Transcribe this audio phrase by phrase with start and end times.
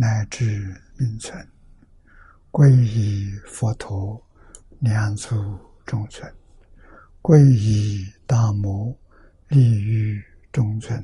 [0.00, 1.44] 乃至名存，
[2.52, 4.24] 皈依佛陀，
[4.78, 6.24] 两足中尊；
[7.20, 8.96] 皈依大摩，
[9.48, 11.02] 利于中尊；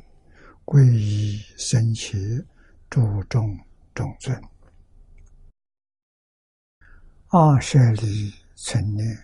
[0.65, 2.47] 皈依僧伽，
[2.89, 3.59] 注众
[3.93, 4.41] 中尊。
[7.31, 9.19] 二舍离存念，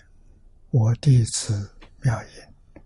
[0.70, 1.70] 我弟子
[2.02, 2.82] 妙言，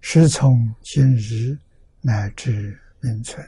[0.00, 1.58] 师从今日
[2.00, 3.44] 乃至名存，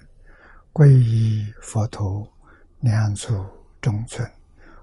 [0.72, 2.33] 皈依佛陀。
[2.84, 3.34] 两足
[3.80, 4.30] 中尊，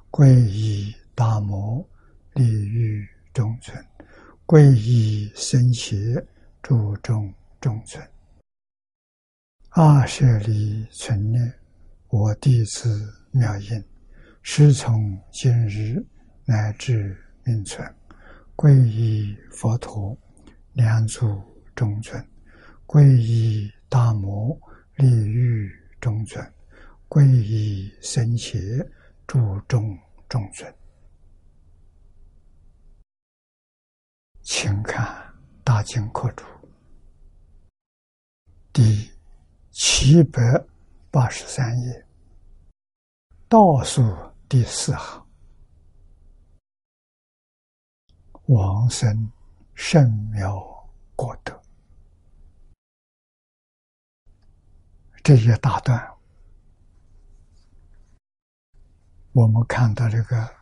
[0.10, 1.88] 皈依大摩，
[2.34, 3.78] 利于中尊；
[4.44, 6.20] 皈依僧伽，
[6.64, 8.04] 注众中尊。
[9.70, 11.54] 二舍离存念，
[12.08, 13.84] 我弟子妙音，
[14.42, 16.04] 师从今日
[16.44, 17.88] 乃至命存，
[18.56, 20.18] 皈依佛陀，
[20.74, 21.40] 两足
[21.76, 22.20] 中尊；
[22.88, 24.60] 皈依大摩，
[24.96, 26.44] 利于中尊。
[27.14, 28.58] 皈依僧伽，
[29.28, 30.00] 注重
[30.30, 30.74] 众尊，
[34.44, 35.06] 请看
[35.62, 36.46] 《大经课注》
[38.72, 39.12] 第
[39.72, 40.42] 七百
[41.12, 42.08] 八十三页，
[43.50, 44.02] 倒数
[44.48, 45.28] 第四行
[48.48, 49.30] ：“王生
[49.76, 50.58] 圣妙
[51.18, 51.54] 果德。”
[55.22, 56.11] 这一大段。
[59.34, 60.56] 我们看到这个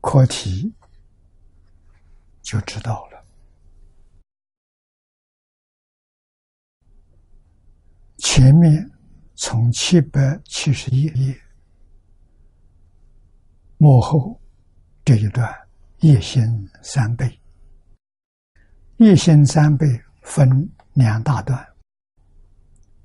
[0.00, 0.74] 课题，
[2.40, 3.22] 就知道了。
[8.16, 8.90] 前面
[9.34, 11.38] 从七百七十一页
[13.76, 14.40] 幕后
[15.04, 15.54] 这一段
[15.98, 16.42] 叶心
[16.82, 17.38] 三倍，
[18.96, 19.86] 叶心三倍
[20.22, 21.62] 分两大段，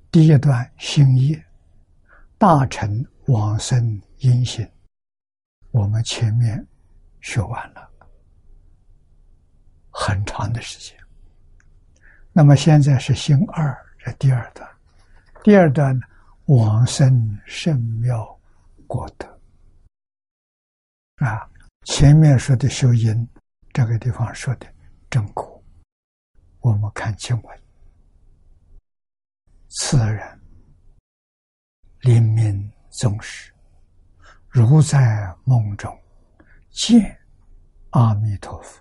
[0.09, 1.44] 第一段新叶。
[2.37, 4.69] 大乘往生因行，
[5.71, 6.65] 我们前面
[7.21, 7.89] 学完了，
[9.89, 10.97] 很长的时间。
[12.33, 14.69] 那么现在是星二这第二段，
[15.43, 15.97] 第二段
[16.45, 18.37] 往生圣妙
[18.85, 19.25] 果德
[21.25, 21.49] 啊，
[21.85, 23.27] 前面说的修因，
[23.71, 24.67] 这个地方说的
[25.09, 25.63] 正果。
[26.59, 27.59] 我们看经文，
[29.69, 30.44] 此人。
[32.05, 33.51] 临命终时，
[34.47, 35.91] 如在梦中
[36.69, 37.19] 见
[37.89, 38.79] 阿弥陀佛，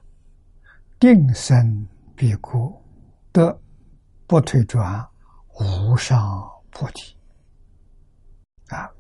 [1.01, 2.79] 定身必故，
[3.33, 3.59] 得
[4.27, 5.03] 不退转
[5.59, 7.17] 无上菩提。
[8.69, 8.93] 啊，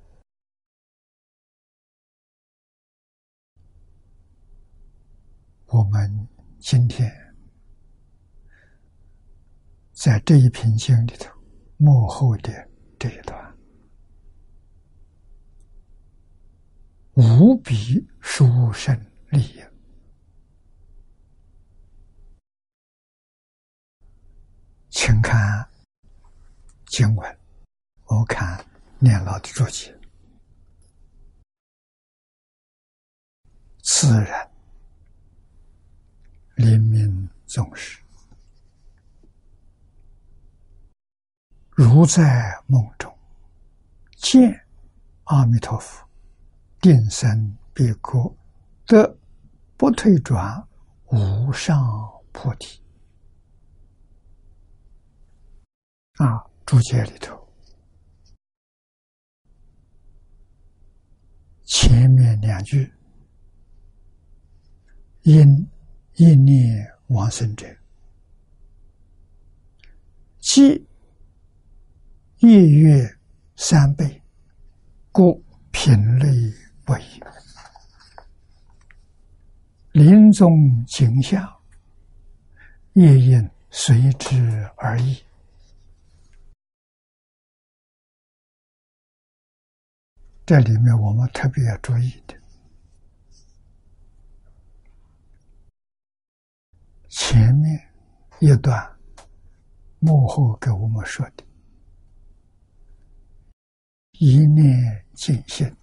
[5.66, 6.28] 我们
[6.60, 7.12] 今天
[9.92, 11.30] 在这一篇经里头
[11.76, 12.50] 幕后的
[12.98, 13.43] 这一段。
[17.16, 18.92] 无比殊胜
[19.30, 19.64] 利益，
[24.90, 25.68] 请看
[26.86, 27.38] 经文。
[28.06, 28.64] 我看
[28.98, 29.96] 念老的注解：
[33.84, 34.50] 此人
[36.56, 38.02] 临命终时，
[41.70, 43.16] 如在梦中
[44.16, 44.66] 见
[45.24, 46.04] 阿弥陀佛。
[46.84, 48.36] 定身必可
[48.84, 49.16] 得
[49.74, 50.62] 不退转
[51.06, 51.82] 无上
[52.30, 52.78] 菩提
[56.18, 56.44] 啊！
[56.66, 57.48] 注解里头
[61.64, 62.92] 前面两句：
[65.22, 65.66] 因
[66.16, 67.66] 一念往生者，
[70.38, 70.86] 即
[72.40, 73.18] 夜月
[73.56, 74.22] 三倍，
[75.10, 75.42] 故
[75.72, 76.28] 品类。
[76.84, 77.20] 不一，
[79.92, 81.60] 临终景象，
[82.92, 85.22] 夜因随之而异。
[90.46, 92.38] 这里面我们特别要注意的，
[97.08, 97.88] 前面
[98.40, 98.94] 一段
[100.00, 101.44] 幕后给我们说的，
[104.18, 105.74] 一念尽现，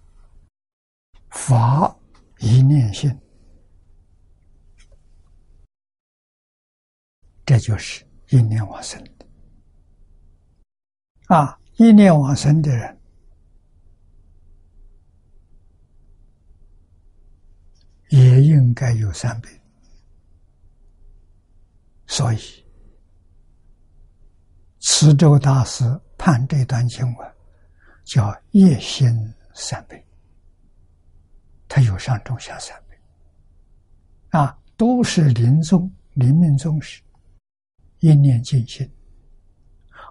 [1.32, 1.98] 法
[2.38, 3.18] 一念性，
[7.44, 9.26] 这就是一念往生的。
[11.26, 13.00] 啊，一念往生的人，
[18.10, 19.48] 也应该有三倍。
[22.06, 22.38] 所以，
[24.80, 25.84] 慈州大师
[26.16, 27.32] 判这段经文。
[28.04, 29.08] 叫业心
[29.54, 30.04] 三倍，
[31.74, 37.02] 他有上中下三辈，啊，都是临终临命终时
[38.00, 38.86] 一念尽心，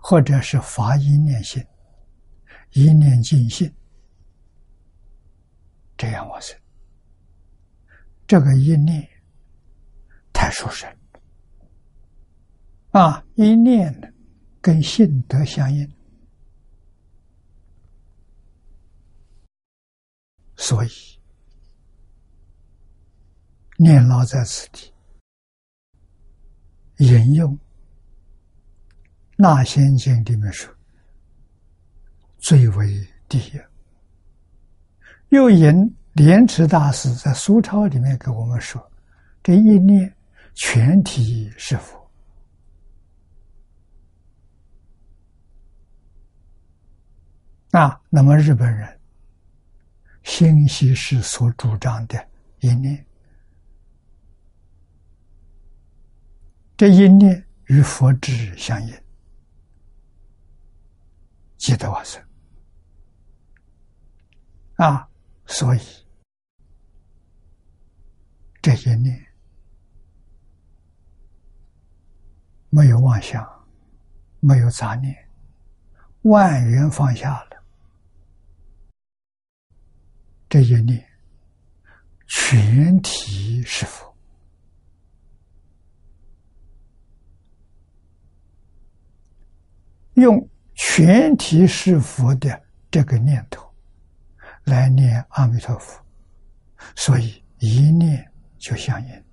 [0.02, 1.64] 或者是发一念心，
[2.72, 3.72] 一念尽心，
[5.96, 6.60] 这样我是
[8.26, 9.08] 这个一念
[10.34, 10.92] 太殊胜
[12.90, 13.94] 啊，一念
[14.60, 15.88] 跟性德相应。
[20.56, 20.90] 所以，
[23.84, 24.94] 念老在此地
[26.98, 27.52] 引用
[29.36, 30.72] 《那仙经》里面说，
[32.38, 33.60] 最为第一。
[35.30, 35.74] 又引
[36.14, 38.80] 莲池大师在苏超里面给我们说，
[39.42, 40.16] 这一念
[40.54, 42.08] 全体是佛
[47.72, 48.00] 啊。
[48.12, 48.88] 那么日本人。
[50.22, 52.24] 信息是所主张的
[52.60, 53.04] 一念，
[56.82, 59.04] 这一念与佛智相应，
[61.56, 62.20] 记得往生
[64.78, 65.08] 啊！
[65.46, 65.80] 所以
[68.64, 69.24] 这一念
[72.72, 73.48] 没有妄想，
[74.40, 75.16] 没有杂念，
[76.24, 77.64] 万缘放下了。
[80.50, 81.08] 这一念，
[82.26, 84.11] 全体是佛，
[90.16, 93.66] 用全体是佛的这个念头
[94.66, 96.04] 来念阿弥陀佛，
[96.96, 99.24] 所以一念就相应，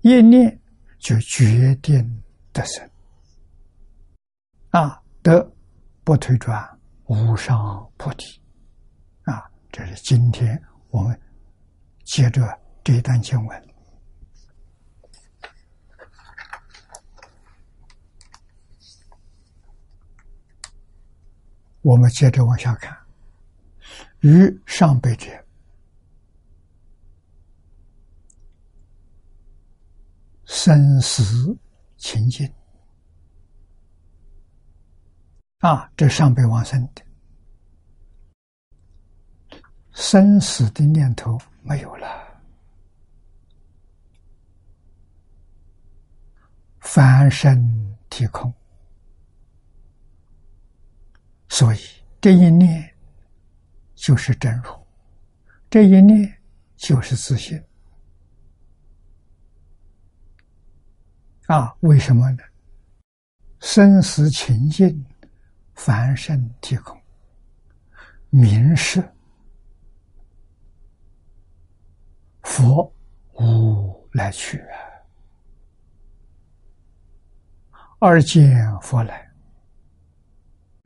[0.00, 0.58] 一念
[0.98, 2.22] 就决定
[2.52, 2.90] 得生，
[4.70, 5.52] 啊，得
[6.04, 8.40] 不退转，无上菩提。
[9.24, 11.20] 啊这是今天我们
[12.04, 13.67] 接着这一段经文，
[21.88, 22.94] 我们接着往下看。
[24.20, 25.26] 于上辈者，
[30.44, 31.56] 生死
[31.96, 32.52] 情境
[35.60, 37.02] 啊，这上辈往生的。
[39.92, 42.06] 生死的念头没有了，
[46.80, 48.52] 翻身体空，
[51.58, 51.78] 所以
[52.20, 52.88] 这一念
[53.96, 54.70] 就是真如，
[55.68, 56.40] 这一念
[56.76, 57.60] 就是自信。
[61.46, 62.44] 啊，为什么呢？
[63.58, 65.04] 生死情境，
[65.74, 66.96] 凡身体空，
[68.30, 69.02] 明示。
[72.44, 72.84] 佛
[73.32, 74.78] 无来去啊，
[77.98, 79.27] 二见佛来，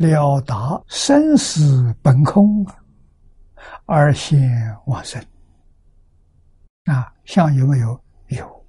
[0.02, 2.66] 了达生死本空，
[3.86, 4.38] 而现
[4.86, 5.24] 往生
[6.84, 8.04] 啊，相有没有？
[8.28, 8.66] 有，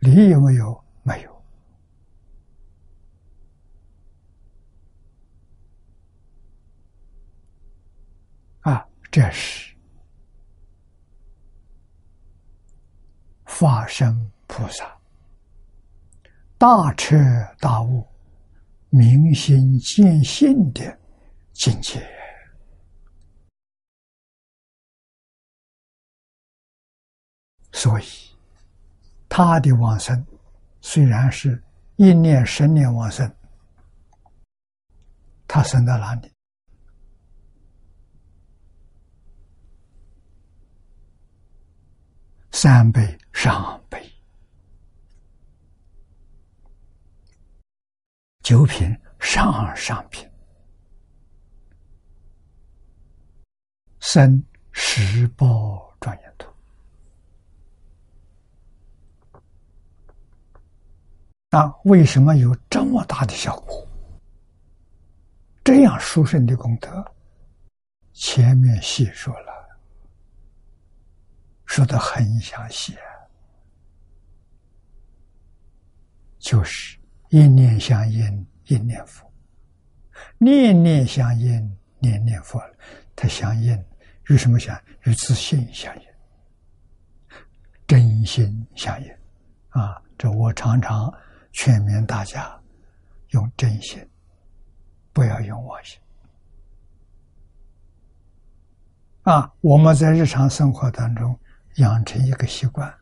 [0.00, 0.84] 理有没有？
[1.04, 1.44] 没有
[8.62, 9.74] 啊，这是。
[13.44, 14.98] 法身菩萨，
[16.58, 17.16] 大彻
[17.60, 18.04] 大悟、
[18.96, 20.98] 明心见性的
[21.52, 22.00] 境界，
[27.72, 28.04] 所以
[29.28, 30.24] 他的往生
[30.80, 31.60] 虽然是
[31.96, 33.28] 一念、十念往生，
[35.48, 36.32] 他生在哪里？
[42.52, 44.13] 三倍上倍，
[48.44, 50.30] 九品上上品，
[54.00, 56.52] 生十报庄严图。
[61.48, 63.88] 那为什么有这么大的效果？
[65.64, 67.02] 这样殊胜的功德，
[68.12, 69.78] 前面细说了，
[71.64, 72.94] 说的很详细，
[76.38, 76.98] 就是
[77.34, 79.26] 一念相应，一念佛；
[80.38, 82.62] 念念相应，念念佛。
[83.16, 83.76] 它相应
[84.28, 84.80] 与什么相？
[85.02, 86.02] 与自信相应，
[87.88, 89.10] 真心相应。
[89.70, 91.12] 啊，这我常常
[91.50, 92.56] 劝勉大家
[93.30, 94.00] 用真心。
[95.12, 95.98] 不要用妄心
[99.22, 99.52] 啊！
[99.60, 101.36] 我们在日常生活当中
[101.78, 102.94] 养成一个习惯，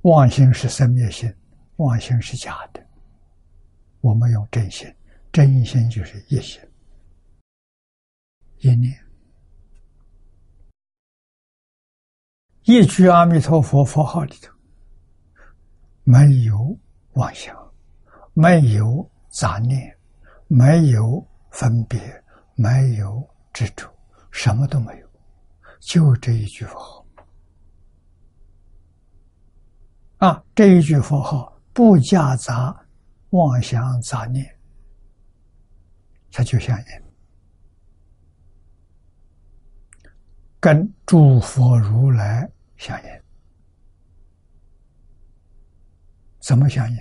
[0.00, 1.30] 妄心是生灭心，
[1.78, 2.86] 妄心是假的。
[4.00, 4.86] 我们用真心，
[5.32, 6.62] 真心就是一心
[8.58, 8.96] 一念，
[12.62, 14.52] 一句阿弥陀佛佛号里头
[16.04, 16.78] 没有
[17.14, 17.56] 妄想，
[18.32, 19.10] 没有。
[19.30, 19.94] 杂念，
[20.46, 22.00] 没有分别，
[22.54, 23.86] 没有执着，
[24.30, 25.08] 什么都没有，
[25.80, 27.06] 就这一句佛号。
[30.16, 32.76] 啊，这一句佛号不夹杂
[33.30, 34.44] 妄想杂念，
[36.32, 36.86] 它就相应，
[40.58, 43.22] 跟诸佛如来相应，
[46.40, 46.98] 怎么相应？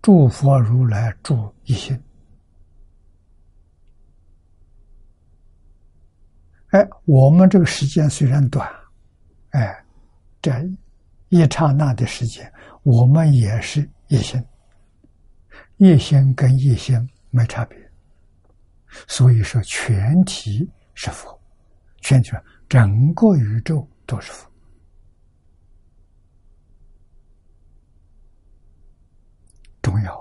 [0.00, 2.00] 诸佛如来住一心，
[6.68, 8.72] 哎，我们这个时间虽然短，
[9.50, 9.84] 哎，
[10.40, 10.52] 这
[11.30, 12.48] 一刹那的时间，
[12.82, 14.42] 我们也是一心，
[15.76, 16.96] 一心跟一心
[17.30, 17.78] 没差别，
[19.06, 21.40] 所以说全体是佛，
[22.00, 22.30] 全体
[22.68, 24.50] 整个宇宙都是佛。
[29.80, 30.16] 重要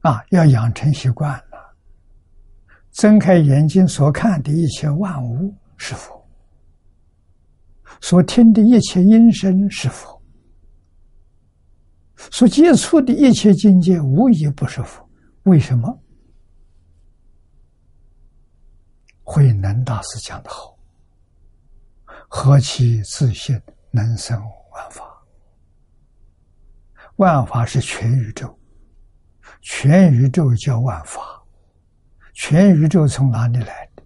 [0.00, 0.24] 啊！
[0.30, 1.76] 要养成习惯了，
[2.90, 6.23] 睁开眼睛所看的一切万物是佛，
[8.00, 10.20] 所听的一切音声是佛，
[12.30, 15.08] 所接触的一切境界无一不是佛。
[15.44, 16.00] 为什么？
[19.22, 20.78] 慧能大师讲的好
[22.28, 23.58] ：“何其自信，
[23.90, 24.38] 能生
[24.72, 25.10] 万法。”
[27.16, 28.58] 万法是全宇宙，
[29.62, 31.42] 全宇宙叫万法，
[32.34, 34.02] 全宇宙从哪里来的？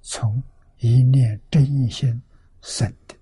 [0.00, 0.40] 从
[0.78, 2.22] 一念真心
[2.62, 3.15] 生的。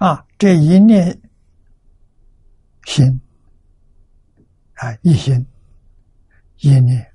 [0.00, 1.20] 啊，这一念
[2.86, 3.20] 心
[4.76, 5.46] 啊，一心
[6.60, 7.06] 一念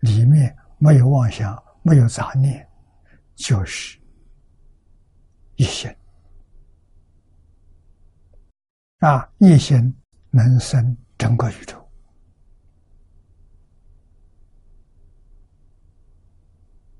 [0.00, 2.68] 里面没有妄想，没有杂念，
[3.34, 3.98] 就是
[5.56, 5.90] 一心。
[8.98, 9.26] 啊！
[9.38, 9.94] 一心
[10.30, 11.90] 能生整个宇宙。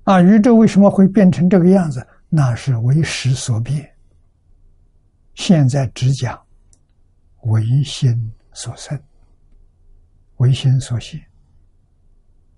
[0.05, 0.19] 啊！
[0.21, 2.03] 宇宙为什么会变成这个样子？
[2.29, 3.94] 那是为时所变。
[5.35, 6.43] 现在只讲
[7.43, 8.99] 唯心所生，
[10.37, 11.23] 唯心所现。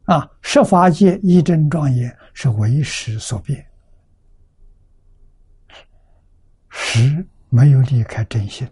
[0.05, 0.25] 啊！
[0.41, 3.67] 十法界一真庄严是为时所变，
[6.69, 8.65] 时没有离开真心。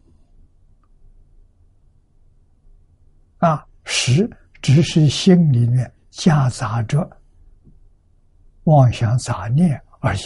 [3.40, 4.30] 啊，实
[4.62, 7.06] 只是心里面夹杂着
[8.64, 10.20] 妄想杂念而已，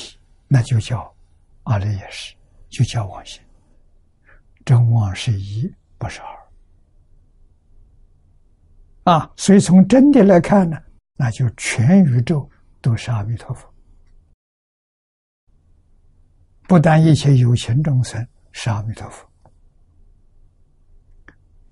[0.48, 1.12] 那就叫
[1.64, 2.36] 阿赖耶识，
[2.70, 3.42] 就叫妄心。
[4.66, 6.40] 真妄是一，不是二。
[9.14, 10.78] 啊，所以从真的来看呢，
[11.16, 12.48] 那就全宇宙
[12.82, 13.68] 都是阿弥陀佛，
[16.68, 19.28] 不但一切有情众生是阿弥陀佛。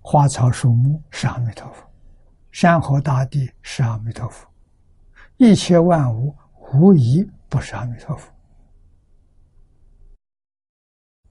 [0.01, 1.88] 花草树木是阿弥陀佛，
[2.51, 4.50] 山河大地是阿弥陀佛，
[5.36, 6.36] 一切万物
[6.74, 8.34] 无一不是阿弥陀佛。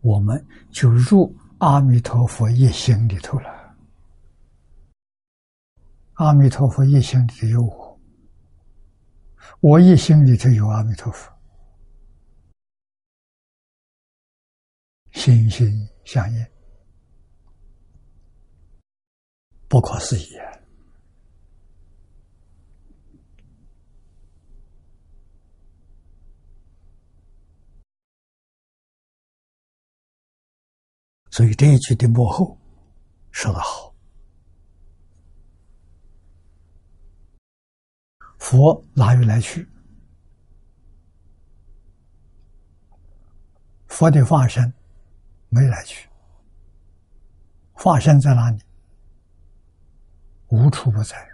[0.03, 3.77] 我们就入阿弥陀佛一心里头了。
[6.15, 8.01] 阿弥陀佛一心里头有我，
[9.61, 11.33] 我一心里头有阿弥陀佛，
[15.13, 15.67] 心心
[16.05, 16.47] 相印。
[19.69, 20.56] 不可思议啊！
[31.37, 32.57] 所以这一句的幕后
[33.31, 33.95] 说的好
[38.41, 39.69] ：“佛哪有来去？
[43.87, 44.73] 佛的化身
[45.51, 46.09] 没来去。”
[47.77, 48.59] 化身在哪里？
[50.49, 51.29] 无处不在，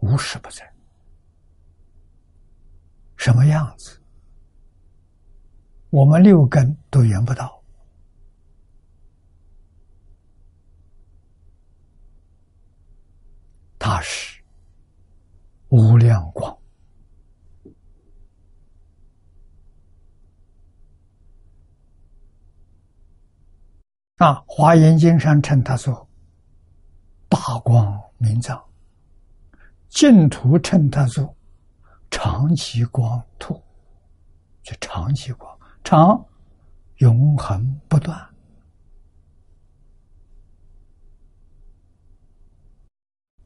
[0.00, 0.68] 无时不在。
[3.16, 4.02] 什么样子？
[5.90, 7.55] 我们六根都圆不到。
[13.88, 14.42] 它是
[15.68, 16.50] 无量光
[24.16, 24.34] 啊！
[24.48, 26.08] 《华严经》上称它做
[27.28, 28.60] 大光明藏，
[29.88, 31.36] 净土称它做
[32.10, 33.62] 长期光土，
[34.64, 36.26] 就长期光，长
[36.96, 38.35] 永恒不断。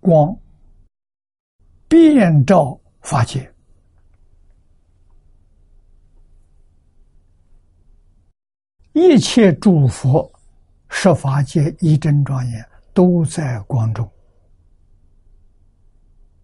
[0.01, 0.37] 光
[1.87, 3.53] 遍照法界，
[8.93, 10.31] 一切诸佛
[10.89, 14.11] 设法界一真庄严，都在光中。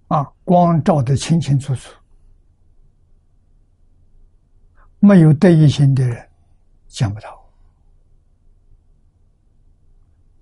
[0.08, 1.90] 啊，光照得清清楚楚，
[5.00, 6.28] 没有得一心的人
[6.86, 7.44] 见不到，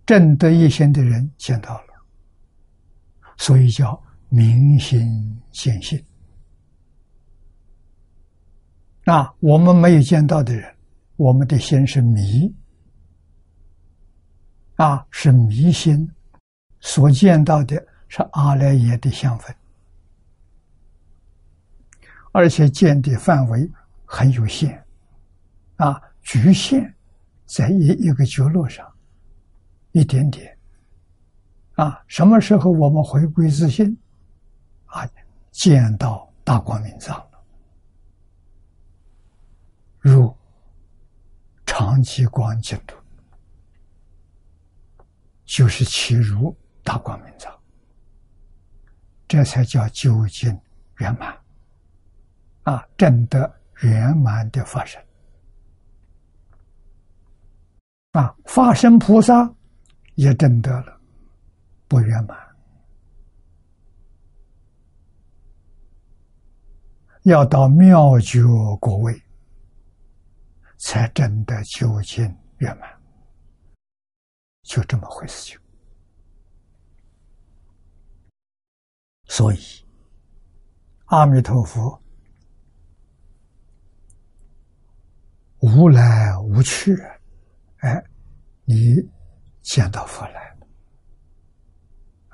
[0.05, 1.94] 正得一心的人见到了。
[3.37, 6.03] 所以叫明心见性。
[9.05, 10.75] 那我们没有见到的人，
[11.17, 12.55] 我们的心是迷，
[14.77, 16.11] 啊，是迷心，
[16.81, 17.77] 所见到的
[18.09, 19.55] 是阿赖耶的相分，
[22.33, 23.71] 而且见的范围
[24.07, 24.83] 很有限，
[25.77, 26.95] 啊，局限
[27.45, 28.91] 在一一个角落上，
[29.93, 30.54] 一点点。
[31.75, 33.97] 啊，什么时候我们回归自信？
[34.87, 35.09] 啊，
[35.51, 37.45] 见到大光明藏了，
[39.99, 40.33] 如
[41.67, 42.97] 长期光净土，
[45.45, 47.53] 就是其如大光明藏，
[49.27, 50.57] 这才叫究竟
[50.99, 51.37] 圆满。
[52.63, 55.03] 啊，证得圆满的发生。
[58.13, 59.53] 啊，发生菩萨
[60.15, 61.01] 也证得了。
[61.95, 62.37] 不圆满，
[67.23, 68.43] 要到妙觉
[68.81, 69.23] 果位，
[70.77, 72.25] 才真的究竟
[72.59, 73.01] 圆满，
[74.63, 75.61] 就这么回事情。
[79.27, 79.59] 所以，
[81.05, 82.03] 阿弥陀佛
[85.61, 86.93] 无来无去，
[87.77, 88.05] 哎，
[88.65, 88.97] 你
[89.63, 90.54] 见到佛来。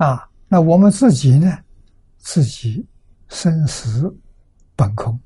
[0.00, 1.58] 啊，那我们自己呢？
[2.16, 2.86] 自己
[3.28, 4.10] 生死
[4.74, 5.20] 本空，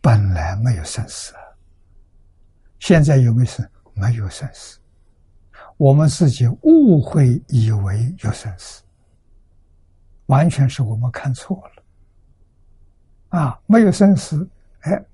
[0.00, 1.34] 本来没有生死，
[2.78, 3.68] 现在有没有生？
[3.94, 4.78] 没有生死，
[5.76, 8.84] 我们自己误会以为有生死，
[10.26, 13.40] 完全是我们看错了。
[13.40, 14.48] 啊，没有生死，
[14.82, 15.04] 哎，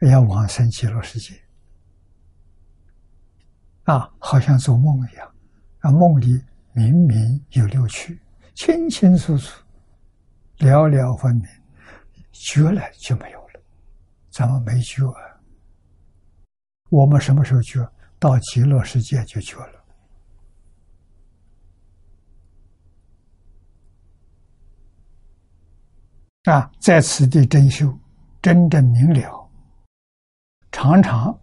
[0.00, 1.40] 要往生极乐世界。
[3.86, 5.34] 啊，好像做梦一样，
[5.80, 6.40] 啊，梦里
[6.72, 8.20] 明明有六趣，
[8.54, 9.64] 清清楚楚，
[10.58, 11.44] 了了分明，
[12.32, 13.60] 觉了就没有了，
[14.30, 15.04] 咱们没觉，
[16.90, 17.88] 我们什么时候觉？
[18.18, 19.84] 到极乐世界就觉了。
[26.44, 27.96] 啊，在此地真修，
[28.40, 29.50] 真正明了，
[30.72, 31.38] 常常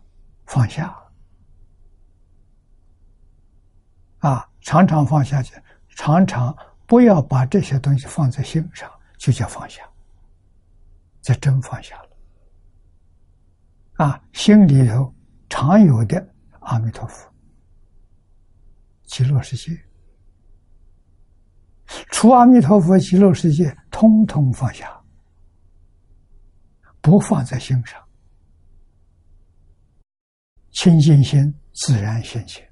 [0.46, 1.03] 放下。
[4.24, 5.54] 啊，常常放下去，
[5.90, 6.56] 常常
[6.86, 9.84] 不要把这些东西放在心上，就叫放下，
[11.22, 12.10] 这真放下了。
[13.96, 15.14] 啊，心里头
[15.50, 16.26] 常有的
[16.62, 17.30] 阿弥陀佛、
[19.04, 19.78] 极乐世界，
[22.10, 24.90] 除阿弥陀佛、极乐世界，通通放下，
[27.02, 28.02] 不放在心上，
[30.72, 32.66] 清净心自然现前。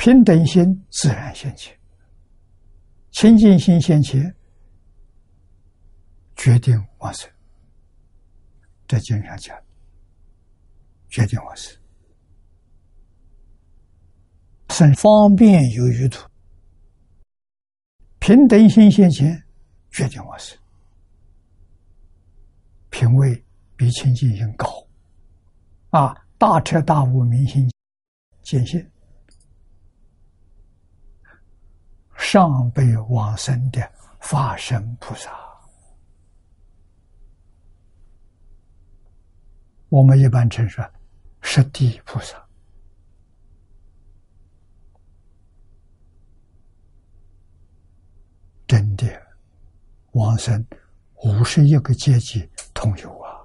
[0.00, 1.78] 平等心自然现前，
[3.10, 4.34] 清净心现前，
[6.36, 7.30] 决定往生。
[8.88, 9.54] 在经上讲，
[11.10, 11.78] 决定往生，
[14.70, 16.26] 生方便有余土。
[18.20, 19.44] 平等心现前，
[19.90, 20.58] 决定往生，
[22.88, 23.44] 品位
[23.76, 24.66] 比清净心高，
[25.90, 27.70] 啊，大彻大悟，明心
[28.40, 28.82] 见性。
[32.20, 35.30] 上辈往生的法身菩萨，
[39.88, 40.88] 我们一般称说
[41.40, 42.36] 十地菩萨。
[48.68, 49.06] 真的，
[50.12, 50.64] 往生
[51.24, 53.40] 五十一个阶级同有啊！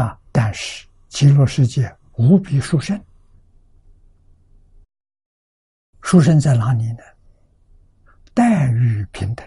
[0.00, 3.02] 啊，但是极乐世界无比殊胜，
[6.06, 6.98] 殊胜在哪里呢？
[8.32, 9.44] 待遇平等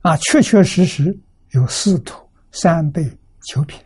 [0.00, 1.14] 啊，确确实实
[1.50, 3.04] 有四土三辈
[3.42, 3.78] 九品。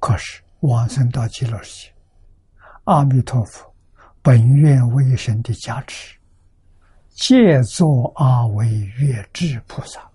[0.00, 1.94] 可是往生到极乐世界，
[2.84, 3.74] 阿弥陀佛。
[4.20, 6.14] 本愿威神的加持，
[7.08, 10.06] 借作阿惟越智菩萨。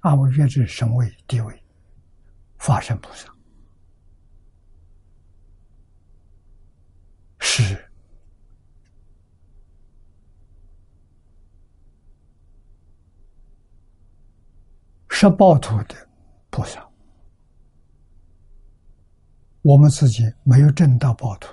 [0.00, 1.62] 阿惟越智神位地位，
[2.56, 3.28] 法身菩萨
[7.44, 7.76] 是
[15.08, 16.08] 十报土的
[16.50, 16.88] 菩萨。
[19.60, 21.52] 我们自己没有证到报土。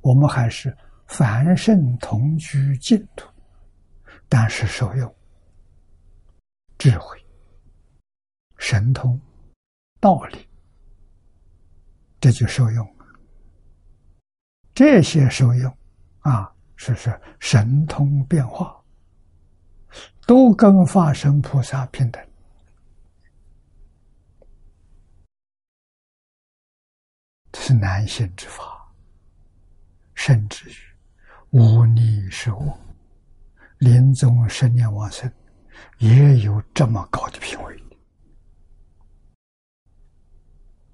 [0.00, 3.28] 我们还是凡圣同居净土，
[4.28, 5.14] 但是受用
[6.78, 7.22] 智慧、
[8.56, 9.20] 神通、
[10.00, 10.48] 道理，
[12.20, 12.97] 这就受用。
[14.78, 15.76] 这些受用
[16.20, 18.80] 啊，是是神通变化，
[20.24, 22.24] 都跟法身菩萨平等，
[27.50, 28.88] 这是难行之法。
[30.14, 30.74] 甚至于
[31.50, 32.78] 无逆是我，
[33.78, 35.28] 临终十年往生，
[35.96, 37.82] 也有这么高的品位。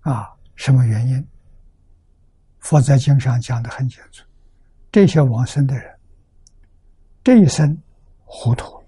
[0.01, 1.29] 啊，什么原因？
[2.65, 4.25] 佛在经上讲的很清楚：
[4.91, 5.95] 这些往生的人，
[7.23, 7.79] 这一生
[8.25, 8.83] 糊涂，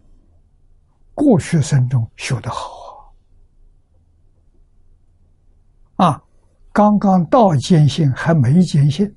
[1.15, 3.15] 过去生中修得好
[5.97, 6.23] 啊，
[6.73, 9.15] 刚刚到坚信还没坚信。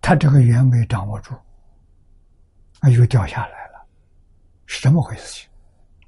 [0.00, 1.32] 他这个缘没掌握住，
[2.80, 3.86] 啊，又掉下来了，
[4.66, 5.42] 是这么回事？
[5.42, 5.48] 情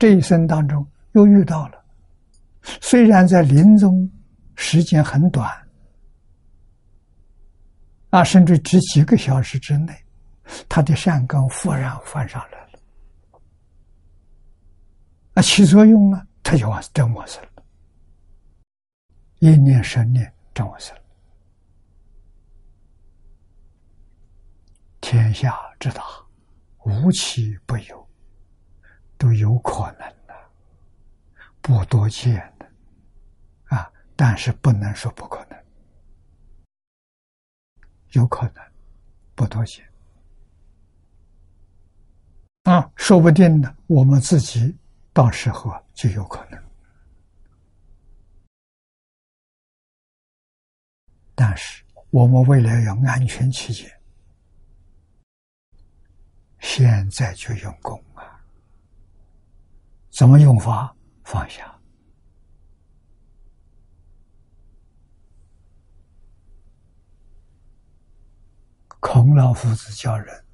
[0.01, 1.85] 这一生当中又遇到了，
[2.81, 4.11] 虽然在临终
[4.57, 5.49] 时间很短，
[8.15, 9.93] 啊，甚至只几个小时之内，
[10.69, 12.81] 他的善根忽然翻上来了，
[15.35, 17.65] 啊，起作用了，他就往真往生了，
[19.41, 20.97] 一念十念真往生。
[25.01, 26.05] 天下之大，
[26.85, 28.09] 无奇不有，
[29.19, 30.35] 都有可能的，
[31.61, 32.71] 不多见的，
[33.77, 33.91] 啊！
[34.15, 35.64] 但是不能说不可能，
[38.15, 38.65] 有可能，
[39.35, 39.85] 不多见，
[42.63, 42.91] 啊！
[42.97, 44.77] 说不定呢，我们自己
[45.13, 46.63] 到时候就有可能，
[51.35, 53.91] 但是我们为了要安全起见。
[56.61, 58.41] 现在就用功啊！
[60.11, 60.95] 怎么用法？
[61.25, 61.74] 放下。
[69.07, 70.45] 孔老夫子教人，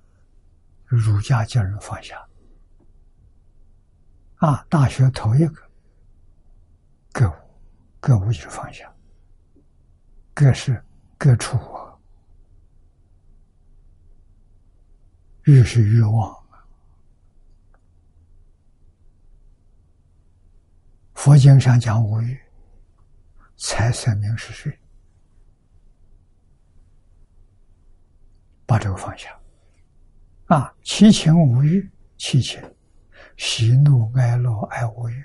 [0.84, 2.20] 儒家教人放下。
[4.38, 5.62] 啊，大学头一个，
[7.12, 7.34] 各物，
[8.00, 8.92] 各物就是放下，
[10.34, 10.84] 各是
[11.16, 11.56] 各处。
[15.44, 16.36] 欲是欲望
[21.14, 22.36] 佛经上讲无欲，
[23.56, 24.79] 财色名是谁？
[28.70, 29.36] 把这个放下
[30.46, 30.72] 啊！
[30.84, 32.62] 七情无欲，七情
[33.36, 35.24] 喜怒哀乐爱无欲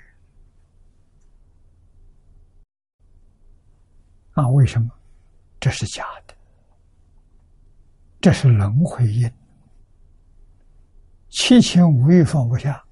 [4.32, 4.48] 啊！
[4.48, 4.90] 为什么？
[5.60, 6.34] 这是假的，
[8.20, 9.32] 这是轮回因。
[11.28, 12.84] 七情五欲放不下，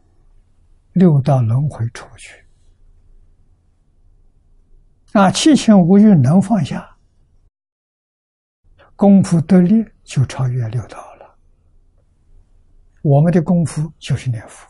[0.93, 2.47] 六道轮回出不去。
[5.15, 6.97] 啊，七情五欲能放下，
[8.95, 11.39] 功夫得力就超越六道了。
[13.03, 14.67] 我们的功夫就是念佛，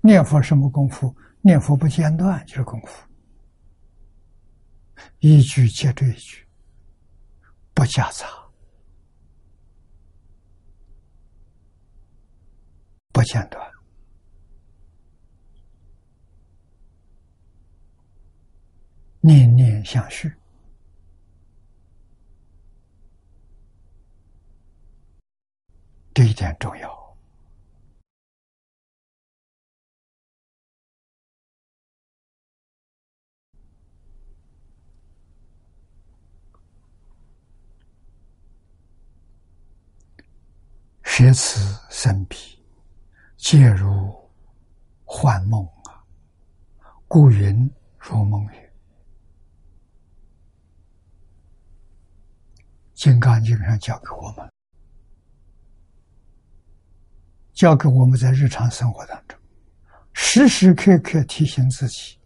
[0.00, 1.14] 念佛什么功夫？
[1.42, 3.08] 念佛不间断就是功夫，
[5.20, 6.46] 一句接着一句，
[7.72, 8.26] 不夹杂。
[13.12, 13.70] 不间断，
[19.20, 20.32] 念念相续，
[26.12, 27.00] 这一点重要。
[41.04, 42.36] 学此生彼，
[43.36, 44.30] 皆如
[45.04, 46.02] 幻梦啊！
[47.06, 48.50] 故云如梦云。
[52.94, 54.50] 《金刚经》上教给我们，
[57.60, 59.38] 教给我们在日常生活当中，
[60.14, 62.18] 时时刻刻提醒自己。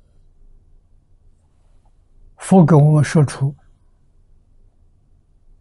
[2.36, 3.52] 佛给我们说出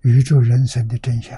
[0.01, 1.35] 宇宙人生的真相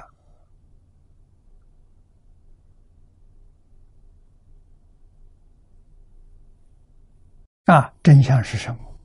[7.67, 7.93] 啊！
[8.03, 8.99] 真相是什么？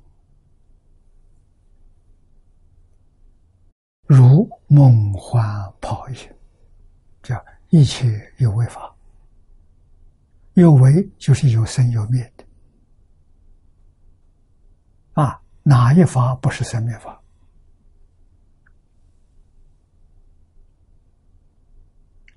[4.06, 6.16] 如梦幻泡影，
[7.22, 8.92] 叫一切有为法，
[10.60, 12.44] 有为就是有生有灭的
[15.22, 15.40] 啊！
[15.62, 17.20] 哪一法不是生灭法？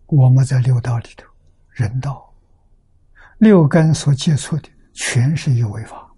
[0.08, 1.28] 我们在六道里头，
[1.70, 2.34] 人道
[3.38, 6.16] 六根所接触的全是有为法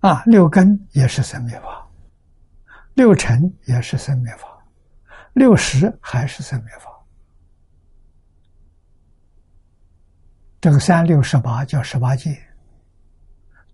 [0.00, 0.22] 啊！
[0.24, 1.88] 六根也是生灭法。
[2.94, 4.46] 六尘也是生灭法，
[5.32, 6.93] 六识还是生灭法。
[10.64, 12.42] 这个三六十八叫十八界，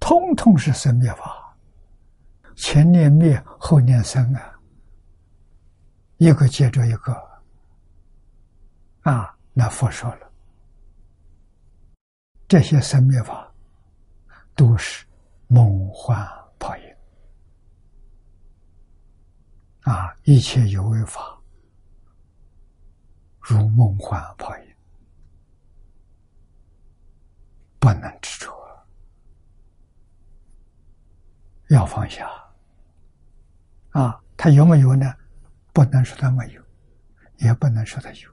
[0.01, 1.57] 通通是生灭法。
[2.57, 4.59] 前念灭，后念生啊，
[6.17, 7.13] 一个接着一个。
[9.03, 10.33] 啊，那佛说了，
[12.49, 13.49] 这些生灭法
[14.57, 15.07] 都是
[15.47, 16.83] 梦幻泡影。
[19.83, 20.13] 啊！
[20.25, 21.39] 一切有为法，
[23.39, 24.70] 如梦幻泡影，
[27.81, 28.53] 不能执着，
[31.71, 32.31] 要放下。
[33.91, 35.13] 啊，他有没有呢？
[35.73, 36.63] 不能说他没有，
[37.39, 38.31] 也不能说他有。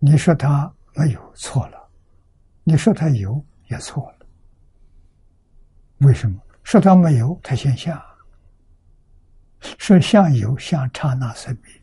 [0.00, 1.78] 你说他没有，错了；
[2.64, 4.26] 你说他有，也错了。
[5.98, 6.40] 为什么？
[6.64, 8.04] 说他没有，他先下。
[9.60, 11.82] 说相有相刹那生灭，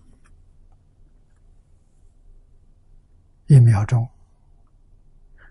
[3.47, 4.07] 一秒钟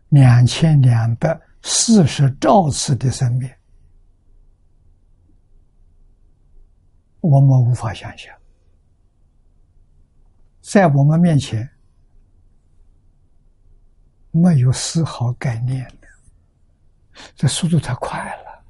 [0.08, 3.50] 两千两百四十兆次的生命，
[7.20, 8.32] 我们无法想象，
[10.60, 11.68] 在我们面前
[14.30, 16.08] 没有丝毫概念的，
[17.34, 18.64] 这速度太快了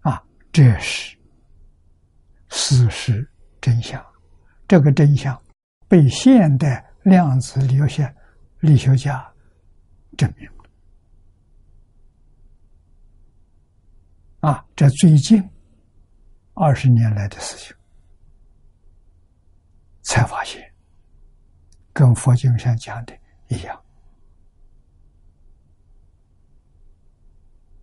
[0.00, 0.22] 啊。
[0.52, 1.16] 这是
[2.48, 3.30] 事实
[3.60, 4.04] 真相，
[4.66, 5.40] 这个真相
[5.86, 8.14] 被现代量子力学
[8.60, 9.26] 力学家
[10.16, 10.64] 证明了。
[14.40, 15.42] 啊，这最近
[16.54, 17.74] 二十年来的事情，
[20.02, 20.72] 才发现，
[21.92, 23.16] 跟佛经上讲的
[23.48, 23.74] 一样，《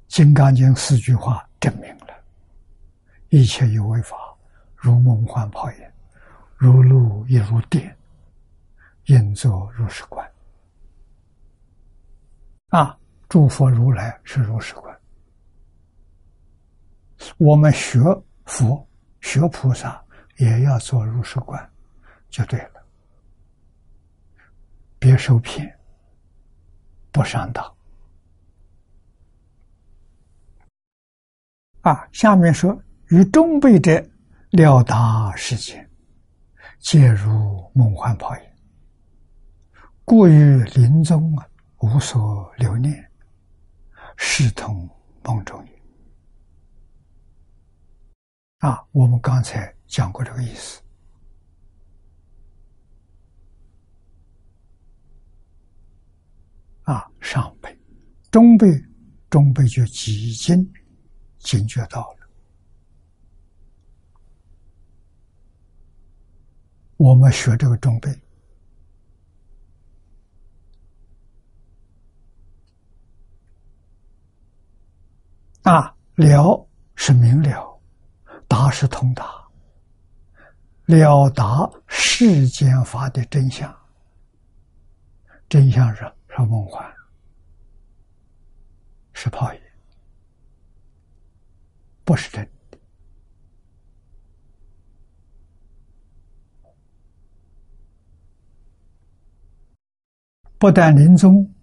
[0.07, 2.07] 金刚经》四句话证明了。
[3.29, 4.15] 一切有为法，
[4.75, 5.77] 如梦幻泡影，
[6.55, 7.96] 如露亦如电，
[9.07, 10.25] 应作如是观。
[12.69, 14.97] 啊，诸佛如来是如是观。
[17.37, 17.99] 我们学
[18.45, 18.87] 佛、
[19.21, 20.01] 学菩萨，
[20.37, 21.69] 也要做如是观，
[22.29, 22.85] 就对了。
[24.99, 25.77] 别受骗，
[27.11, 27.75] 不上当。
[31.81, 32.81] 啊，下面说。
[33.09, 34.05] 与中辈者
[34.49, 35.89] 了达世间，
[36.79, 38.43] 皆如梦幻泡影。
[40.07, 41.45] 过于临终啊，
[41.79, 43.11] 无所留念，
[44.15, 44.89] 视同
[45.21, 45.81] 梦中也。
[48.59, 50.81] 啊，我们刚才讲过这个意思。
[56.83, 57.77] 啊，上辈、
[58.31, 58.81] 中辈、
[59.29, 60.73] 中辈就已经
[61.39, 62.29] 警觉到了。
[66.95, 68.09] 我们学这个中辈
[75.67, 77.77] 啊，了是明了，
[78.47, 79.25] 达是通达，
[80.85, 83.75] 了达世间法的真相，
[85.49, 86.89] 真相是是梦幻，
[89.11, 89.59] 是泡影，
[92.05, 92.77] 不是真的。
[100.57, 101.53] 不但临终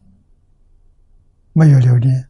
[1.54, 2.28] 没有留恋，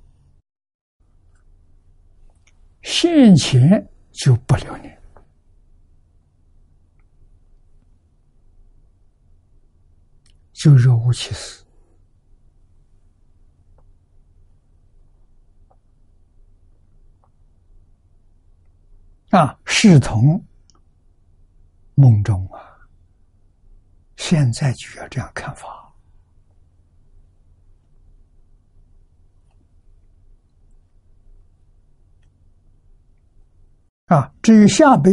[2.85, 5.03] 现前就不留念。
[10.53, 11.65] 就若无其事，
[19.31, 20.43] 啊，视同
[21.97, 22.61] 梦中啊。
[24.17, 25.84] 现在就要这样看法。
[34.07, 34.33] 啊！
[34.43, 35.13] 至于下辈，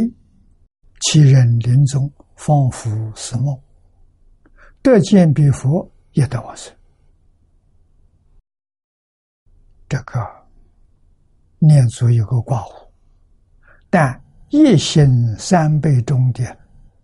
[1.01, 3.57] 其人临终仿佛似梦，
[4.81, 6.73] 得见彼佛，也得往生。
[9.87, 10.19] 这个
[11.59, 12.89] 念祖有个挂弧，
[13.89, 16.57] 但一心三辈中的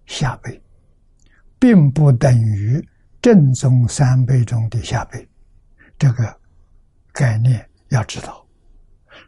[0.06, 0.62] 下辈。
[1.60, 2.88] 并不等于
[3.19, 5.28] 正宗三辈中的下辈，
[5.97, 6.39] 这个
[7.12, 8.45] 概念要知道。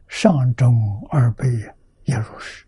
[0.07, 0.71] 上中
[1.09, 1.73] 二辈呀
[2.09, 2.65] 也如是。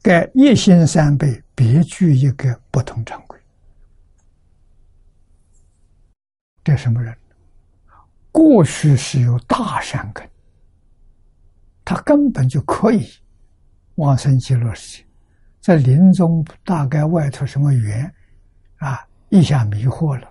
[0.00, 3.38] 该一心三辈别具一个不同常规。
[6.62, 7.14] 这什么人？
[8.30, 10.28] 过去是有大善根，
[11.84, 13.08] 他根本就可以
[13.94, 15.06] 往生极乐世界。
[15.60, 18.12] 在临终，大概外头什么缘，
[18.76, 20.30] 啊，一下迷惑了，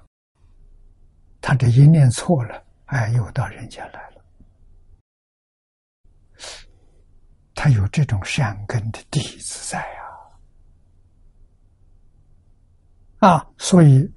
[1.41, 4.12] 他这一念错了，哎，又到人间来了。
[7.55, 9.79] 他有这种善根的弟子在
[13.19, 14.11] 啊，啊，所以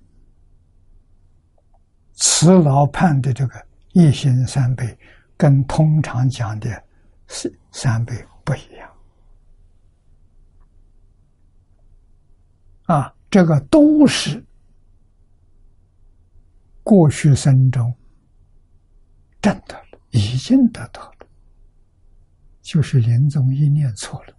[2.15, 4.99] 慈老判的这个一心三倍，
[5.37, 6.85] 跟通常讲的
[7.29, 8.91] 是三倍不一样。
[12.85, 14.45] 啊，这个都是
[16.83, 17.93] 过去生中
[19.43, 21.16] 真的了，已经得到了，
[22.67, 24.37] 就是临终一念错了，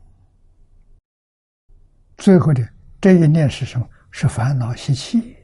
[2.18, 2.62] 最后的
[3.00, 3.90] 这一念是什么？
[4.12, 5.38] 是烦恼习气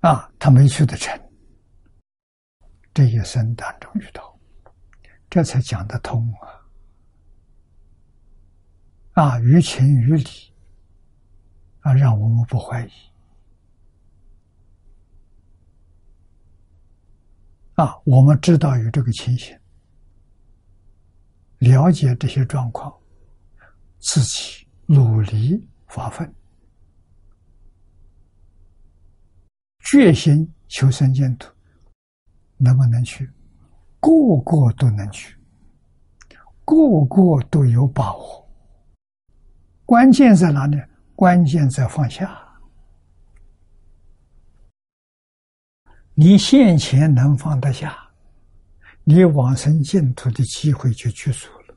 [0.00, 1.14] 啊，他没去得成，
[2.94, 4.38] 这一生当中遇到，
[5.28, 6.48] 这才讲得通啊。
[9.12, 10.54] 啊，于情于理，
[11.80, 12.90] 啊，让我们不怀疑。
[17.76, 19.54] 啊，我们知道有这个情形，
[21.58, 22.90] 了解这些状况，
[23.98, 26.34] 自己努力发奋，
[29.80, 31.52] 决心求生净土，
[32.56, 33.30] 能不能去？
[34.00, 34.10] 个
[34.40, 35.36] 个都能去，
[36.64, 38.48] 个个都有把握。
[39.84, 40.80] 关键在哪里？
[41.14, 42.45] 关键在放下。
[46.18, 47.94] 你现前能放得下，
[49.04, 51.76] 你往生净土的机会就具足了。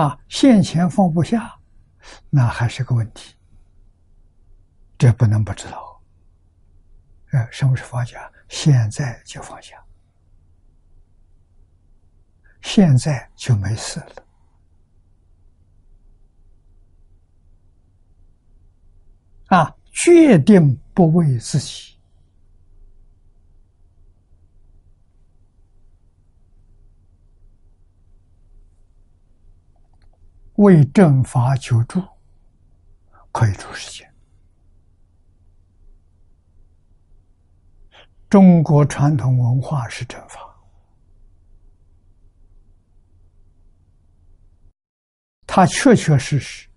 [0.00, 1.58] 啊，现前放不下，
[2.30, 3.34] 那还是个问题。
[4.96, 6.00] 这不能不知道。
[7.32, 8.30] 呃，什么是放下？
[8.48, 9.84] 现在就放下，
[12.62, 14.26] 现在就没事了。
[19.46, 21.93] 啊，决定不为自己，
[30.56, 32.02] 为正法求助，
[33.32, 34.14] 可以出世间。
[38.28, 40.40] 中国传统文化是正法，
[45.46, 46.68] 它确确实实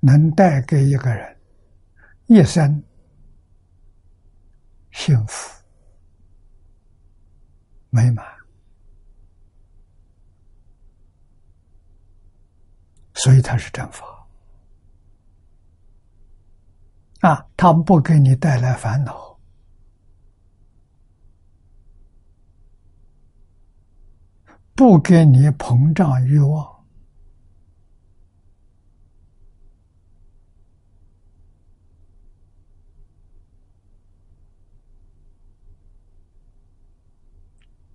[0.00, 1.36] 能带给一个人。
[2.26, 2.82] 一生
[4.92, 5.62] 幸福
[7.88, 8.26] 美满，
[13.18, 14.06] 所以它是正法
[17.20, 17.44] 啊！
[17.56, 19.36] 它不给你带来烦恼，
[24.74, 26.78] 不给你膨胀欲望。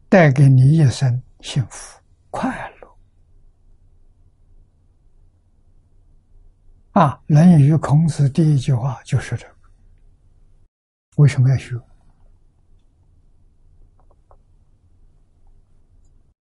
[0.09, 1.99] 带给你一生幸福
[2.29, 2.72] 快乐
[6.93, 7.09] 啊！
[7.25, 9.55] 《论语》孔子第一句话就是这个。
[11.15, 11.75] 为什么要学？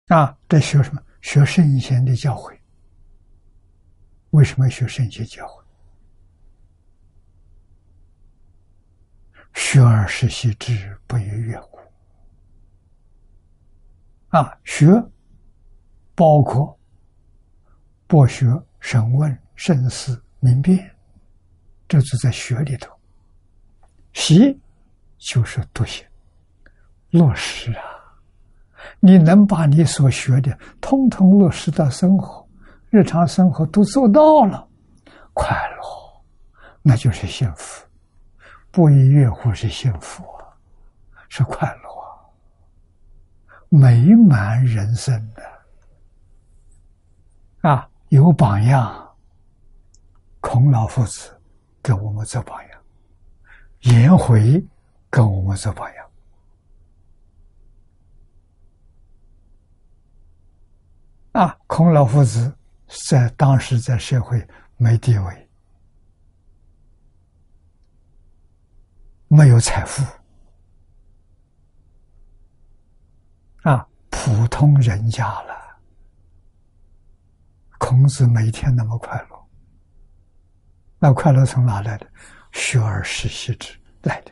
[0.07, 1.01] 啊，这学什么？
[1.21, 2.57] 学圣贤的教诲。
[4.31, 5.63] 为什么要学圣贤教诲？
[9.53, 11.77] 学而时习之，不亦说乎？
[14.29, 14.87] 啊，学
[16.15, 16.75] 包括
[18.07, 18.47] 博学、
[18.79, 20.93] 审问、慎思明辨，
[21.87, 22.93] 这就在学里头。
[24.13, 24.59] 习
[25.17, 26.05] 就是笃行，
[27.11, 27.83] 落实啊！
[28.99, 32.45] 你能把你所学的通通落实到生活，
[32.89, 34.67] 日常生活都做到了，
[35.33, 36.23] 快乐，
[36.81, 37.85] 那就是幸福。
[38.71, 40.47] 不亦乐乎是幸福啊，
[41.29, 41.91] 是快乐。
[43.69, 45.43] 美满人生的
[47.69, 49.10] 啊，有榜样，
[50.51, 51.31] 孔老夫子
[51.81, 52.83] 给我们做榜样，
[53.83, 54.61] 颜回
[55.09, 56.11] 跟我们做榜样
[61.31, 61.57] 啊。
[61.67, 62.53] 孔老夫子
[63.07, 64.45] 在当时在社会
[64.75, 65.49] 没地位，
[69.29, 70.05] 没有财富。
[73.61, 75.79] 啊，普通人家了。
[77.79, 79.30] 孔子每天那么快乐，
[81.03, 82.05] 那快乐从哪来的？
[82.51, 83.73] 学而时习之
[84.03, 84.31] 来的，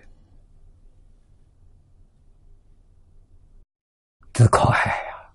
[4.33, 5.33] 自靠爱呀，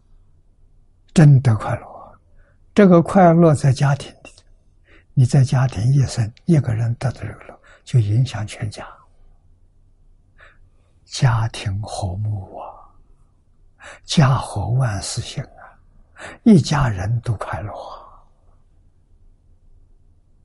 [1.13, 2.21] 真的快乐。
[2.73, 4.31] 这个快乐在家庭里，
[5.13, 8.87] 你在家庭一生一个人得到了，就影响全家，
[11.05, 12.95] 家庭和睦啊。
[14.05, 15.75] 家和万事兴啊，
[16.45, 18.04] 一家人都快乐啊！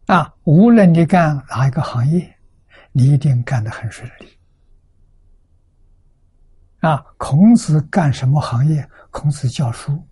[0.09, 2.35] 啊无论你干哪一个行业，
[2.91, 4.39] 你一定干得很顺利
[6.79, 7.05] 啊！
[7.17, 8.89] 孔子干什么行业？
[9.11, 10.03] 孔子教书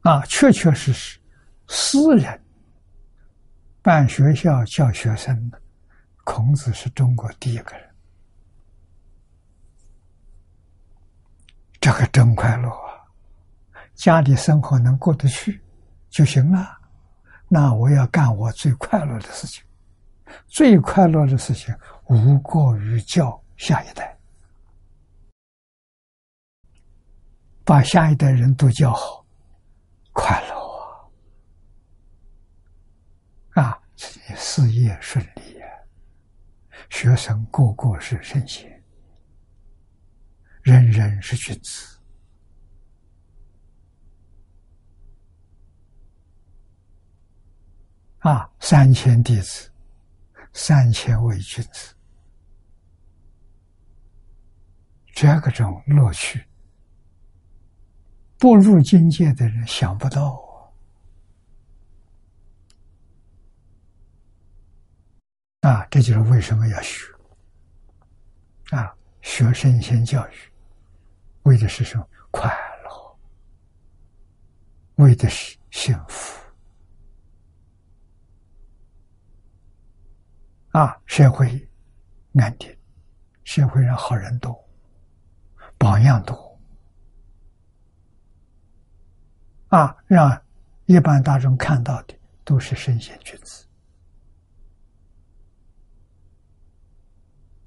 [0.00, 1.20] 啊，确确实实，
[1.68, 2.42] 私人
[3.82, 5.60] 办学校教学生的，
[6.24, 7.86] 孔子是中国第一个人。
[11.78, 13.04] 这个真快乐啊！
[13.94, 15.60] 家里生活能过得去
[16.12, 16.78] 就行了。
[17.48, 19.64] 那我要干我最快乐的事情，
[20.46, 24.16] 最快乐的事情无过于教下一代，
[27.64, 29.26] 把下一代人都教好，
[30.12, 30.54] 快乐
[33.54, 33.62] 啊！
[33.62, 35.66] 啊，事业顺利呀，
[36.90, 38.70] 学生个个是圣贤。
[40.62, 41.91] 人人是君子
[48.22, 48.48] 啊！
[48.60, 49.68] 三千弟子，
[50.52, 51.92] 三千位君子，
[55.12, 56.44] 这个种乐趣，
[58.38, 60.40] 不入境界的人想不到
[65.62, 65.70] 啊！
[65.70, 67.04] 啊这就是为什么要学
[68.70, 68.96] 啊！
[69.20, 70.32] 学圣贤教育。
[71.42, 72.08] 为的是什么？
[72.30, 72.48] 快
[72.84, 73.18] 乐，
[75.04, 76.41] 为的是幸福
[80.72, 81.00] 啊！
[81.06, 81.68] 社会
[82.34, 82.74] 安定，
[83.44, 84.68] 社会上好人多，
[85.78, 86.58] 榜样多
[89.68, 89.96] 啊！
[90.06, 90.42] 让
[90.86, 93.66] 一般大众看到的都是圣贤君子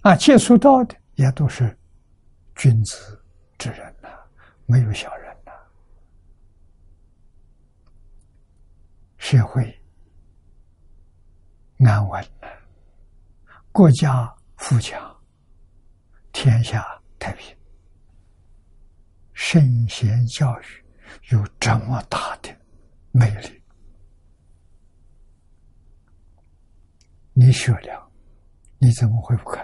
[0.01, 1.78] 啊，接触到的也都是
[2.56, 3.22] 君子。
[3.58, 4.10] 之人呐，
[4.66, 5.51] 没有小人呐。
[9.18, 9.82] 社会
[11.80, 12.47] 安稳了，
[13.76, 15.13] 国家富强，
[16.32, 16.82] 天下
[17.19, 17.53] 太平。
[19.34, 20.63] 圣贤教育
[21.30, 22.55] 有这么大的
[23.11, 23.61] 魅力，
[27.34, 28.09] 你学了，
[28.78, 29.61] 你怎么会不快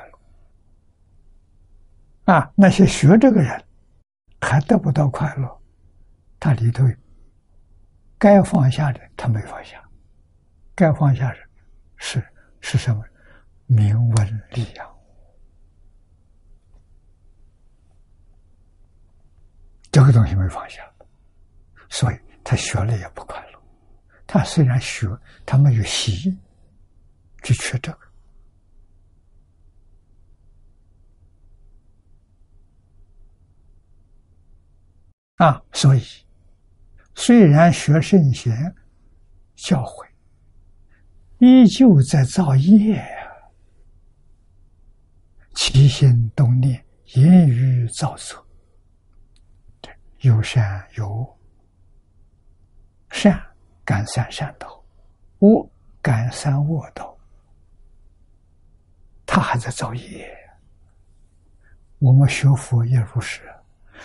[2.25, 2.33] 乐？
[2.33, 3.65] 啊，那些学这个人。
[4.41, 5.61] 还得不到快乐，
[6.37, 6.83] 他里头
[8.17, 9.81] 该放下的他没放下，
[10.75, 11.37] 该放下的，
[11.95, 12.21] 是
[12.59, 13.01] 是什么？
[13.73, 14.99] 名闻利养，
[19.89, 20.83] 这个东西没放下，
[21.87, 23.63] 所以他学了也不快乐。
[24.27, 25.07] 他虽然学，
[25.45, 26.37] 他没有习，
[27.41, 27.99] 就缺这个。
[35.45, 36.03] 啊，所以
[37.15, 38.53] 虽然学圣贤
[39.55, 40.05] 教诲，
[41.39, 43.20] 依旧在造业呀，
[45.53, 46.83] 起心动念、
[47.13, 48.45] 言语造作，
[50.21, 51.37] 有善有恶，
[53.09, 53.41] 善
[53.83, 54.83] 感善善道，
[55.39, 55.69] 恶
[56.01, 57.17] 感善恶道，
[59.25, 60.37] 他还在造业。
[61.99, 63.41] 我们学佛也如是。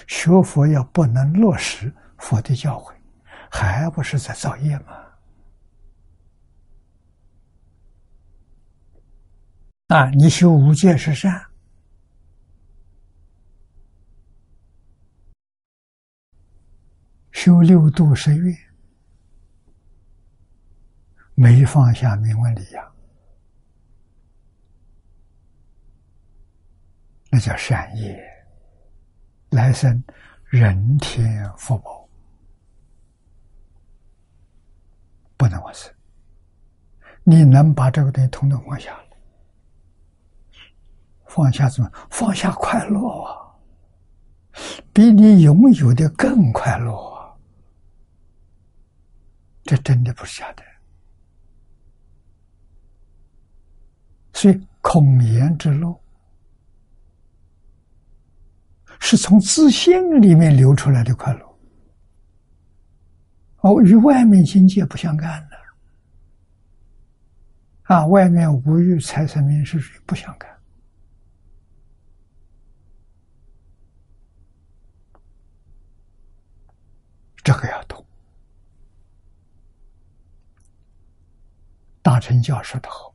[0.07, 2.93] 学佛要不能落实佛的教诲，
[3.51, 5.06] 还不是在造业吗？
[9.89, 11.47] 啊，你修五戒是善，
[17.31, 18.53] 修六度是愿，
[21.37, 22.93] 没放下名闻利养，
[27.31, 28.21] 那叫善业，
[29.51, 30.03] 来生
[30.47, 32.09] 人天福报。
[35.37, 35.95] 不能忘事，
[37.23, 39.01] 你能把这个东西统统放下？
[41.37, 41.93] 放下什么？
[42.09, 43.37] 放下快乐啊！
[44.91, 47.37] 比你拥有的更快乐啊！
[49.65, 50.63] 这真的不是假的。
[54.33, 56.01] 所以空言之路，
[58.99, 61.59] 是从自信里面流出来的快乐。
[63.59, 65.57] 哦，与外面境界不相干的，
[67.95, 70.56] 啊，外面无欲财神名是水不相干，
[77.47, 78.05] 这个要懂。
[82.03, 83.15] 大成教说的好，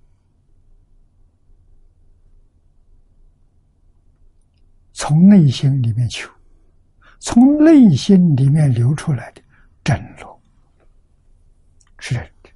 [4.94, 6.32] 从内心里面求，
[7.20, 9.44] 从内心里面流出来的
[9.84, 10.42] 真乐。
[12.00, 12.50] 是真的，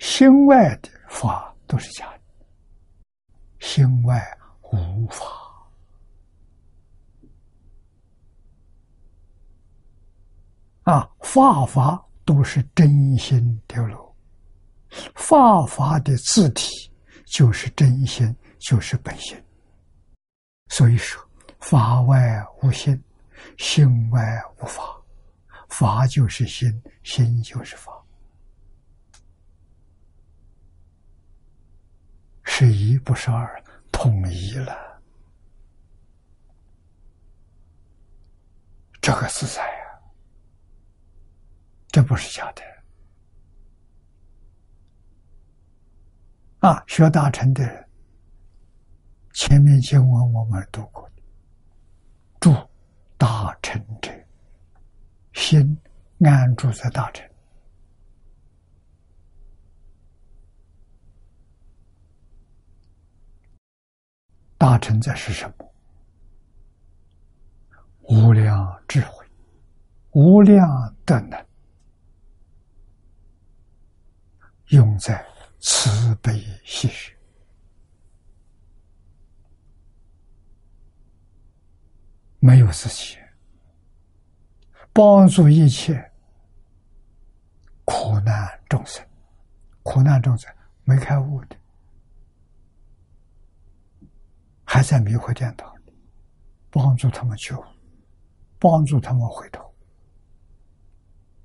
[0.00, 2.20] 心外的法都是假的，
[3.60, 4.20] 心外
[4.72, 5.24] 无法
[10.84, 11.08] 啊！
[11.20, 14.14] 法法都是真心流露，
[15.14, 16.90] 法法的字体
[17.26, 19.36] 就是真心，就是本心。
[20.68, 21.22] 所以说，
[21.58, 22.20] 法外
[22.62, 23.02] 无心，
[23.56, 24.20] 心外
[24.60, 24.82] 无法，
[25.68, 27.92] 法就是心，心就是法。
[32.42, 34.76] 是一不是二，统一了。
[39.00, 39.62] 这个自在，
[41.94, 42.62] 这不是假的。
[46.58, 47.88] 啊，学大乘的人，
[49.32, 51.08] 前面经文我们读过，
[52.40, 52.52] 住
[53.16, 54.10] 大乘者，
[55.34, 55.80] 心
[56.18, 57.24] 安住在大乘。
[64.58, 65.72] 大成在是什么？
[68.08, 69.24] 无量智慧，
[70.10, 71.46] 无量德能，
[74.68, 75.24] 用在
[75.60, 77.12] 慈悲喜舍，
[82.38, 83.18] 没有自己，
[84.92, 86.12] 帮助一切
[87.84, 89.06] 苦难众生，
[89.82, 90.52] 苦难众生
[90.84, 91.56] 没开悟的。
[94.64, 95.72] 还在迷惑颠倒，
[96.70, 97.64] 帮助他们觉悟，
[98.58, 99.72] 帮助他们回头。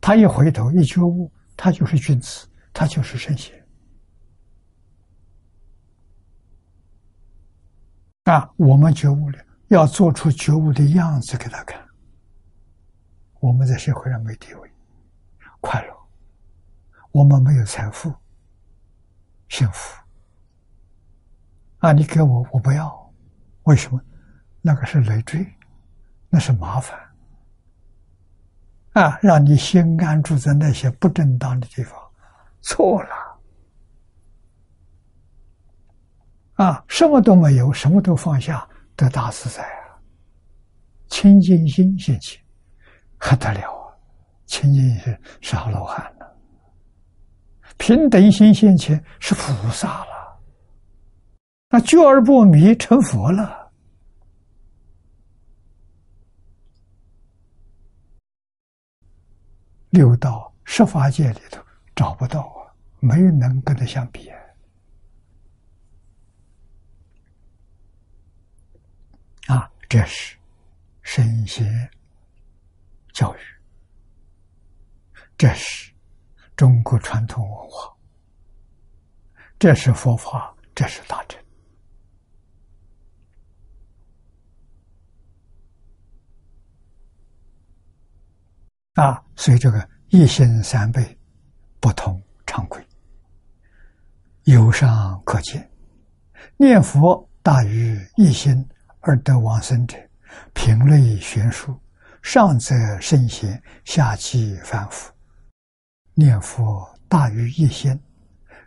[0.02, 3.56] 他一回头一觉悟，他就是君子，他就是圣贤。
[8.26, 9.40] 啊，我们觉悟了，
[9.70, 11.84] 要做出觉悟的样子给他看。
[13.40, 14.72] 我们在社会上没地位，
[15.60, 15.94] 快乐；
[17.12, 18.14] 我们没有财富，
[19.48, 19.98] 幸福。
[21.80, 23.14] 啊，你给我，我不要。
[23.64, 24.00] 为什么？
[24.62, 25.46] 那个是累赘，
[26.30, 27.00] 那是麻烦
[28.92, 29.18] 啊！
[29.22, 31.98] 让你心安住在那些不正当的地方，
[32.62, 33.10] 错了
[36.56, 36.84] 啊！
[36.88, 39.96] 什么都没有，什么都放下，得大自在啊！
[41.08, 42.42] 清净心现前，
[43.18, 43.96] 还得了啊！
[44.46, 46.38] 清净心是阿罗汉了，
[47.78, 50.40] 平等心现前是菩萨了，
[51.70, 53.72] 那觉而不迷，成佛了。
[59.92, 61.64] 六道十法界里头
[62.00, 62.72] 找不到啊，
[63.02, 64.32] 没有能跟他相比
[69.48, 69.70] 啊！
[69.90, 70.38] 这是
[71.02, 71.68] 圣贤
[73.12, 73.40] 教育，
[75.38, 75.92] 这是
[76.56, 77.94] 中国传统文化，
[79.60, 81.44] 这是佛法，这是大乘
[88.94, 89.22] 啊！
[89.36, 91.19] 所以这个一心三倍，
[91.80, 92.84] 不同常规，
[94.44, 95.70] 由上可见，
[96.58, 98.68] 念佛大于一心
[99.00, 99.98] 而得往生者，
[100.54, 101.74] 品类悬殊，
[102.22, 105.12] 上则圣贤，下即凡夫，
[106.14, 107.98] 念佛大于一心，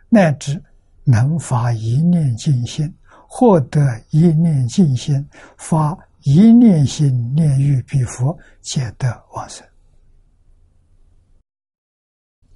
[0.09, 0.61] 乃至
[1.03, 2.91] 能发一念净心，
[3.27, 5.23] 获得一念净心，
[5.57, 9.63] 发一念心念于彼佛，皆得往生。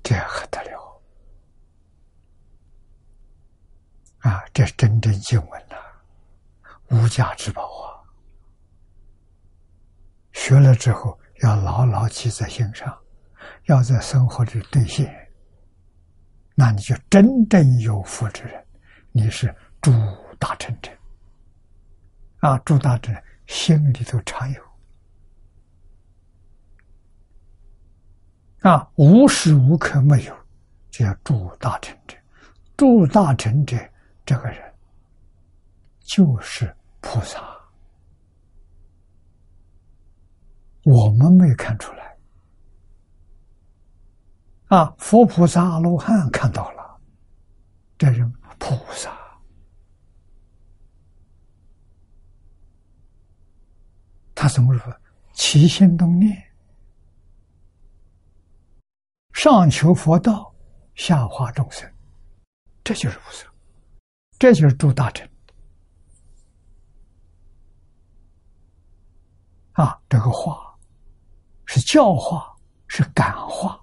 [0.07, 1.01] 这还得了
[4.19, 4.41] 啊！
[4.53, 5.75] 这是真正经文呐，
[6.91, 7.99] 无价之宝啊！
[10.31, 12.97] 学了之后要牢牢记在心上。
[13.65, 15.13] 要在生活里兑现，
[16.55, 18.65] 那你就真正有福之人。
[19.11, 19.91] 你是诸
[20.39, 20.89] 大成者
[22.39, 24.66] 啊，诸大成者心里头常有
[28.61, 30.35] 啊，无时无刻没有，
[30.89, 32.17] 叫诸大成者。
[32.75, 33.77] 诸大成者
[34.25, 34.73] 这个人
[36.01, 37.39] 就是菩萨，
[40.83, 42.17] 我们没看出来。
[44.67, 46.99] 啊，佛菩萨、阿罗汉看到了，
[47.97, 48.23] 这是
[48.59, 49.15] 菩萨。
[54.35, 54.93] 他怎么说？
[55.33, 56.35] 起心动念，
[59.37, 60.51] 上求佛道，
[60.95, 61.87] 下化众生，
[62.83, 63.45] 这就是菩萨，
[64.39, 65.29] 这就是诸大成。
[69.73, 70.75] 啊，这个化
[71.67, 72.51] 是教化，
[72.87, 73.79] 是感化。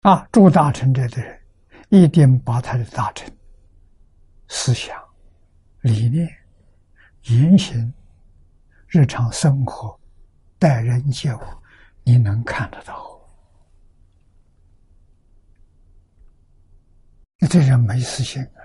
[0.00, 1.40] 啊，诸大臣这的人，
[1.90, 3.32] 一定把他的大臣
[4.48, 5.00] 思想、
[5.82, 6.28] 理念、
[7.26, 7.94] 言行、
[8.88, 9.96] 日常生活、
[10.68, 11.38] 待人接物，
[12.02, 13.16] 你能看得到。
[17.38, 18.58] 那这人没私心啊，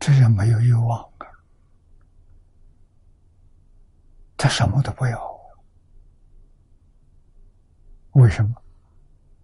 [0.00, 1.26] 这人没有欲望啊，
[4.36, 5.40] 他什么都不要，
[8.14, 8.60] 为什么？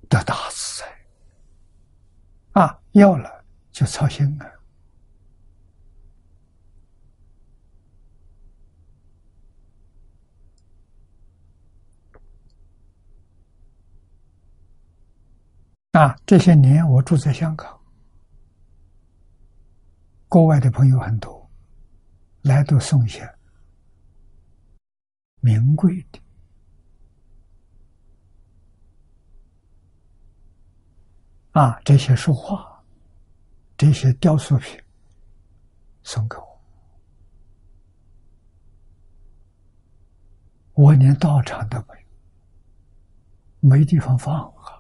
[0.09, 2.81] 得大自在啊！
[2.93, 4.54] 要了就操心了
[15.95, 16.17] 啊！
[16.27, 17.81] 这些年我住在香港，
[20.29, 21.49] 国外的朋友很多，
[22.43, 23.33] 来都送一些
[25.39, 26.21] 名贵的。
[31.53, 32.83] 啊，这些书画，
[33.77, 34.77] 这些雕塑品，
[36.03, 36.61] 送给我，
[40.73, 41.95] 我连道场都没
[43.61, 44.74] 有，没地方放啊！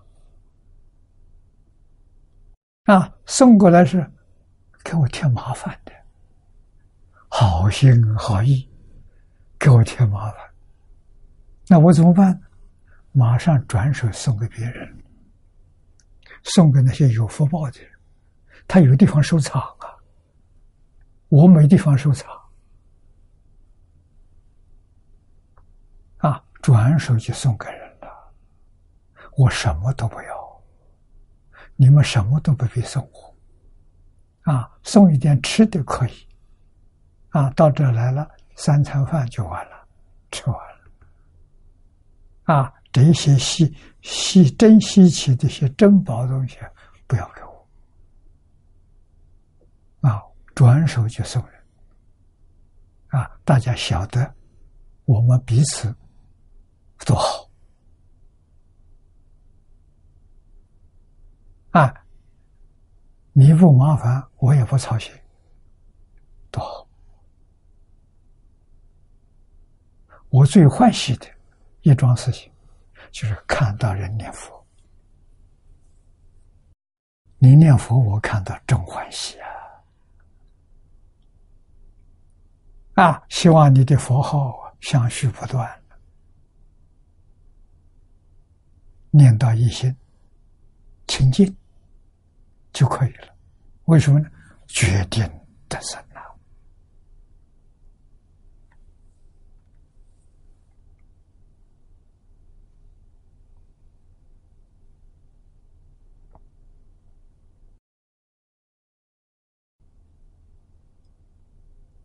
[2.85, 4.11] 啊，送过来是
[4.83, 5.93] 给我添麻烦的，
[7.29, 8.69] 好心好意，
[9.59, 10.39] 给我添麻烦，
[11.67, 12.39] 那我怎么办？
[13.13, 15.03] 马上转手送给别人。
[16.43, 17.91] 送给那些有福报的人，
[18.69, 19.97] 他有地方收藏啊，
[21.29, 22.31] 我没地方收藏，
[26.19, 28.09] 啊，转手就送给人了，
[29.39, 30.34] 我什么都不要，
[31.77, 33.35] 你们什么都不必送我，
[34.53, 36.29] 啊，送一点吃的可以，
[37.31, 39.87] 啊，到这来了三餐饭就完了，
[40.31, 42.73] 吃完了，啊。
[42.95, 46.59] 这些稀稀珍稀奇这些珍宝东西，
[47.09, 47.69] 不要给我
[50.09, 50.23] 啊！
[50.55, 51.61] 转手就送人
[53.09, 53.29] 啊！
[53.45, 54.33] 大家晓得
[55.07, 55.93] 我们彼此
[57.05, 57.51] 多好
[61.75, 61.93] 啊！
[63.33, 65.13] 你不麻烦，我也不操心，
[66.53, 66.87] 多好！
[70.29, 71.27] 我最欢喜的
[71.83, 72.49] 一桩事情。
[73.11, 74.67] 就是看到人念佛，
[77.39, 79.39] 你念佛，我看到真欢喜
[82.95, 83.05] 啊！
[83.05, 85.81] 啊，希望你的佛号相续不断，
[89.11, 89.97] 念到一心
[91.07, 91.57] 清净
[92.75, 93.35] 就可以了。
[93.87, 94.29] 为什么呢？
[94.67, 95.23] 决定
[95.69, 95.99] 得生。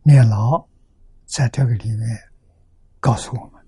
[0.02, 0.66] 念老
[1.26, 2.18] 在这个里面
[2.98, 3.64] 告诉我们：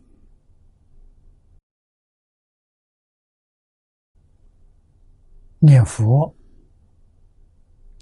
[5.61, 6.35] 念佛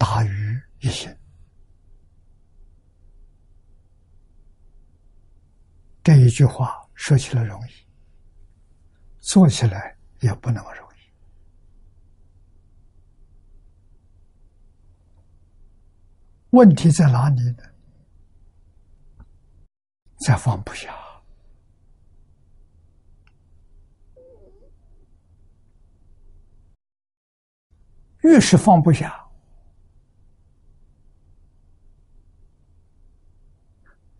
[0.01, 1.15] 大于一心。
[6.03, 7.73] 这一句话说起来容易，
[9.19, 10.97] 做起来也不那么容易。
[16.49, 17.63] 问题在哪里呢？
[20.27, 20.97] 在放不下。
[28.23, 29.20] 越是放不下，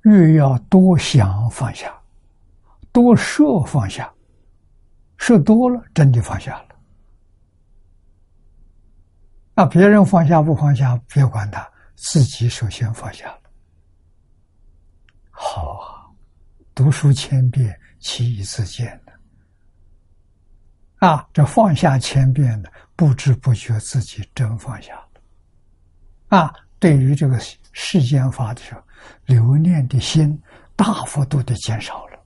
[0.03, 1.93] 越要多想放下，
[2.93, 4.13] 多设放下，
[5.19, 6.67] 设多了真的放下了。
[9.55, 13.41] 那别人放下不放下，别管他，自己首先放下了。
[15.31, 16.09] 好啊，
[16.75, 19.13] 读书千遍，其义自见的。
[21.07, 22.73] 啊，这放下千遍的。
[22.97, 25.09] 不知不觉，自己真放下了。
[26.29, 27.39] 啊，对于这个
[27.73, 28.83] 世间法的时候，
[29.27, 30.41] 留念的心
[30.77, 32.19] 大幅度的减少了。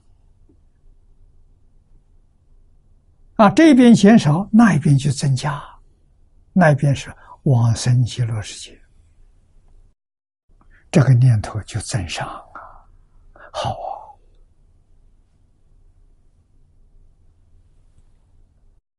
[3.36, 5.62] 啊，这边减少，那一边就增加，
[6.52, 7.12] 那一边是
[7.44, 8.80] 往生极乐世界，
[10.90, 12.60] 这个念头就增上啊，
[13.52, 13.76] 好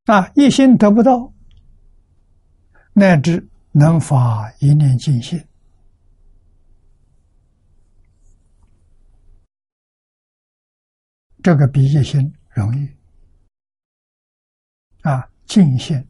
[0.06, 1.32] 啊，啊，一心得不到。
[2.98, 5.46] 乃至能发一念尽心，
[11.46, 12.90] 这个比一心容易
[15.04, 15.30] 啊！
[15.46, 16.04] 尽心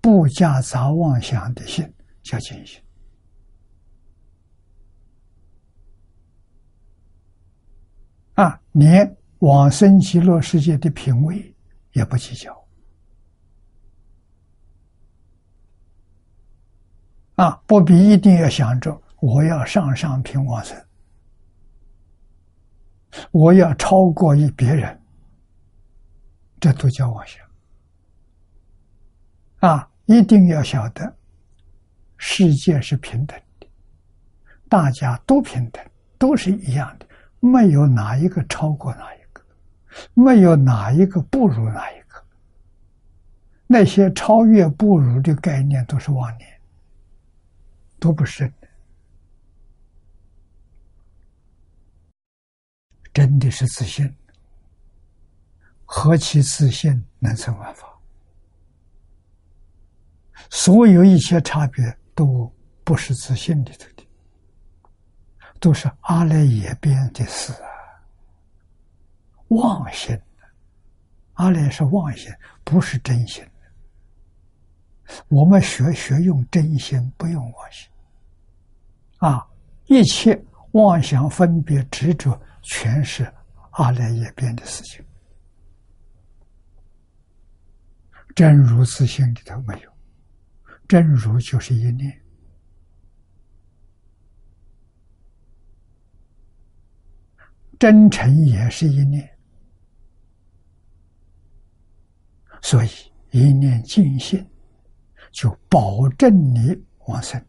[0.00, 1.86] 不加杂妄想的心
[2.22, 2.80] 叫尽心
[8.36, 11.54] 啊，连往生极乐世界的品位
[11.92, 12.66] 也不计较。
[17.34, 20.87] 啊，不必一定要想着我要上上品往生，
[23.30, 25.00] 我要超过于别人，
[26.60, 27.46] 这都叫妄想。
[29.60, 31.16] 啊，一定要晓得，
[32.16, 33.66] 世界是平等的，
[34.68, 35.84] 大家都平等，
[36.18, 37.06] 都是一样的，
[37.40, 39.42] 没有哪一个超过哪一个，
[40.14, 42.24] 没有哪一个不如哪一个。
[43.66, 46.48] 那些超越不如的概念都是妄念。
[48.00, 48.68] 都不是的，
[53.18, 54.08] 真的是自信。
[55.84, 57.88] 何其自信，能成万法。
[60.50, 62.48] 所有一切差别都
[62.84, 64.06] 不是自信里头的，
[65.58, 67.68] 都是阿赖耶变的事啊。
[69.48, 70.16] 妄心，
[71.32, 73.44] 阿赖是妄心，不是真心。
[75.26, 77.90] 我们学学用真心，不用妄心。
[79.16, 79.44] 啊，
[79.86, 80.40] 一切
[80.70, 82.40] 妄想、分别、执着，
[82.70, 83.24] 全是
[83.70, 85.02] 阿赖耶变的事情。
[88.36, 89.90] 真如自性里头没有，
[90.86, 92.22] 真如就是一念，
[97.78, 99.26] 真诚也是一念，
[102.60, 102.88] 所以
[103.30, 104.46] 一念尽心。
[105.30, 107.44] 就保证你往生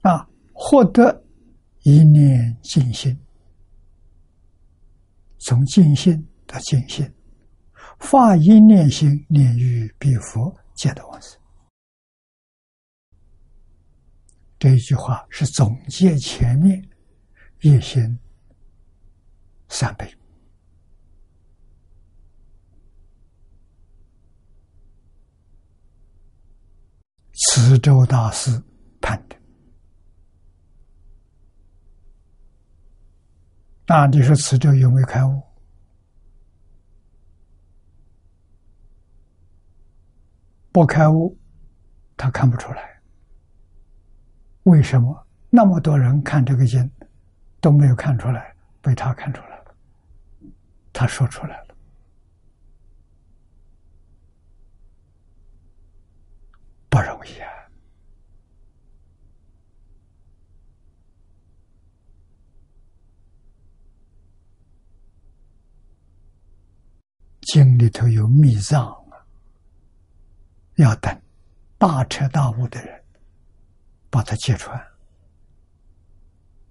[0.00, 1.24] 啊，获得
[1.82, 3.18] 一念净心，
[5.38, 7.10] 从净心到净心，
[7.98, 11.38] 发一念心，念于彼佛，皆得往生。
[14.58, 16.86] 这一句话是总结前面
[17.60, 18.18] 一心。
[19.72, 20.12] 三倍。
[27.32, 28.50] 慈州大师
[29.00, 29.39] 判的，
[33.90, 35.42] 那你说慈州有没有开悟？
[40.70, 41.36] 不开悟，
[42.16, 43.02] 他看不出来。
[44.62, 46.88] 为什么那么多人看这个经
[47.60, 49.74] 都没有看出来，被他看出来了？
[50.92, 51.74] 他说出来了，
[56.88, 57.49] 不容易啊！
[67.52, 69.18] 经里头有密藏啊，
[70.76, 71.20] 要等
[71.78, 73.02] 大彻大悟的人
[74.08, 74.80] 把它揭穿，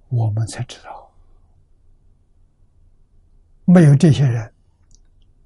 [0.07, 1.13] 我们才知道。
[3.65, 4.53] 没有这些人，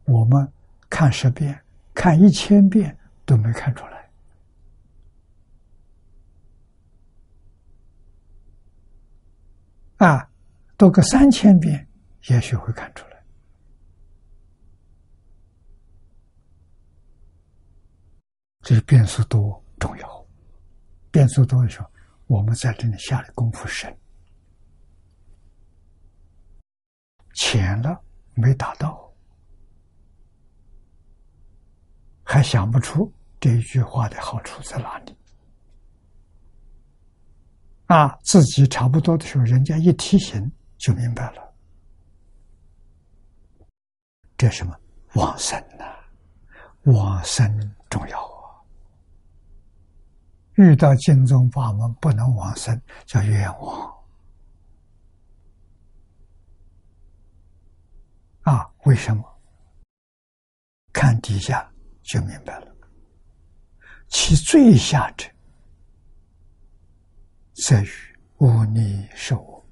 [0.03, 0.47] 我们
[0.88, 1.59] 看十遍、
[1.95, 4.07] 看一千遍都没看出来。
[9.97, 10.29] 啊，
[10.77, 11.88] 读个三千遍，
[12.27, 13.12] 也许会看出来。
[18.64, 20.26] 这是变数多重要，
[21.11, 21.91] 变数多的时候，
[22.28, 23.93] 我们在这里下的功夫深，
[27.36, 28.01] 浅了
[28.34, 29.14] 没达到，
[32.24, 35.18] 还想不出这一句话的好处在哪里。
[37.88, 41.53] 啊，自己差不多的时候，人家一提醒就明白了，
[44.38, 44.74] 这什么
[45.16, 45.84] 往生呐？
[46.84, 48.32] 往生重要。
[50.56, 53.93] 遇到净宗法门不能往生，叫冤枉
[58.41, 58.70] 啊！
[58.84, 59.24] 为什么？
[60.91, 61.68] 看底下
[62.04, 62.68] 就明白了。
[64.10, 65.28] 其最下者，
[67.66, 67.89] 在于
[68.38, 69.66] 无逆受我，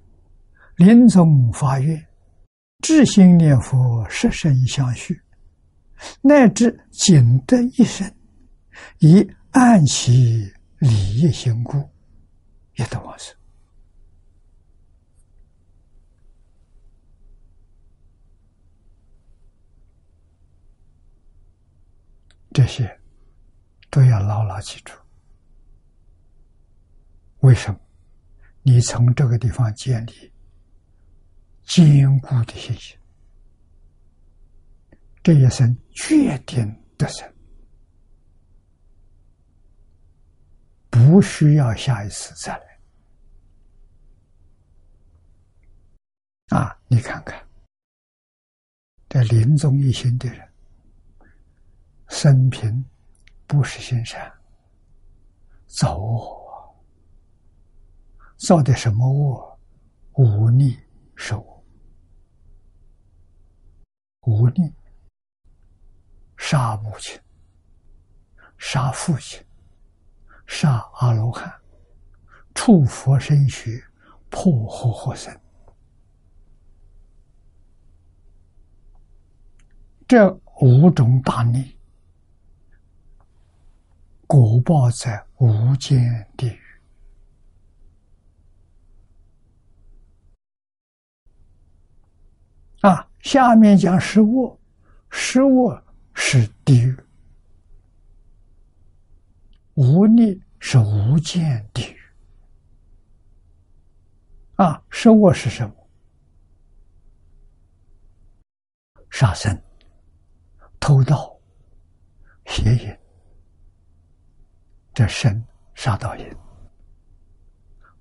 [0.78, 2.08] 临终发愿，
[2.82, 5.22] 至心念佛，十生相续，
[6.22, 8.12] 乃至仅得一生，
[8.98, 10.52] 以暗其。
[10.82, 11.78] 礼业行故，
[12.74, 13.36] 也得往生。
[22.52, 23.00] 这些
[23.92, 24.92] 都要牢牢记住。
[27.42, 27.80] 为什么？
[28.64, 30.34] 你从这个地方建立
[31.64, 32.98] 坚固的信心，
[35.22, 37.31] 这一生决定得生。
[40.92, 42.80] 不需要下一次再来
[46.60, 46.78] 啊！
[46.89, 47.48] 你看看，
[49.08, 50.54] 这临终一心的人，
[52.10, 52.84] 生平
[53.48, 54.30] 不是心善，
[55.66, 56.76] 造恶，
[58.38, 59.60] 造的什么恶？
[60.16, 60.78] 无逆
[61.16, 61.64] 受恶，
[64.24, 64.74] 无逆，
[66.38, 67.18] 杀母亲，
[68.58, 69.42] 杀父亲。
[70.54, 71.49] 杀阿罗汉，
[72.54, 73.82] 触佛身血，
[74.30, 75.34] 破活活生。
[80.06, 80.30] 这
[80.60, 81.78] 五种大逆，
[84.28, 86.60] 果报在无间地狱。
[92.82, 94.60] 啊，下面讲食物，
[95.10, 95.74] 食物
[96.14, 96.97] 是地狱。
[99.76, 101.98] 无力是无间地狱
[104.56, 104.84] 啊！
[104.90, 105.76] 生我是什么？
[109.10, 109.60] 杀生、
[110.80, 111.36] 偷盗、
[112.46, 112.98] 邪淫，
[114.94, 115.44] 这生
[115.74, 116.28] 杀盗淫；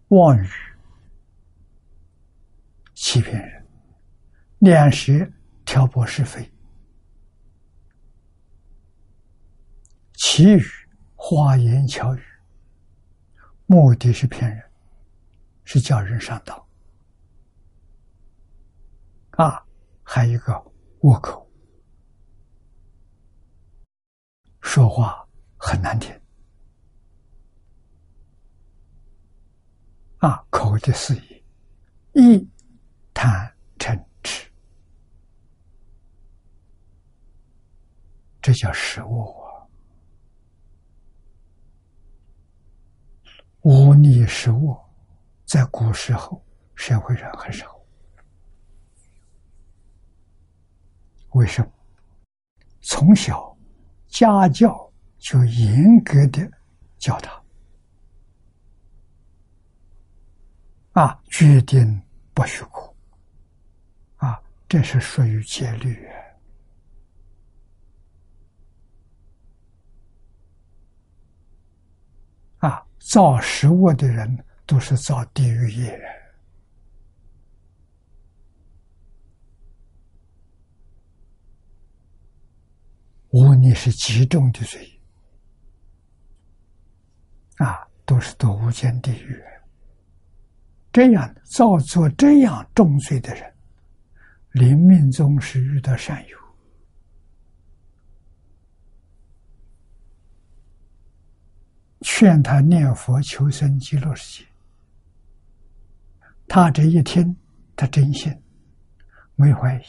[0.08, 0.48] 妄语、
[2.94, 3.62] 欺骗人；
[4.58, 5.12] 两舌
[5.64, 6.42] 挑拨是非；
[10.14, 10.79] 其余。
[11.32, 12.22] 花言巧语，
[13.66, 14.68] 目的是骗人，
[15.62, 16.66] 是叫人上当。
[19.36, 19.64] 啊，
[20.02, 20.52] 还有一个
[21.02, 21.48] 倭口，
[24.60, 25.24] 说话
[25.56, 26.12] 很难听。
[30.18, 31.44] 啊，口的肆意，
[32.14, 32.50] 一
[33.14, 34.50] 贪嗔痴，
[38.42, 39.39] 这叫食物。
[43.62, 44.76] 无逆食物，
[45.44, 46.42] 在古时候
[46.74, 47.78] 社会上很少。
[51.32, 51.70] 为什么？
[52.80, 53.56] 从小
[54.08, 56.50] 家教就严格的
[56.98, 57.42] 教他，
[60.92, 62.02] 啊，决定
[62.32, 62.96] 不许哭，
[64.16, 66.08] 啊，这是属于戒律。
[73.00, 76.12] 造食物的人都是造地狱业人，
[83.30, 85.00] 无逆是极重的罪，
[87.56, 89.42] 啊，都是堕无间地狱。
[90.92, 93.54] 这样造作这样重罪的人，
[94.52, 96.39] 临命终时遇到善友。
[102.02, 104.48] 劝他念佛求生极乐世界，
[106.48, 107.36] 他这一听，
[107.76, 108.34] 他真信，
[109.34, 109.82] 没怀疑，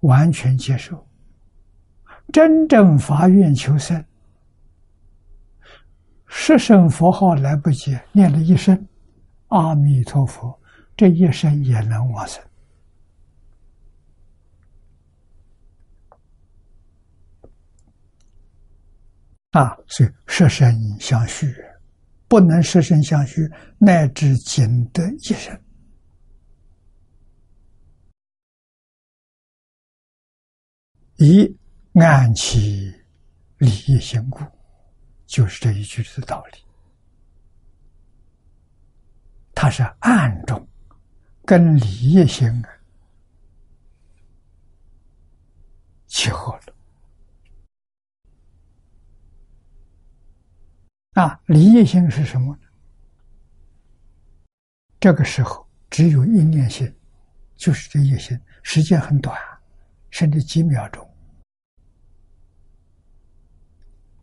[0.00, 1.06] 完全接受，
[2.32, 4.04] 真正发愿求生，
[6.26, 8.88] 十声佛号来不及，念了一声，
[9.48, 10.60] 阿弥陀佛
[10.96, 12.42] 这一生也能往生。
[19.52, 21.54] 啊，所以舍身相续，
[22.26, 23.48] 不能舍身相续，
[23.78, 25.58] 乃至仅得一生。
[31.16, 31.54] 以
[31.94, 32.90] 安其
[33.58, 34.42] 利益行故，
[35.26, 36.58] 就是这一句的道理。
[39.54, 40.66] 它是暗中
[41.44, 42.50] 跟利益心
[46.06, 46.71] 契合了。
[51.12, 52.60] 啊，离业心是什么呢？
[54.98, 56.90] 这个时候只有一念心，
[57.56, 59.38] 就是这一心，时间很短，
[60.10, 61.06] 甚至几秒钟。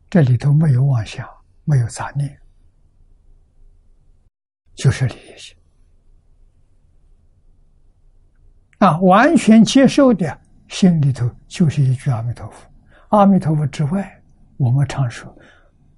[0.10, 1.30] 这里头没有妄想，
[1.64, 2.36] 没有杂念，
[4.74, 5.56] 就是利益心。
[8.80, 12.68] 啊，完全接受的心里头就是一句阿弥陀佛。
[13.10, 14.20] 阿弥陀佛之外，
[14.58, 15.38] 我们常说。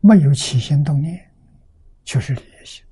[0.01, 1.31] 没有起心动念，
[2.03, 2.83] 就是利益心；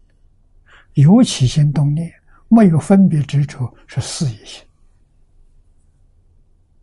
[0.94, 2.12] 有起心动念，
[2.48, 4.64] 没有分别执着，是事业心。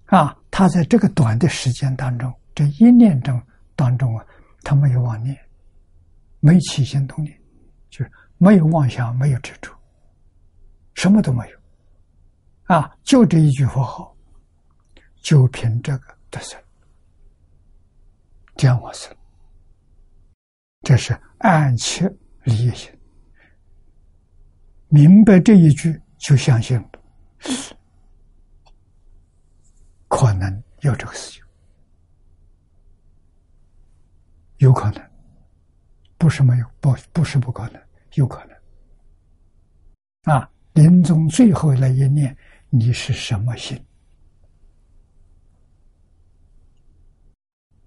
[0.07, 3.41] 啊，他在这个短的时间当中，这一念中
[3.75, 4.27] 当中啊，
[4.63, 5.37] 他没有妄念，
[6.41, 7.41] 没起心动念，
[7.89, 9.73] 就是没有妄想，没有执着，
[10.95, 11.59] 什么都没有。
[12.65, 14.17] 啊，就这一句佛号，
[15.23, 16.61] 就凭这个得生，
[18.57, 19.17] 这样我生。
[20.87, 22.09] 这是暗切
[22.45, 22.89] 利益心，
[24.87, 26.89] 明白这一句就相信了，
[30.07, 31.43] 可能有这个事情，
[34.59, 35.05] 有可能，
[36.19, 37.83] 不是没有，不不是不可能，
[38.15, 38.57] 有可能。
[40.33, 42.37] 啊，临终最后那一念，
[42.71, 43.77] 你是什么心？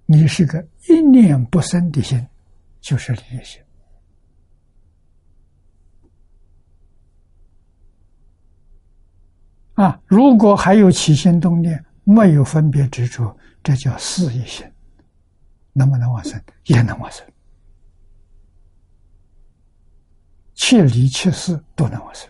[0.06, 2.28] 你是个一念不生的心。
[2.90, 3.40] 就是利益
[9.76, 10.02] 啊！
[10.08, 14.66] 如果还有起心动念，没有分别执着，这叫事业心，
[15.72, 16.42] 能不能往生？
[16.64, 17.24] 也能往生，
[20.56, 22.28] 切离切事都能往生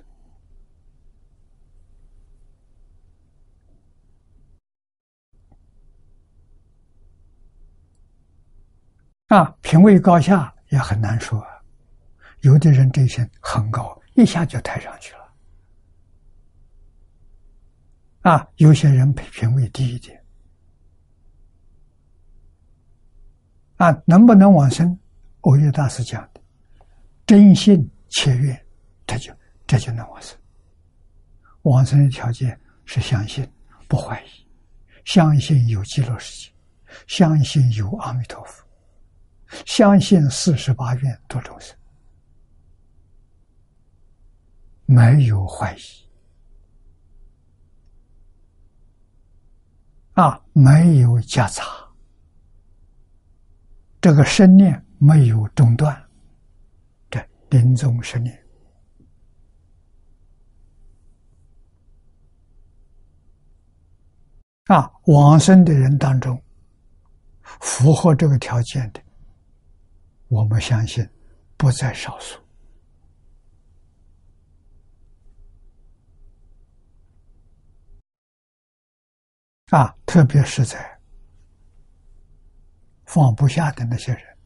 [9.29, 11.43] 啊，品位高下也很难说。
[12.41, 15.33] 有的人这些很高，一下就抬上去了。
[18.21, 20.19] 啊，有些人品品位低一点。
[23.77, 24.97] 啊，能不能往生？
[25.41, 26.41] 欧耶大师讲的，
[27.25, 28.65] 真心切愿，
[29.05, 29.31] 这就
[29.67, 30.37] 这就能往生。
[31.61, 33.47] 往生的条件是相信，
[33.87, 34.47] 不怀疑，
[35.05, 36.51] 相信有极乐世界，
[37.05, 38.65] 相信有阿弥陀佛。
[39.65, 41.75] 相信四十八愿度众生，
[44.85, 45.79] 没有怀疑。
[50.13, 51.63] 啊，没有夹杂，
[54.01, 56.09] 这个生念没有中断，
[57.09, 58.37] 这临终生念。
[64.65, 66.39] 啊，往生的人当中，
[67.61, 69.01] 符合这个条件的。
[70.29, 71.07] 我们相信
[71.57, 72.39] 不在少数
[79.71, 80.99] 啊，特别是在
[83.05, 84.37] 放不下的那些人，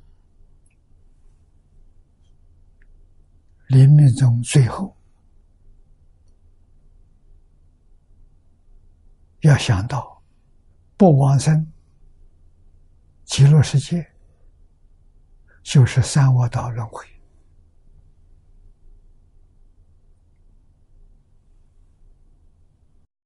[3.67, 4.95] 临命中最后
[9.41, 10.23] 要想到
[10.95, 11.73] 不往生
[13.25, 14.12] 极乐世界。
[15.63, 17.03] 就是三恶道轮回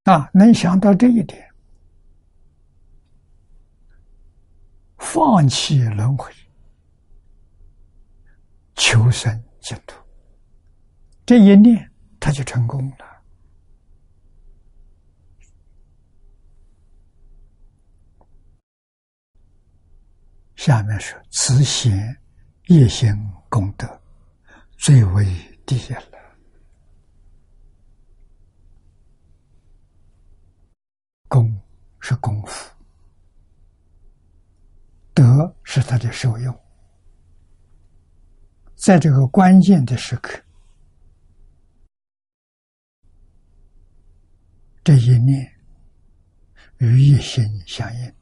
[0.04, 0.30] 啊！
[0.34, 1.54] 能想到这一点，
[4.98, 6.32] 放弃轮回，
[8.76, 10.02] 求生净土，
[11.26, 13.06] 这一念他就成功了。
[20.56, 22.18] 下面说慈贤。
[22.70, 23.10] 一心
[23.48, 24.02] 功德
[24.78, 25.26] 最为
[25.66, 26.18] 低下了。
[31.30, 31.58] 功
[32.02, 32.70] 是功夫，
[35.14, 36.54] 德是他的受用。
[38.76, 40.38] 在这个关键的时刻，
[44.84, 45.50] 这一念
[46.80, 48.14] 与一心相应。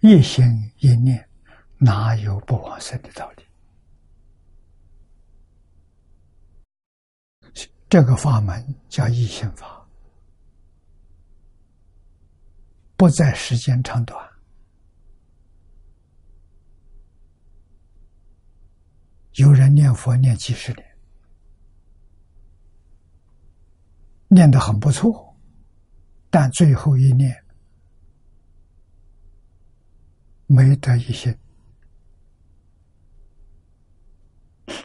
[0.00, 0.44] 一心
[0.78, 1.28] 一念
[1.76, 3.44] 哪有不往生的道理？
[7.88, 9.84] 这个法门叫一心法，
[12.96, 14.28] 不在时间长短。
[19.32, 20.98] 有人念佛念几十年，
[24.28, 25.36] 念得很不错，
[26.28, 27.44] 但最后一念
[30.48, 31.38] 没得一些，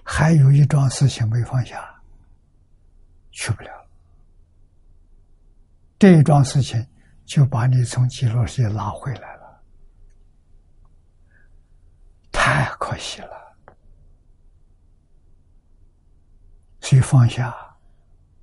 [0.04, 1.90] 还有一桩事情没放下。
[3.32, 3.88] 去不了，
[5.98, 6.88] 这一桩事情
[7.26, 9.64] 就把你从极乐世界拉回来了，
[12.32, 13.58] 太可惜了。
[16.80, 17.56] 所以放下，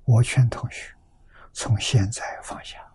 [0.03, 0.93] 我劝同学
[1.53, 2.85] 从现在放下，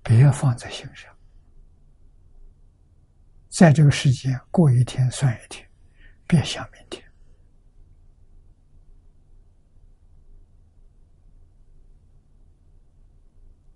[0.00, 1.12] 别放在心上，
[3.48, 5.68] 在这个世界过一天算一天，
[6.26, 7.02] 别想明天。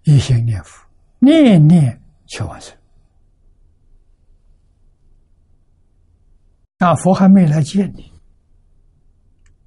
[0.05, 0.85] 一心念佛，
[1.21, 2.77] 念念求往生。
[6.79, 8.13] 那佛还没来见你，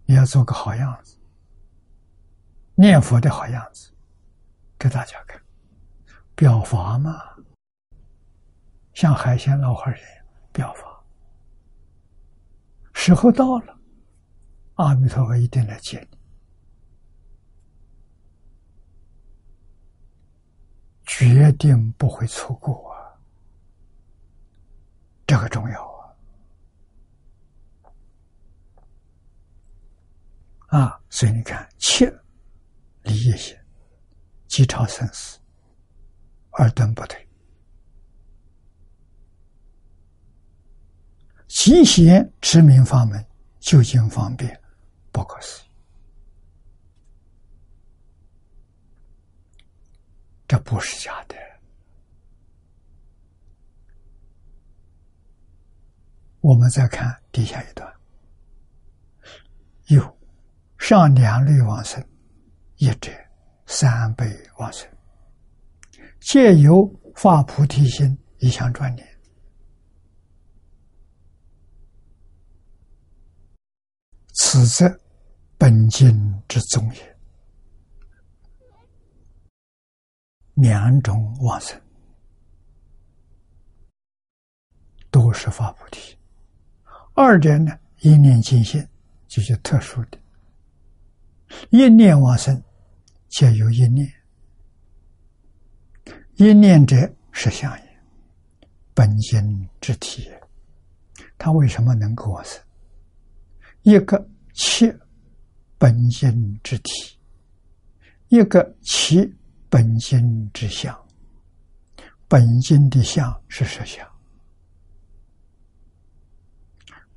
[0.05, 1.17] 你要做个好样子，
[2.75, 3.89] 念佛的好样子，
[4.77, 5.41] 给大家看，
[6.35, 7.34] 表法嘛，
[8.95, 11.03] 像海鲜老和尚一样表法。
[12.93, 13.77] 时候到了，
[14.75, 16.17] 阿弥陀佛一定来接你。
[21.05, 23.13] 决定不会错过啊！
[25.27, 26.15] 这个重要
[30.67, 30.79] 啊！
[30.79, 32.13] 啊，所以你看，切
[33.03, 33.61] 离一些，
[34.47, 35.39] 即超生死，
[36.51, 37.24] 二顿不退，
[41.47, 43.26] 其贤持名法门，
[43.59, 44.59] 究竟方便，
[45.12, 45.66] 不可思议。
[50.47, 51.36] 这不是假的。
[56.42, 57.92] 我们再看底下一段，
[59.88, 60.17] 有
[60.78, 62.08] 上两类往生，
[62.76, 63.12] 一者
[63.66, 64.88] 三倍往生，
[66.20, 69.14] 借由发菩提心，一项专念，
[74.47, 75.00] 此则
[75.58, 77.17] 本经之宗也。
[80.54, 81.82] 两种往生
[85.09, 86.16] 都是发菩提，
[87.16, 88.88] 二者呢一念尽心
[89.28, 90.20] 就是特殊的，
[91.72, 92.63] 一念往生
[93.30, 94.08] 皆有一念，
[96.36, 96.96] 一念者
[97.32, 98.00] 是相也，
[98.93, 100.42] 本心之体也。
[101.36, 102.62] 他为什么能够往生？
[103.82, 104.97] 一个切
[105.77, 106.91] 本心之体，
[108.29, 109.32] 一个其。
[109.67, 110.97] 本心之相，
[112.29, 114.07] 本心的相是实相，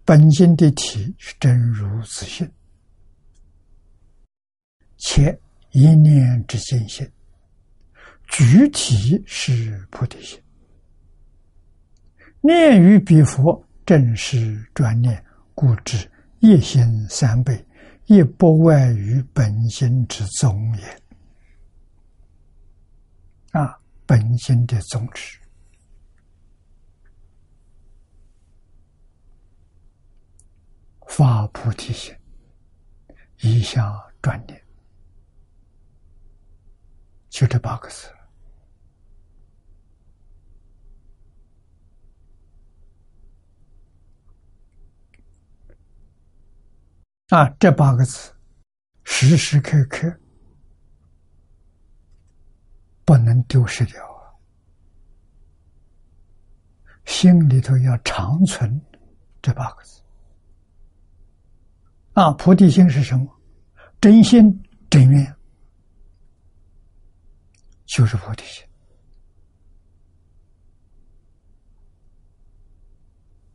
[0.05, 2.51] 本心的体是真如自性，
[4.97, 5.39] 且
[5.71, 7.09] 一念之见性，
[8.27, 10.43] 具体是菩提心。
[12.41, 15.25] 念于彼佛，正是专念，
[15.55, 16.11] 故知
[16.41, 17.67] 一心三倍，
[18.07, 21.03] 亦不外于本心之宗也。
[23.53, 25.39] 啊，本心的宗旨，
[31.09, 32.15] 发菩提心，
[33.41, 34.63] 一向转念，
[37.31, 38.09] 就这八个字。
[47.29, 48.33] 啊，这八个字，
[49.05, 50.13] 时时刻刻。
[53.05, 54.21] 不能丢失掉啊！
[57.07, 58.79] 心里头要长存
[59.41, 60.03] 这八个字
[62.13, 62.31] 啊！
[62.33, 63.27] 菩提心是什么？
[63.99, 65.35] 真心真愿，
[67.87, 68.63] 就是菩提心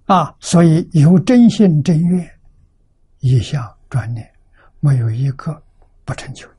[0.06, 0.36] 啊！
[0.40, 2.40] 所以有真心真愿，
[3.24, 4.30] 一项专念，
[4.82, 5.64] 没有一个
[6.04, 6.56] 不成就的。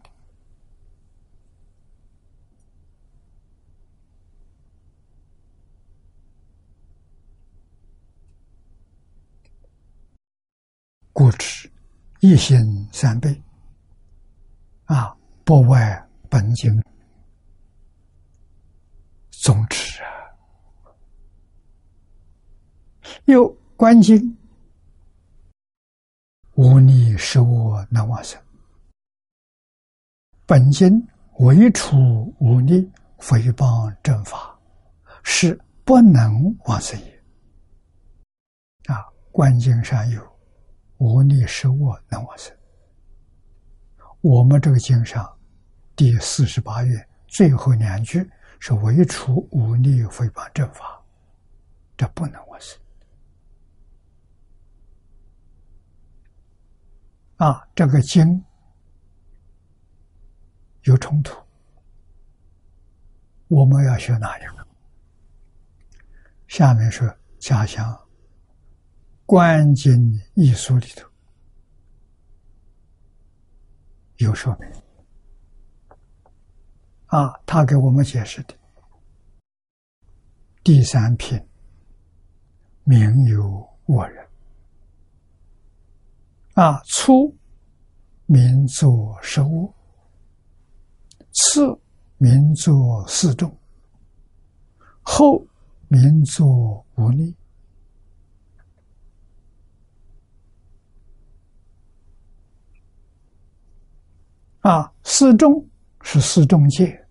[11.12, 11.70] 故知
[12.20, 13.42] 一心三倍，
[14.86, 15.14] 啊，
[15.44, 16.82] 不外本经
[19.30, 20.08] 宗旨啊。
[23.26, 23.46] 又
[23.76, 24.34] 观经，
[26.56, 28.40] 无逆是我能往生。
[30.46, 31.04] 本经
[31.38, 34.56] 唯除无逆，诽谤正法，
[35.24, 37.24] 是不能往生也。
[38.86, 40.22] 啊，观经上有
[40.98, 42.56] 无逆是我能往生。
[44.20, 45.28] 我们这个经上
[45.96, 48.24] 第四十八页最后两句
[48.60, 51.02] 是唯除无逆诽谤正法，
[51.96, 52.78] 这不能往生。
[57.36, 58.44] 啊，这个经
[60.82, 61.36] 有冲突，
[63.48, 64.66] 我们要学哪一个？
[66.46, 67.98] 下面是家乡
[69.26, 71.08] 观经艺术里头
[74.18, 74.70] 有说明。
[77.06, 78.54] 啊，他给我们解释的
[80.62, 81.40] 第三品，
[82.84, 84.23] 名有我人。
[86.54, 87.36] 啊，初
[88.26, 89.74] 名作十物，
[91.32, 91.76] 次
[92.16, 93.52] 名作四众，
[95.02, 95.44] 后
[95.88, 97.34] 名作无力。
[104.60, 105.68] 啊，四众
[106.02, 107.04] 是四众界，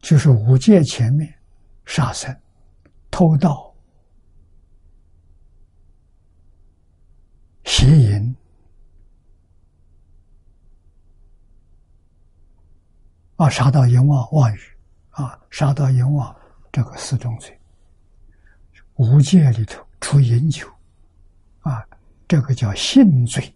[0.00, 1.32] 就是五界前面
[1.84, 2.34] 杀生、
[3.10, 3.69] 偷盗。
[7.70, 8.36] 邪淫
[13.36, 14.58] 啊，杀盗淫妄妄语
[15.10, 16.34] 啊，杀盗淫妄
[16.72, 17.56] 这个四种罪，
[18.96, 20.68] 无戒里头出饮酒。
[21.60, 21.86] 啊，
[22.26, 23.54] 这个叫性罪，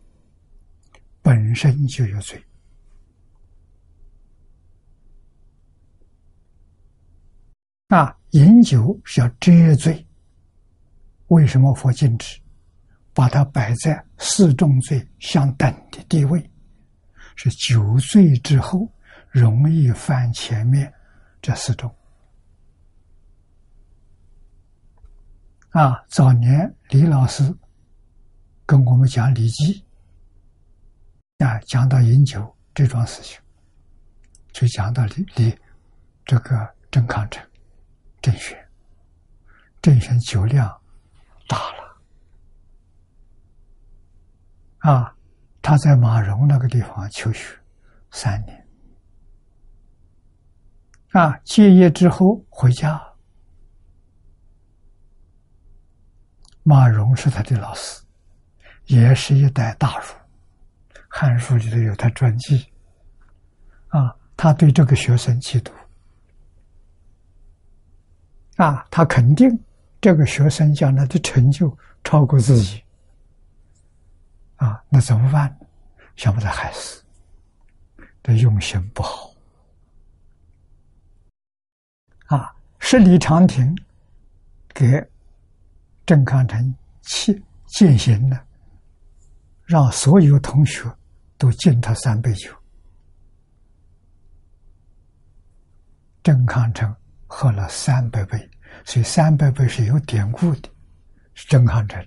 [1.20, 2.40] 本身就有罪。
[7.88, 10.06] 那，饮酒是要遮罪，
[11.26, 12.40] 为什么佛禁止？
[13.14, 16.50] 把它摆在四重罪相等的地位，
[17.36, 18.92] 是酒醉之后
[19.30, 20.92] 容易犯前面
[21.40, 21.94] 这四种。
[25.70, 27.42] 啊，早年李老师
[28.66, 29.84] 跟我们讲《礼记》，
[31.46, 33.40] 啊，讲到饮酒这桩事情，
[34.52, 35.58] 就讲到李李
[36.24, 37.44] 这个郑康成、
[38.22, 38.56] 郑玄，
[39.82, 40.68] 郑玄酒量
[41.48, 41.84] 大了。
[44.85, 45.16] 啊，
[45.62, 47.56] 他在马荣那个地方求学
[48.11, 48.69] 三年，
[51.12, 53.02] 啊，结业之后回家，
[56.65, 58.02] 马荣是他的老师，
[58.85, 60.05] 也是一代大儒，
[61.09, 62.70] 《汉书》里头有他传记，
[63.89, 65.73] 啊，他对这个学生嫉妒，
[68.62, 69.48] 啊，他肯定
[69.98, 72.84] 这个学生将来的成就超过自己。
[74.64, 75.54] 啊，那怎么办？
[76.16, 77.04] 想把他害死，
[78.22, 79.30] 这用心不好。
[82.28, 83.76] 啊，十里长亭
[84.72, 85.06] 给
[86.06, 88.46] 郑康成戒戒行的，
[89.64, 90.90] 让所有同学
[91.36, 92.50] 都敬他三杯酒。
[96.22, 96.96] 郑康成
[97.26, 98.50] 喝了三百杯，
[98.86, 100.70] 所以三百杯是有典故的，
[101.34, 102.02] 是郑康成。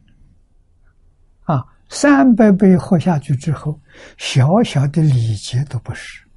[1.89, 3.79] 三百杯喝下去之后，
[4.17, 6.27] 小小的礼节都不是。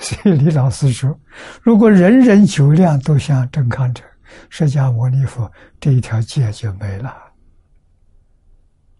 [0.00, 1.18] 所以李老师说
[1.62, 4.06] ：“如果人人酒量都像郑康成、
[4.50, 5.50] 释迦牟尼佛，
[5.80, 7.14] 这一条戒就没了，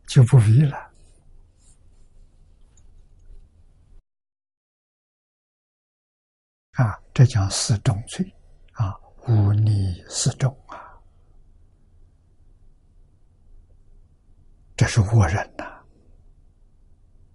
[0.06, 0.78] 就不必了。”
[6.78, 8.24] 啊，这叫四重罪，
[8.72, 8.94] 啊，
[9.26, 10.78] 五逆四重啊。
[14.78, 15.64] 这是恶人呐！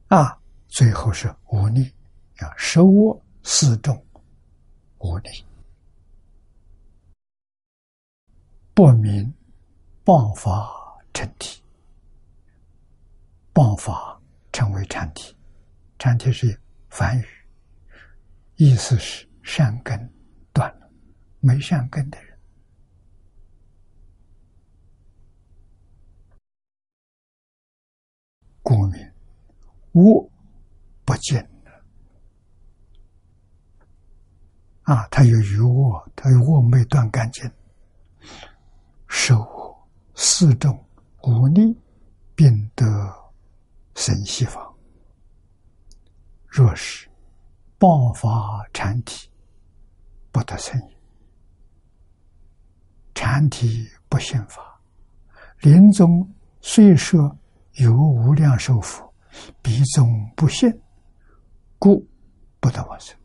[0.08, 0.40] 啊，
[0.70, 1.94] 最后是无力
[2.38, 3.94] 啊，受恶四众
[5.00, 5.30] 无力，
[8.74, 9.34] 不明
[10.06, 10.72] 谤法
[11.14, 11.62] 成体，
[13.54, 14.18] 谤法
[14.54, 15.36] 成为禅体，
[16.00, 16.58] 禅体是
[16.90, 17.26] 梵语，
[18.56, 20.00] 意思是善根
[20.54, 20.90] 断了，
[21.42, 22.33] 没善根的人。
[28.64, 29.12] 故名
[29.92, 30.28] 恶
[31.06, 31.38] 不净
[34.84, 35.08] 啊！
[35.12, 37.50] 他有余恶，他有恶没断干净，
[39.08, 39.46] 受
[40.16, 40.84] 四种
[41.24, 41.78] 无力，
[42.36, 42.86] 并得
[43.96, 44.76] 生西方
[46.48, 47.08] 若是
[47.78, 49.30] 爆发禅体，
[50.32, 50.82] 不得生。
[53.14, 54.82] 禅体不信法，
[55.60, 56.28] 临终
[56.62, 57.38] 虽说
[57.74, 59.14] 有无量寿佛，
[59.62, 60.70] 必终不信，
[61.80, 62.08] 故
[62.60, 63.18] 不得往生。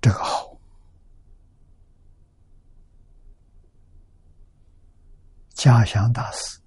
[0.00, 0.46] 这个好。
[5.54, 6.60] 嘉祥大师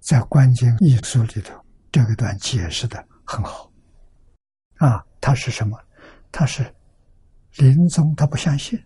[0.00, 1.54] 在《观经艺术》里头，
[1.92, 3.70] 这个段解释的很好。
[4.78, 5.78] 啊，他是什么？
[6.32, 6.74] 他是
[7.58, 8.76] 临终他不相信。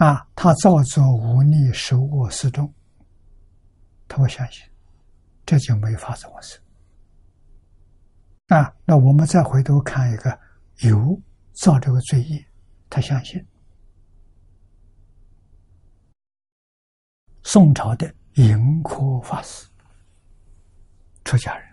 [0.00, 2.72] 啊，他造作无逆手我失众，
[4.08, 4.66] 他不相信，
[5.44, 6.58] 这就没法子往生。
[8.46, 10.40] 啊，那我们再回头看一个
[10.78, 11.20] 有
[11.52, 12.42] 造这个罪业，
[12.88, 13.46] 他相信。
[17.42, 19.68] 宋朝的盈科法师，
[21.24, 21.68] 出家人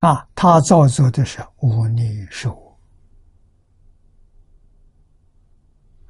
[0.00, 2.63] 啊，他造作的是无逆受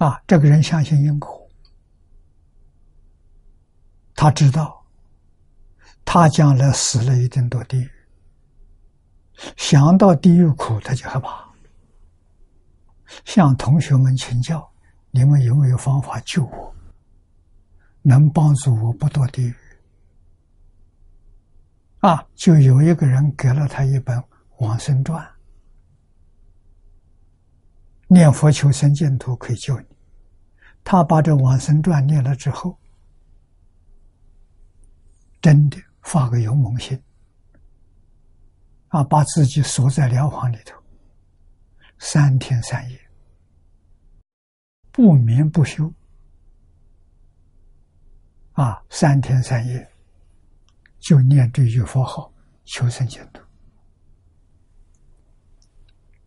[0.05, 1.49] 啊，这个人相信因果，
[4.15, 4.85] 他知道
[6.05, 7.91] 他将来死了一定堕地狱，
[9.57, 11.49] 想到地狱苦他就害怕，
[13.25, 14.71] 向同学们请教。
[15.11, 16.75] 你们有没有方法救我？
[18.03, 19.55] 能帮助我不堕地狱？
[22.01, 24.19] 啊，就有一个人给了他一本
[24.59, 25.25] 《往生传》，
[28.09, 29.87] 念佛求生净土可以救你。
[30.85, 32.79] 他把这《往生传》念了之后，
[35.41, 37.03] 真的发个勇猛心，
[38.89, 40.81] 啊，把自己锁在疗房里头，
[41.99, 43.01] 三天三夜。
[44.93, 45.93] 不眠不休，
[48.53, 49.91] 啊，三天三夜
[51.01, 52.33] 就念这句佛号，
[52.65, 53.43] 求生净土，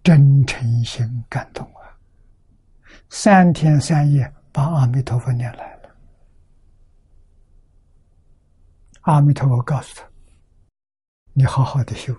[0.03, 1.95] 真诚心感动啊！
[3.09, 5.95] 三天三夜把阿弥陀佛念来了，
[9.01, 10.03] 阿弥陀佛告诉他
[11.31, 12.11] ：“你好好的修，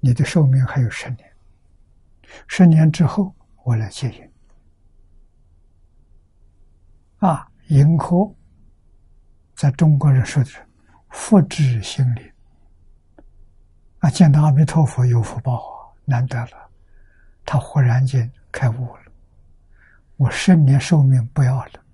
[0.00, 1.32] 你的寿命还有十年，
[2.48, 3.32] 十年之后
[3.62, 4.32] 我来接引。”
[7.24, 8.16] 啊，迎科
[9.54, 10.58] 在中国人说的是
[11.10, 12.32] 福至心灵
[14.00, 16.68] 啊，见到阿弥陀佛有福报啊，难得了，
[17.44, 19.02] 他忽然间开悟了。
[20.18, 21.84] 我十年寿命不要了，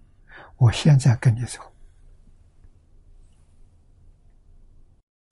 [0.56, 1.60] 我现在跟你走。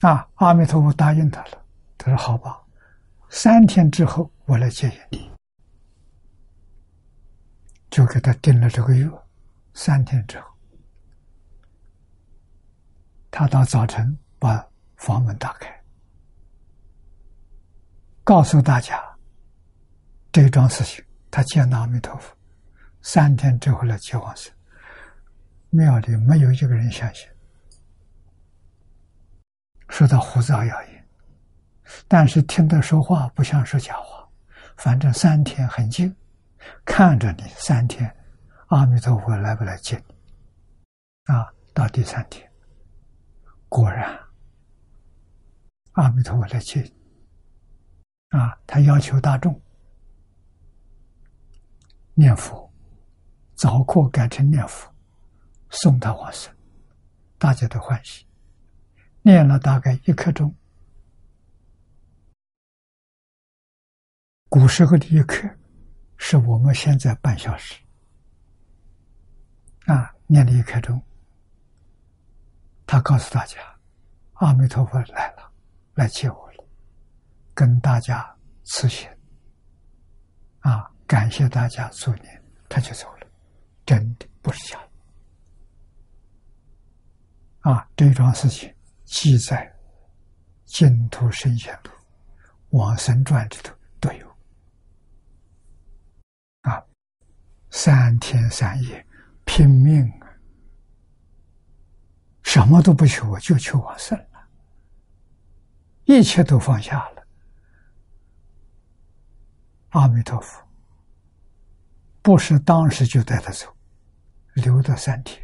[0.01, 1.65] 啊，阿弥陀佛答应他了，
[1.97, 2.63] 他说好吧，
[3.31, 5.31] 三天之后我来接引你，
[7.89, 9.11] 就给他定了这个约。
[9.73, 10.47] 三天之后，
[13.31, 15.83] 他到早晨把房门打开，
[18.23, 19.03] 告诉大家
[20.31, 21.03] 这桩事情。
[21.31, 22.37] 他见到阿弥陀佛，
[23.03, 24.53] 三天之后来接往生。
[25.71, 27.29] 庙里没有一个人相信，
[29.89, 31.09] 说他胡造谣言，
[32.07, 34.29] 但是听他说话不像说假话。
[34.77, 36.15] 反正三天很近，
[36.85, 38.15] 看着你三天。
[38.69, 41.35] 阿弥陀佛来不来接你？
[41.35, 42.51] 啊，到第三天，
[43.69, 44.19] 果然，
[45.93, 48.39] 阿弥陀佛来接你。
[48.39, 49.61] 啊，他要求大众
[52.15, 52.72] 念佛，
[53.63, 54.93] 早课改成念佛，
[55.71, 56.53] 送他往生，
[57.39, 58.27] 大家都欢喜。
[59.21, 60.53] 念了大概一刻钟，
[64.49, 65.49] 古时候的一刻，
[66.17, 67.81] 是我们现在半小时。
[69.87, 71.01] 啊，念了一刻钟，
[72.85, 73.61] 他告诉大家
[74.43, 75.53] ：“阿弥陀佛来了，
[75.95, 76.65] 来接我了，
[77.55, 79.09] 跟大家辞行。”
[80.63, 83.22] 啊，感谢大家助念，他就走了，
[83.85, 84.91] 真的不是假的。
[87.71, 89.75] 啊，这桩事情记载
[90.73, 91.91] 《净土圣贤录》
[92.71, 94.29] 《往生传》里头都有。
[96.63, 96.85] 啊，
[97.71, 99.07] 三天三夜。
[99.45, 100.33] 拼命啊！
[102.43, 104.49] 什么都不求，就求往生了，
[106.05, 107.27] 一切都放下了。
[109.91, 110.62] 阿弥陀佛，
[112.23, 113.67] 不是当时就带他走，
[114.55, 115.41] 留到三天，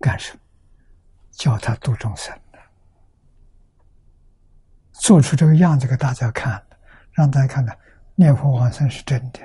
[0.00, 0.40] 干什么？
[1.30, 2.58] 叫他度众生的，
[4.92, 6.62] 做出这个样子给大家看，
[7.12, 7.78] 让大家看看
[8.14, 9.40] 念佛往生是真的，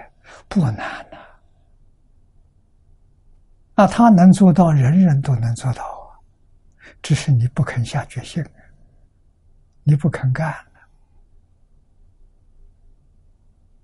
[0.49, 1.17] 不难呐。
[3.75, 6.19] 啊，他能做到，人人都能做到啊！
[7.01, 8.43] 只是你不肯下决心，
[9.83, 10.53] 你不肯干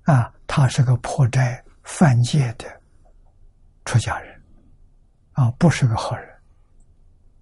[0.03, 2.82] 啊，他是个破斋犯戒的
[3.86, 4.41] 出家人，
[5.34, 6.41] 啊，不是个好人，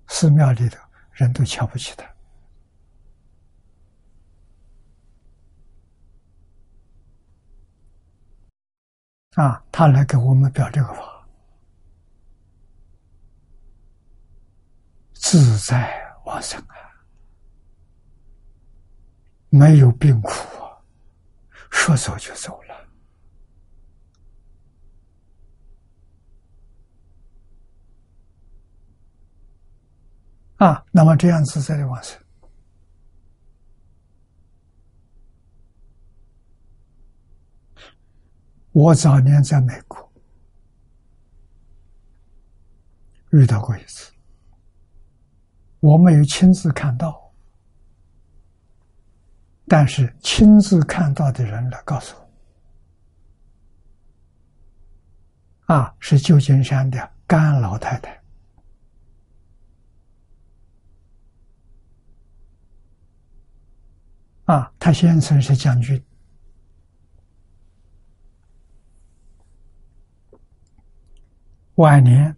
[0.07, 0.79] 寺庙里头
[1.11, 2.09] 人都瞧不起他。
[9.43, 11.25] 啊，他来给我们表这个法，
[15.13, 16.75] 自在往生啊，
[19.49, 20.29] 没有病苦
[20.61, 20.75] 啊，
[21.69, 22.68] 说走就走了
[30.59, 30.85] 啊。
[30.91, 32.17] 那么这样自在的往生。
[38.71, 40.09] 我早年在美国
[43.31, 44.11] 遇到过一次，
[45.79, 47.33] 我没有亲自看到，
[49.67, 52.15] 但是亲自看到的人来告诉
[55.67, 58.18] 我，啊，是旧金山的甘老太太，
[64.49, 66.03] 啊，他先生是将军。
[71.75, 72.35] 晚年，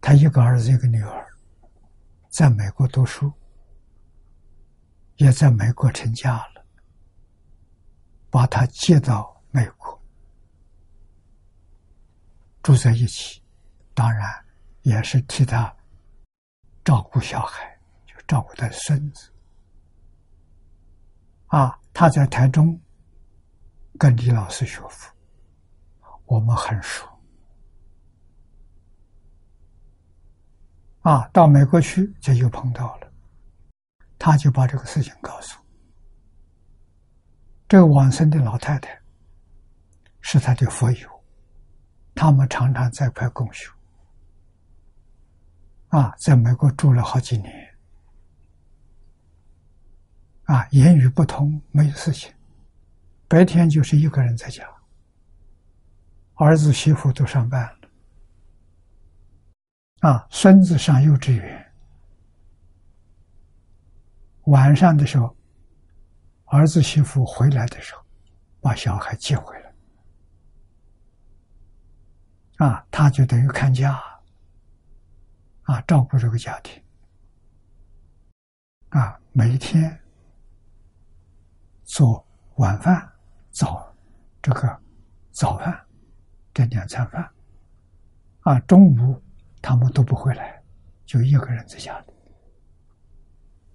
[0.00, 1.26] 他一个儿子一个女儿，
[2.28, 3.32] 在美国读书，
[5.16, 6.64] 也在美国成家了，
[8.30, 10.00] 把他接到美国，
[12.62, 13.42] 住在一起，
[13.94, 14.30] 当然
[14.82, 15.76] 也是替他
[16.84, 17.76] 照顾小孩，
[18.06, 19.31] 就照顾他孙子。
[21.52, 22.80] 啊，他在台中
[23.98, 25.12] 跟李老师学佛，
[26.24, 27.06] 我们很熟。
[31.02, 33.12] 啊，到美国去就又碰到了，
[34.18, 35.60] 他就把这个事情告诉
[37.68, 38.98] 这个往生的老太太，
[40.22, 41.24] 是他的佛友，
[42.14, 43.70] 他们常常在一块共修。
[45.88, 47.71] 啊，在美国住了好几年，
[50.52, 52.30] 啊，言语不通，没有事情，
[53.26, 54.68] 白天就是一个人在家，
[56.34, 57.74] 儿子媳妇都上班。
[60.00, 61.72] 啊，孙子上幼稚园，
[64.42, 65.34] 晚上的时候，
[66.44, 68.04] 儿子媳妇回来的时候，
[68.60, 69.72] 把小孩接回来，
[72.66, 73.98] 啊，他就等于看家，
[75.62, 76.82] 啊，照顾这个家庭，
[78.90, 79.98] 啊，每天
[81.92, 83.06] 做晚饭、
[83.50, 83.94] 早
[84.40, 84.80] 这个
[85.30, 85.78] 早饭
[86.54, 87.30] 这两餐饭，
[88.40, 89.22] 啊，中午。
[89.64, 90.60] 他们都不回来，
[91.04, 92.12] 就一个人在家里，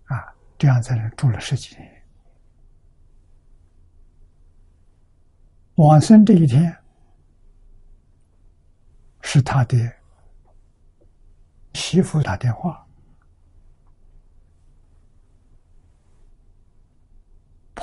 [0.07, 2.05] 啊，这样在那住了十几年。
[5.75, 6.75] 往生这一天，
[9.21, 9.77] 是他的
[11.73, 12.85] 媳妇打电话，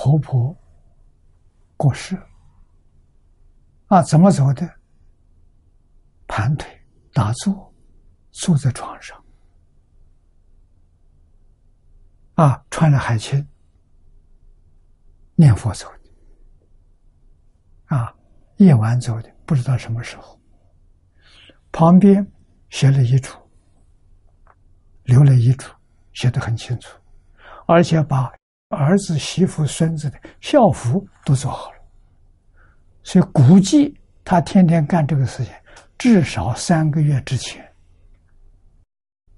[0.04, 0.54] 婆婆
[1.78, 2.14] 过世，
[3.86, 4.70] 啊，怎么走的？
[6.26, 6.68] 盘腿
[7.10, 7.72] 打坐。
[8.36, 9.24] 坐在床上，
[12.34, 13.48] 啊，穿了海青，
[15.36, 18.12] 念佛走的，啊，
[18.56, 20.38] 夜晚走的，不知道什么时候。
[21.70, 22.26] 旁边
[22.70, 23.32] 写了遗嘱，
[25.04, 25.70] 留了遗嘱，
[26.12, 26.98] 写的很清楚，
[27.68, 28.32] 而且把
[28.74, 31.78] 儿子、媳妇、孙子的校服都做好了，
[33.02, 35.54] 所以估计他天天干这个事情，
[35.96, 37.64] 至少三个月之前。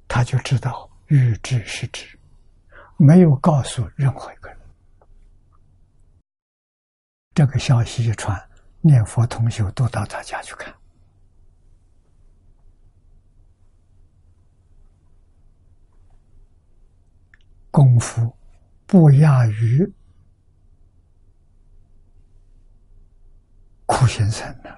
[0.09, 2.19] 他就知道日知是知，
[2.97, 4.59] 没有告诉任何一个人。
[7.35, 8.41] 这个消息一传，
[8.81, 10.73] 念佛同学都到他家去看，
[17.71, 18.35] 功夫
[18.87, 19.93] 不亚于
[23.85, 24.71] 苦行僧的。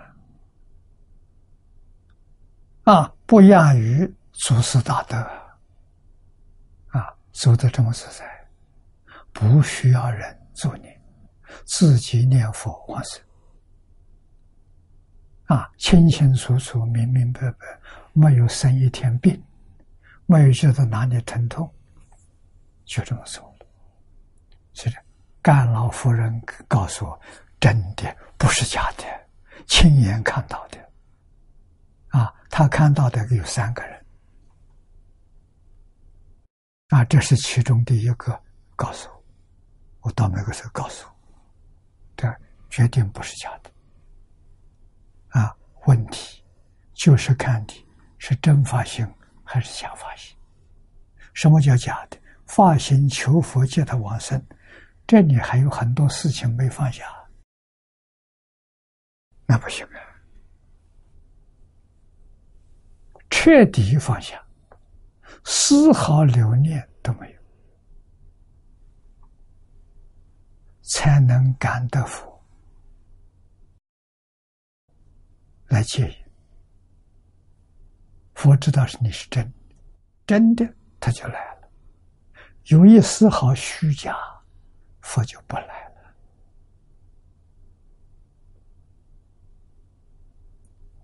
[2.85, 4.13] 啊，不亚于。
[4.41, 5.17] 祖师大德。
[6.97, 8.49] 啊，走得这么自在，
[9.33, 11.03] 不需要人助念，
[11.67, 13.21] 自己念佛往生
[15.47, 17.59] 啊，清清楚楚、明明白白，
[18.13, 19.43] 没有生一天病，
[20.27, 21.69] 没有觉得哪里疼痛，
[22.85, 23.48] 就这么说。
[24.81, 24.97] 是的，
[25.43, 27.21] 甘老夫人告诉我，
[27.59, 29.05] 真的不是假的，
[29.67, 30.79] 亲眼看到的。
[32.11, 34.07] 啊，他看到的有三个人。
[36.91, 38.41] 啊，这是其中的一个
[38.77, 39.25] 告诉我，
[40.03, 41.15] 我到那个时候告诉我，
[42.17, 42.33] 这
[42.71, 43.71] 决定不是假的。
[45.41, 45.53] 啊，
[45.87, 46.41] 问题
[46.95, 47.85] 就是看你
[48.19, 49.05] 是真发心
[49.43, 50.37] 还是假发心。
[51.35, 52.17] 什么叫假的？
[52.47, 54.41] 发心求佛借他往生，
[55.09, 57.03] 这里还有很多事情没放下，
[59.47, 60.01] 那不行啊！
[63.31, 64.47] 彻底放下，
[65.45, 67.41] 丝毫留念都没有，
[70.83, 72.45] 才能感得佛
[75.69, 76.17] 来接引。
[78.35, 79.51] 佛知道是你是真，
[80.27, 80.71] 真的。
[81.01, 81.71] 他就来了，
[82.67, 84.15] 有一丝毫虚假，
[85.09, 86.15] 佛就不来了。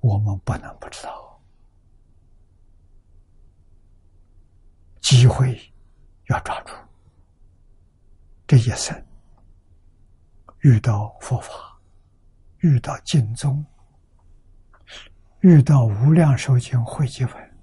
[0.01, 1.41] 我们不能不知道，
[5.01, 5.59] 机会
[6.29, 6.75] 要抓住。
[8.47, 8.95] 这一生
[10.61, 11.51] 遇到佛法，
[12.59, 13.65] 遇到经宗，
[15.41, 17.55] 遇到无量寿经汇集文。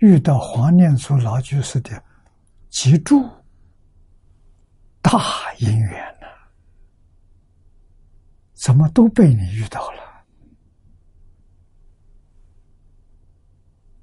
[0.00, 2.04] 遇到黄念祖老居士的
[2.68, 3.26] 集注
[5.02, 6.26] 大因缘呢？
[8.54, 10.02] 怎么都被你遇到了？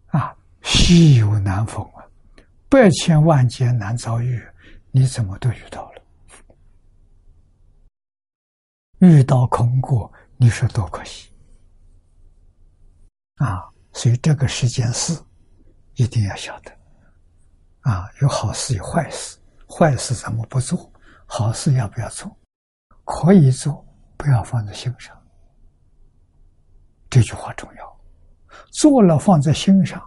[0.07, 2.03] 啊，稀有难逢啊，
[2.69, 4.41] 百千万劫难遭遇，
[4.91, 6.02] 你怎么都遇到了？
[8.99, 11.32] 遇到空过，你说多可惜
[13.36, 13.69] 啊！
[13.94, 15.18] 所以这个时间事。
[15.99, 16.72] 一定要晓得，
[17.80, 19.37] 啊，有好事有坏事，
[19.69, 20.91] 坏事怎么不做？
[21.26, 22.35] 好事要不要做？
[23.03, 23.85] 可以做，
[24.15, 25.15] 不要放在心上。
[27.10, 27.99] 这句话重要，
[28.72, 30.02] 做了放在心上，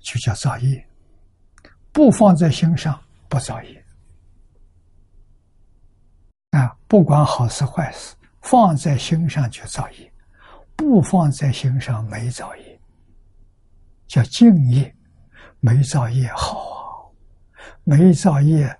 [0.00, 0.84] 就叫造业；
[1.92, 3.84] 不放在心上，不造业。
[6.50, 10.12] 啊，不管好事坏事，放在心上就造业，
[10.76, 12.80] 不放在心上没造业。
[14.06, 14.94] 叫敬业，
[15.64, 17.14] 没造业好啊，
[17.84, 18.76] 没造业，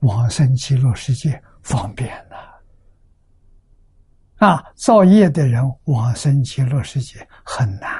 [0.00, 2.36] 往生极乐世界方便呐。
[4.46, 7.90] 啊，造业的人往生极乐世界很难，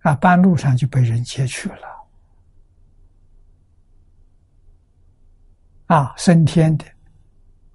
[0.00, 2.08] 啊，半路上就被人劫去了。
[5.88, 6.86] 啊，升天的，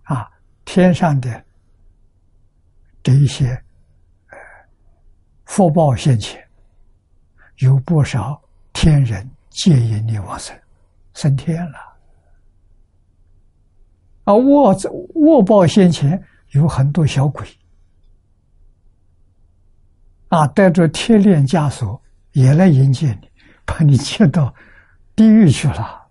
[0.05, 0.27] 啊，
[0.63, 1.45] 天上的
[3.03, 3.49] 这一些。
[4.30, 4.38] 呃
[5.45, 6.44] 福报现前，
[7.57, 8.41] 有不少
[8.73, 10.57] 天人借引你往生，
[11.14, 11.77] 升天了。
[14.26, 14.76] 啊，卧
[15.15, 16.22] 卧报先前
[16.52, 17.48] 有很多小鬼，
[20.30, 22.02] 啊，带着铁链枷锁
[22.32, 23.30] 也来迎接你，
[23.65, 24.53] 把你接到
[25.15, 26.07] 地狱去了。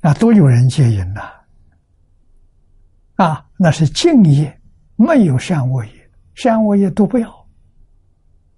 [0.00, 1.30] 啊，都有人接引呐。
[3.16, 4.60] 啊，那是敬业，
[4.96, 6.10] 没有善恶业。
[6.34, 7.41] 善恶业都不要，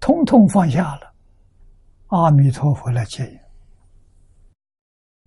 [0.05, 1.15] 通通放下了，
[2.09, 3.25] 阿弥陀佛来接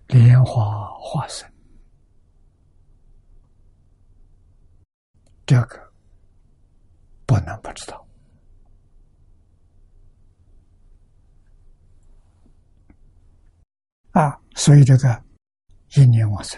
[0.07, 1.45] 引，莲花化身，
[5.45, 5.91] 这个
[7.25, 8.07] 不能不知道
[14.11, 14.39] 啊！
[14.55, 15.23] 所以这个
[15.95, 16.57] 一念往生，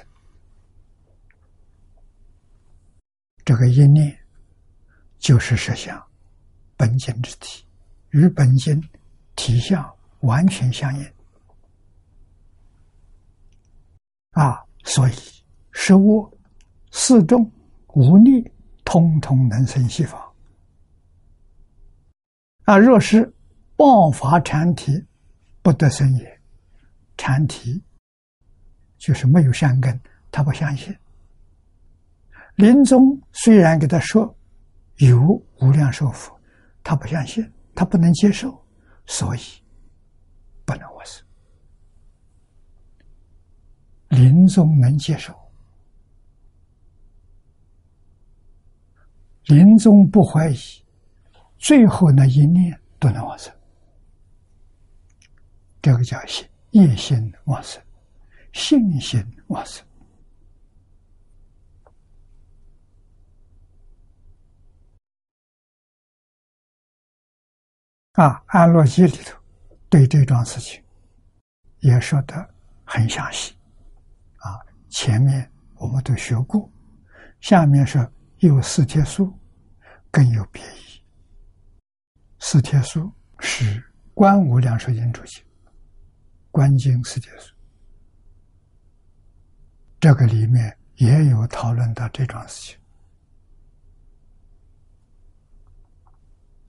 [3.43, 4.15] 这个一念。
[5.17, 6.03] 就是实相，
[6.75, 7.63] 本经之体，
[8.11, 8.81] 与本经
[9.35, 9.83] 体相
[10.21, 11.05] 完全相应
[14.31, 14.63] 啊！
[14.83, 15.13] 所以
[15.71, 16.31] 实物、
[16.91, 17.51] 四众、
[17.93, 18.51] 无力，
[18.85, 20.21] 通通能生西方
[22.63, 22.77] 啊！
[22.77, 23.33] 若是
[23.75, 25.05] 爆发禅体，
[25.61, 26.41] 不得生也。
[27.17, 27.83] 禅体
[28.97, 29.99] 就是没有善根，
[30.31, 30.95] 他不相信。
[32.55, 34.35] 临终虽然给他说。
[34.97, 35.19] 有
[35.59, 36.39] 无量寿佛，
[36.83, 38.65] 他不相信，他不能接受，
[39.05, 39.39] 所以
[40.65, 41.25] 不能往生。
[44.09, 45.33] 临终能接受，
[49.45, 50.55] 临终不怀疑，
[51.57, 53.53] 最后那一念都能往生。
[55.81, 57.81] 这个叫信业心往生，
[58.53, 59.85] 信心往生。
[68.13, 69.39] 啊，《安乐记》里头
[69.89, 70.83] 对这桩事情
[71.79, 73.55] 也说的很详细。
[74.37, 74.59] 啊，
[74.89, 76.69] 前面我们都学过，
[77.39, 78.05] 下面是
[78.39, 79.33] 有四帖书，
[80.11, 81.01] 更有别意。
[82.39, 83.09] 四帖书
[83.39, 83.81] 是
[84.13, 85.41] 观无量寿经注解，
[86.49, 87.55] 观经四帖书，
[90.01, 92.80] 这个里面也有讨论到这桩事情。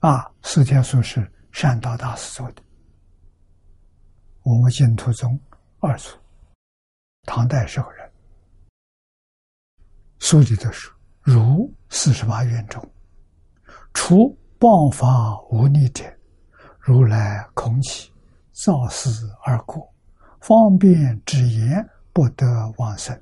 [0.03, 2.61] 啊，四天书是善导大师做的，
[4.41, 5.39] 我们净土宗
[5.79, 6.09] 二祖，
[7.23, 8.11] 唐代时候人，
[10.19, 12.85] 书里的书如四十八愿中，
[13.93, 16.03] 除谤法无逆者，
[16.79, 18.11] 如来空起，
[18.51, 19.09] 造事
[19.45, 19.89] 而过，
[20.41, 21.81] 方便之言
[22.11, 22.45] 不得
[22.77, 23.17] 往生，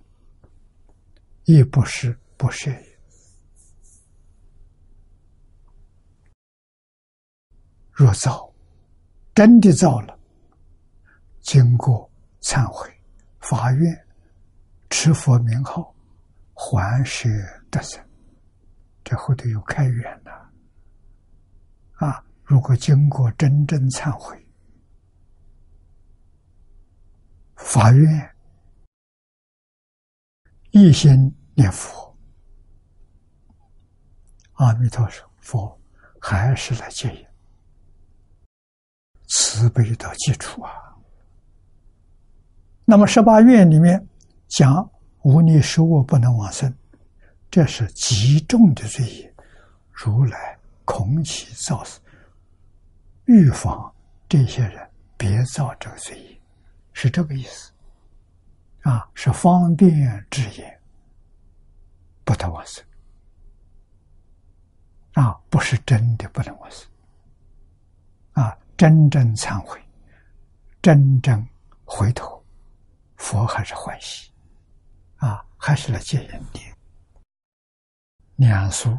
[1.43, 2.90] 亦不是不赦也。
[8.01, 8.51] 若造，
[9.35, 10.19] 真的造了，
[11.41, 12.09] 经过
[12.41, 12.89] 忏悔、
[13.39, 14.07] 发愿、
[14.89, 15.93] 持佛名号，
[16.55, 17.29] 还舍
[17.69, 18.03] 得生，
[19.03, 20.51] 这后头又开源了。
[21.97, 22.25] 啊！
[22.43, 24.45] 如果经过真正忏悔、
[27.55, 28.35] 发愿、
[30.71, 32.17] 一心念佛，
[34.53, 35.07] 阿弥陀
[35.39, 35.79] 佛
[36.19, 37.30] 还是来接引。
[39.33, 40.73] 慈悲的基础啊！
[42.83, 44.05] 那么十八愿里面
[44.49, 44.89] 讲
[45.21, 46.73] 无逆失恶不能往生，
[47.49, 49.33] 这是极重的罪业。
[49.93, 52.01] 如来恐起造死，
[53.23, 53.89] 预防
[54.27, 54.85] 这些人
[55.15, 56.41] 别造这个罪业，
[56.91, 57.71] 是这个意思
[58.81, 59.09] 啊！
[59.13, 60.77] 是方便之言，
[62.25, 62.83] 不得往生
[65.13, 65.39] 啊！
[65.49, 66.90] 不是真的不能往生！
[68.81, 69.79] 真正忏悔，
[70.81, 71.47] 真正
[71.85, 72.43] 回头，
[73.15, 74.31] 佛还是欢喜，
[75.17, 76.59] 啊，还是来接引的。
[78.37, 78.97] 两书、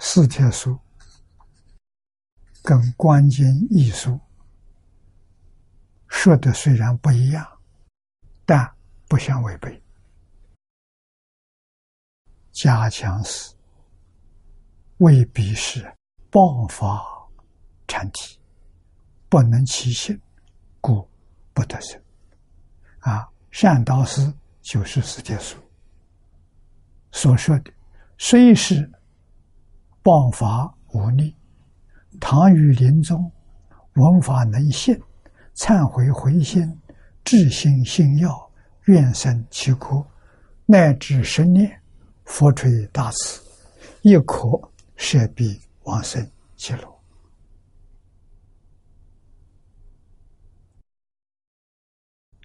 [0.00, 0.78] 四帖书
[2.62, 4.20] 跟关键一书
[6.08, 7.58] 说的虽然不一样，
[8.44, 8.70] 但
[9.08, 9.82] 不相违背。
[12.52, 13.54] 加强时
[14.98, 15.90] 未必是
[16.28, 17.17] 爆发。
[17.88, 18.38] 禅体
[19.28, 20.20] 不能起性，
[20.80, 21.08] 故
[21.52, 22.00] 不得生。
[23.00, 25.56] 啊，善导师就是世界书
[27.10, 27.72] 所说的，
[28.18, 28.88] 虽是
[30.02, 31.34] 谤法无力，
[32.20, 33.30] 唐于临终
[33.94, 34.94] 闻法能信，
[35.56, 36.78] 忏悔回心，
[37.24, 38.50] 至心信要，
[38.84, 40.06] 愿生其国，
[40.66, 41.80] 乃至十年，
[42.24, 43.42] 佛垂大慈，
[44.02, 44.48] 亦可
[44.96, 46.97] 舍彼往生极乐。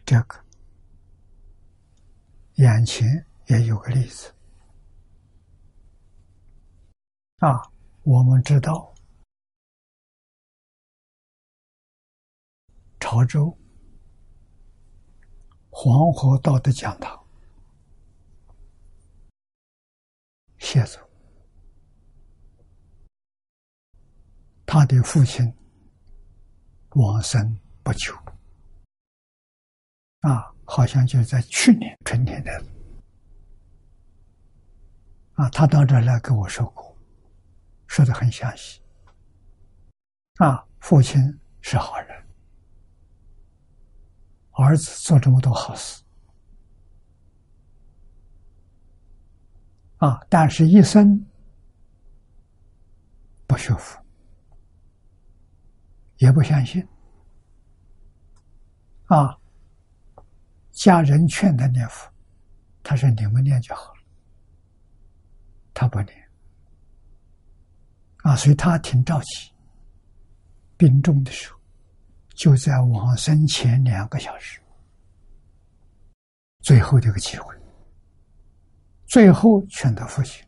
[0.05, 0.43] 这个
[2.55, 3.07] 眼前
[3.47, 4.33] 也有个例子
[7.37, 7.71] 啊，
[8.03, 8.93] 我们知道
[12.99, 13.57] 潮州
[15.69, 17.19] 黄河道的讲堂
[20.59, 20.99] 谢祖，
[24.65, 25.53] 他的父亲
[26.91, 28.22] 往生不久。
[30.23, 32.51] 啊，好像就是在去年春天的，
[35.33, 36.97] 啊，他到这来跟我说过，
[37.87, 38.81] 说的很详细。
[40.37, 41.21] 啊，父亲
[41.59, 42.25] 是好人，
[44.51, 46.01] 儿子做这么多好事，
[49.97, 51.25] 啊，但是一生
[53.45, 54.01] 不学佛，
[56.19, 56.81] 也不相信，
[59.07, 59.37] 啊。
[60.83, 62.11] 家人劝他念佛，
[62.83, 64.01] 他说：“你们念就好了。”
[65.73, 66.29] 他不念，
[68.17, 69.49] 啊，所以他挺着急。
[70.75, 71.59] 病重的时候，
[72.35, 74.59] 就在往生前两个小时，
[76.59, 77.55] 最后这个机会，
[79.05, 80.45] 最后劝他父亲：“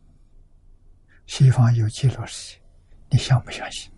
[1.24, 2.62] 西方有极乐世界，
[3.08, 3.90] 你相不相信？”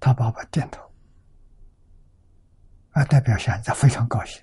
[0.00, 0.82] 他爸爸点头，
[2.90, 4.42] 啊，代表现在非常高兴。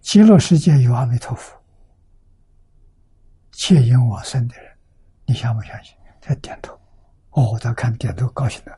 [0.00, 1.54] 极乐世界有阿弥陀佛，
[3.52, 4.78] 切引往生的人，
[5.26, 5.94] 你相不相信？
[6.20, 6.78] 他点头。
[7.30, 8.72] 哦，他看点头，高兴的，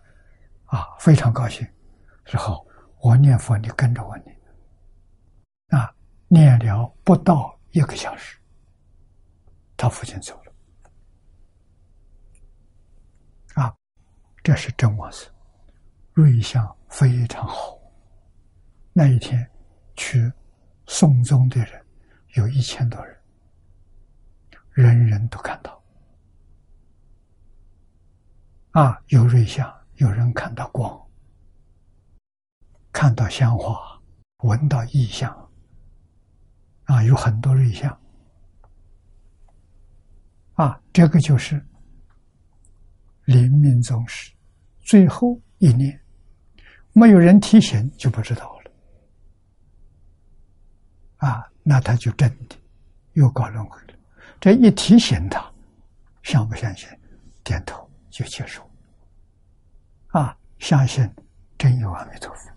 [0.66, 1.66] 啊，非常高兴。
[2.24, 2.66] 之后
[3.00, 4.40] 我念佛，你跟着我念。
[5.68, 5.94] 啊，
[6.26, 8.36] 念了不到一个小时，
[9.76, 10.52] 他父亲走了。
[13.54, 13.72] 啊，
[14.42, 15.32] 这是真往生，
[16.12, 17.78] 瑞相非常好。
[18.92, 19.48] 那一天
[19.94, 20.32] 去。
[20.92, 21.86] 送终的人
[22.34, 23.16] 有一千多人，
[24.72, 25.80] 人人都看到。
[28.72, 31.00] 啊，有瑞相，有人看到光，
[32.90, 34.02] 看到香花，
[34.38, 35.32] 闻到异香，
[36.86, 37.96] 啊，有很多瑞相，
[40.54, 41.64] 啊，这个就是
[43.26, 44.32] 临命终时
[44.80, 45.98] 最后一念，
[46.92, 48.59] 没有人提醒就不知道了，
[51.20, 52.56] 啊，那他就真的
[53.12, 53.94] 又搞轮回了。
[54.40, 55.50] 这一提醒他，
[56.22, 56.88] 相不相信？
[57.42, 57.88] 点头。
[58.10, 58.68] 就接受，
[60.08, 61.08] 啊，相信
[61.56, 62.50] 真有阿弥陀佛，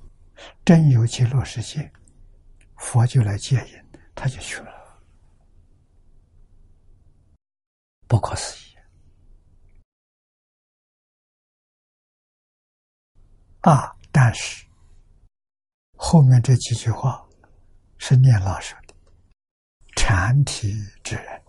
[0.66, 1.94] 真有极乐世界，
[2.78, 4.74] 佛就来接引，他就去了，
[8.08, 8.76] 不可思议
[13.62, 13.96] 啊！
[14.12, 14.66] 但是
[15.96, 17.23] 后面这几句话
[18.06, 18.94] 是念老说的
[19.96, 20.74] ：“禅体
[21.06, 21.42] 之人，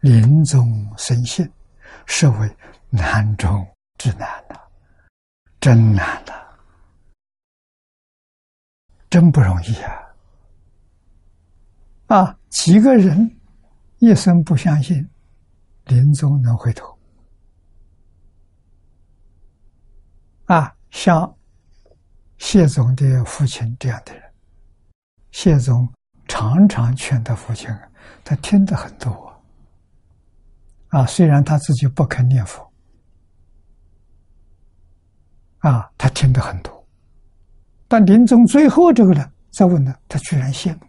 [0.00, 1.48] 临终生信，
[2.06, 2.56] 是为。”
[2.92, 3.64] 难中
[3.98, 4.68] 之难了，
[5.60, 6.58] 真难了，
[9.08, 9.92] 真不容易啊！
[12.08, 13.38] 啊，几个人
[13.98, 15.08] 一生不相信，
[15.84, 16.98] 临终能回头
[20.46, 20.74] 啊？
[20.90, 21.32] 像
[22.38, 24.29] 谢总的父亲这样的人，
[25.30, 25.92] 谢总
[26.26, 27.68] 常常劝他父亲，
[28.24, 29.42] 他听得很多
[30.88, 31.06] 啊。
[31.06, 32.68] 虽然他自己不肯念佛。
[35.60, 36.88] 啊，他听得很多，
[37.86, 40.80] 但临终最后这个呢再问他，他居然信了，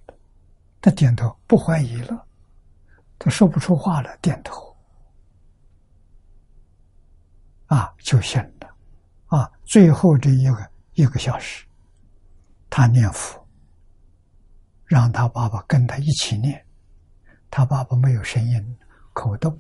[0.80, 2.26] 他点头不怀疑了，
[3.20, 4.74] 他说不出话了，点头，
[7.66, 8.74] 啊，就信了，
[9.38, 11.66] 啊，最后这一个一个小时，
[12.70, 13.41] 他念佛，
[14.92, 16.66] 让他爸爸跟他一起念，
[17.50, 18.78] 他爸爸没有声音，
[19.14, 19.58] 口动，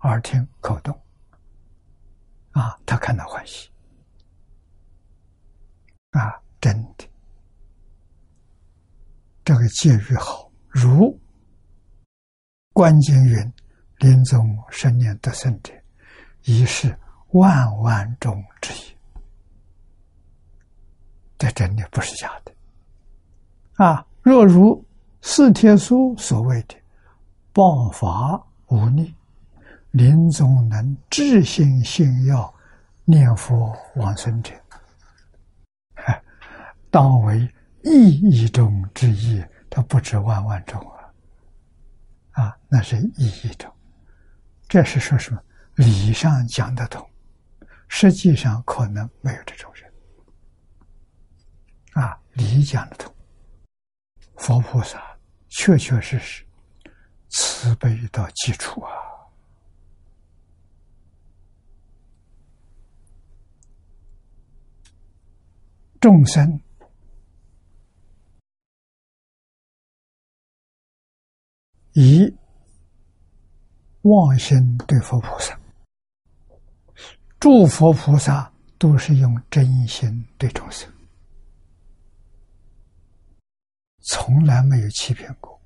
[0.00, 0.92] 耳听口动。
[2.50, 3.70] 啊，他看到欢喜，
[6.10, 7.08] 啊，真的，
[9.44, 11.16] 这个戒律好，如
[12.72, 13.52] 关键云
[13.98, 15.72] 临终生念得胜者，
[16.42, 16.98] 已是
[17.28, 18.98] 万万中之一。
[21.38, 22.49] 这真的不是假的，
[23.80, 24.84] 啊，若如
[25.22, 26.74] 四天书所谓的
[27.50, 29.14] 报法无力。
[29.92, 32.54] 临终能至心信要
[33.04, 34.52] 念佛往生者，
[36.92, 37.40] 当为
[37.82, 39.42] 意义中之一。
[39.68, 40.80] 他不止万万种
[42.32, 43.68] 啊，啊，那是意义中。
[44.68, 45.42] 这是说什么？
[45.74, 47.04] 理上讲得通，
[47.88, 49.92] 实际上可能没有这种人。
[51.94, 53.12] 啊，理讲得通，
[54.40, 54.98] 佛菩萨
[55.50, 56.42] 确确实实
[57.28, 58.90] 慈悲到基础啊。
[66.00, 66.58] 众生
[71.92, 72.34] 以
[74.00, 75.60] 妄心对佛菩萨，
[77.38, 80.90] 诸佛菩萨都是用真心对众生，
[84.12, 85.60] 从来没有欺骗过，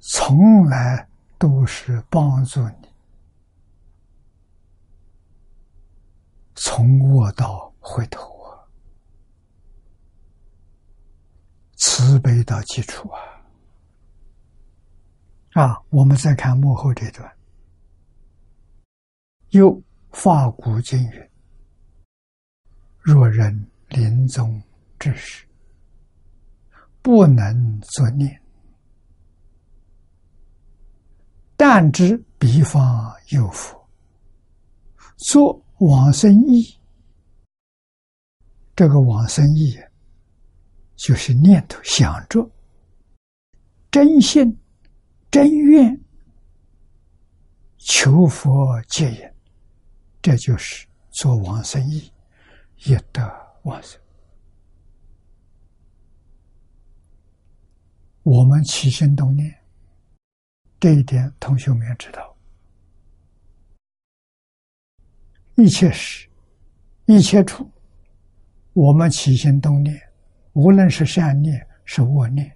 [0.00, 1.08] 从来
[1.38, 2.88] 都是帮助你。
[6.56, 8.58] 从卧到回头啊，
[11.76, 13.22] 慈悲到基础啊！
[15.62, 17.32] 啊，我们再看幕后这段，
[19.50, 19.80] 又
[20.10, 21.30] 发古今云：
[22.98, 24.60] 若人临终
[25.00, 25.44] 之时，
[27.02, 28.40] 不能作念，
[31.56, 33.84] 但知彼方有佛，
[35.16, 35.60] 作。
[35.80, 36.78] 往生意，
[38.76, 39.74] 这个往生意
[40.94, 42.46] 就是念头想着
[43.90, 44.54] 真心
[45.30, 45.98] 真愿
[47.78, 48.52] 求佛
[48.88, 49.32] 接引，
[50.20, 52.12] 这就是做往生意，
[52.84, 53.26] 也得
[53.62, 53.98] 往生。
[58.22, 59.54] 我们起心动念，
[60.78, 62.36] 这一点同学们也知道。
[65.56, 66.28] 一切时，
[67.06, 67.70] 一切处，
[68.72, 70.00] 我们起心动念，
[70.52, 72.54] 无论是善念是恶念，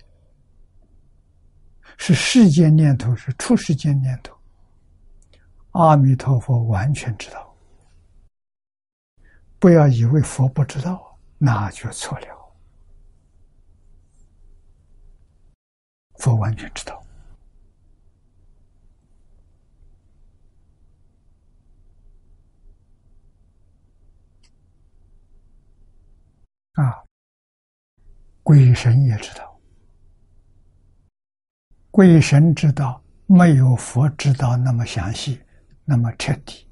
[1.96, 4.36] 是世间念头是出世间念头，
[5.70, 7.54] 阿弥陀佛完全知道。
[9.58, 12.34] 不要以为佛不知道，那就错了。
[16.24, 17.05] 佛完全知道。
[26.72, 27.05] 啊
[28.42, 29.60] 鬼神也知道。
[31.90, 35.38] 鬼神知道没有佛知道那么详细
[35.84, 36.66] 那么彻底。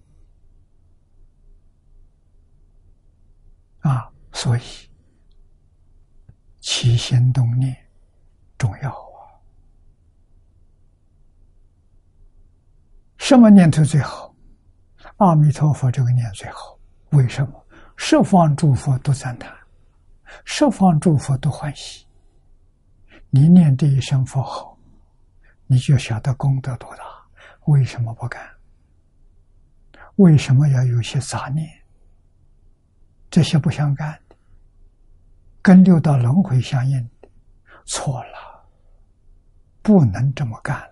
[3.81, 4.63] 啊所以
[6.63, 7.77] 起心动念
[8.57, 9.12] 重要。
[13.25, 14.35] 什么念头最好？
[15.19, 16.77] 阿弥陀佛这个念最好。
[17.11, 17.67] 为什么？
[17.97, 19.49] 十方诸佛都赞叹，
[20.45, 22.05] 十方诸佛都欢喜。
[23.31, 24.77] 你念这一声佛号，
[25.69, 27.05] 你就晓得功德多大。
[27.67, 28.43] 为什么不敢？
[30.17, 31.71] 为什么要有些杂念？
[33.31, 34.35] 这些不相干的，
[35.63, 37.29] 跟六道轮回相应的，
[37.85, 38.67] 错了，
[39.81, 40.92] 不能这么干。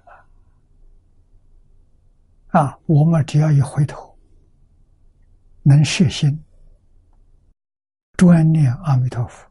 [2.51, 4.19] 啊，我们只要一回头，
[5.63, 6.43] 能摄心，
[8.17, 9.49] 专念阿弥陀佛，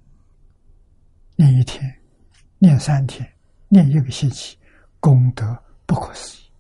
[1.37, 2.01] 念一天，
[2.57, 3.25] 念三天，
[3.69, 4.57] 念一个星期，
[4.99, 6.51] 功德不可思议。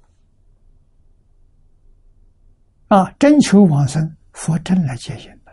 [2.87, 5.51] 啊，真求往生，佛真来接引的。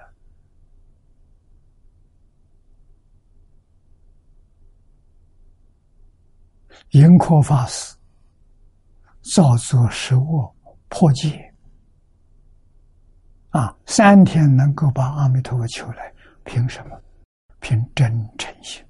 [6.91, 7.97] 盈科法师
[9.35, 10.49] 造作实物
[10.89, 11.55] 破戒
[13.51, 16.13] 啊，三天能够把阿弥陀佛求来，
[16.45, 17.01] 凭什么？
[17.61, 18.85] 凭真诚心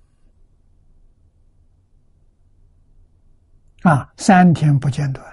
[3.83, 4.13] 啊！
[4.17, 5.25] 三天不间断，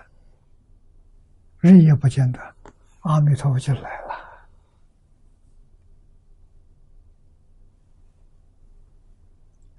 [1.59, 2.55] 日夜不间断，
[3.01, 4.47] 阿弥陀佛就来了，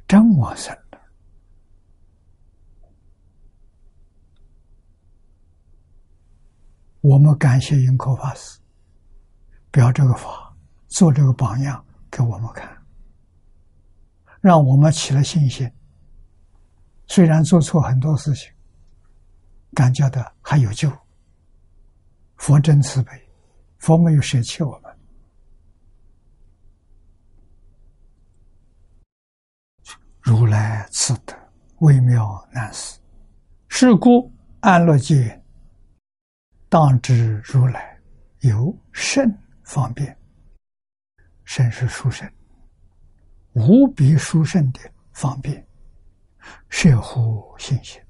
[0.07, 0.77] 真往生。
[7.05, 8.59] 我们感谢云口法师，
[9.71, 10.57] 表这个法，
[10.89, 12.67] 做这个榜样给我们看，
[14.41, 15.71] 让我们起了信心。
[17.07, 18.51] 虽然做错很多事情，
[19.75, 20.91] 感觉到还有救。
[22.37, 23.13] 佛真慈悲，
[23.77, 24.99] 佛没有舍弃我们。
[30.23, 31.37] 如来慈德
[31.81, 32.99] 微妙难思，
[33.69, 35.44] 是故安乐界。
[36.75, 37.97] 当知如来
[38.41, 39.33] 有甚
[39.63, 40.19] 方便，
[41.45, 42.29] 甚是殊胜，
[43.53, 44.81] 无比殊胜的
[45.13, 45.65] 方便，
[46.69, 48.03] 摄乎信心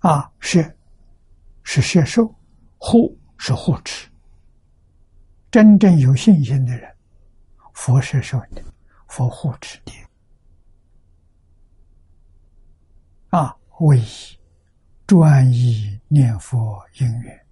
[0.00, 0.30] 啊！
[0.38, 0.60] 摄
[1.62, 2.26] 是摄受，
[2.76, 4.06] 护是护持。
[5.50, 6.94] 真正有信心的人，
[7.72, 8.62] 佛摄受你，
[9.06, 9.92] 佛护持你
[13.30, 13.56] 啊！
[13.80, 14.37] 唯一。
[15.08, 17.46] 专一念佛因缘，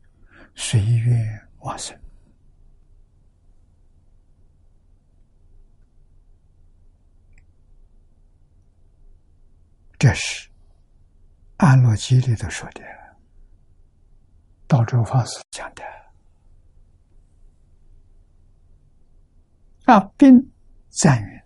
[0.55, 1.99] 随愿往生。
[9.99, 10.51] 这是
[11.57, 12.83] 安乐集里头说的，
[14.66, 15.83] 道州法师讲的。
[19.87, 20.53] 啊，并
[20.91, 21.43] 赞云：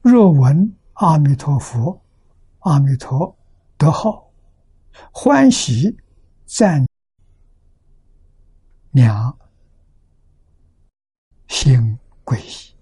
[0.00, 2.02] 若闻阿弥陀佛，
[2.60, 3.36] 阿弥陀
[3.76, 4.26] 得号。
[5.12, 5.96] 欢喜
[6.46, 6.86] 赞
[8.90, 9.38] 两
[11.48, 12.76] 心归依，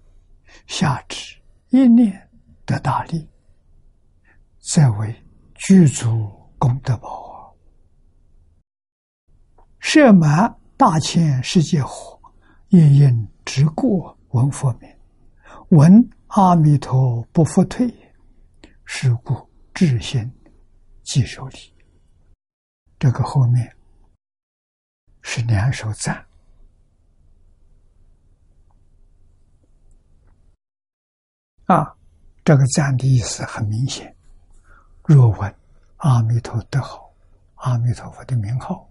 [0.65, 1.37] 下至
[1.69, 2.29] 一念
[2.65, 3.27] 得大利，
[4.59, 5.15] 则为
[5.55, 7.55] 具足功德宝，
[9.79, 12.19] 设满大千世界火，
[12.69, 14.89] 一因直过闻佛名，
[15.69, 17.93] 闻阿弥陀不复退，
[18.85, 20.29] 是故至心
[21.03, 21.76] 即受礼。
[22.99, 23.75] 这个后面
[25.21, 26.25] 是两手赞
[31.65, 31.95] 啊，
[32.43, 34.15] 这个赞的意思很明显。
[35.03, 35.55] 若闻
[35.97, 37.13] 阿弥陀德好，
[37.55, 38.89] 阿弥陀佛的名号，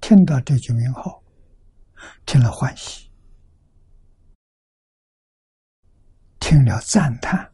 [0.00, 1.22] 听到这句名号，
[2.26, 3.10] 听了欢喜，
[6.38, 7.50] 听了赞叹，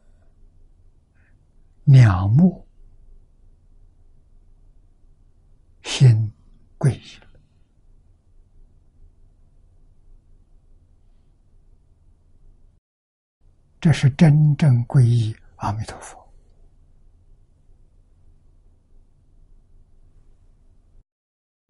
[1.84, 2.66] 两目。
[5.90, 6.32] 心
[6.78, 7.26] 皈依了，
[13.80, 16.16] 这是真正皈依阿弥陀佛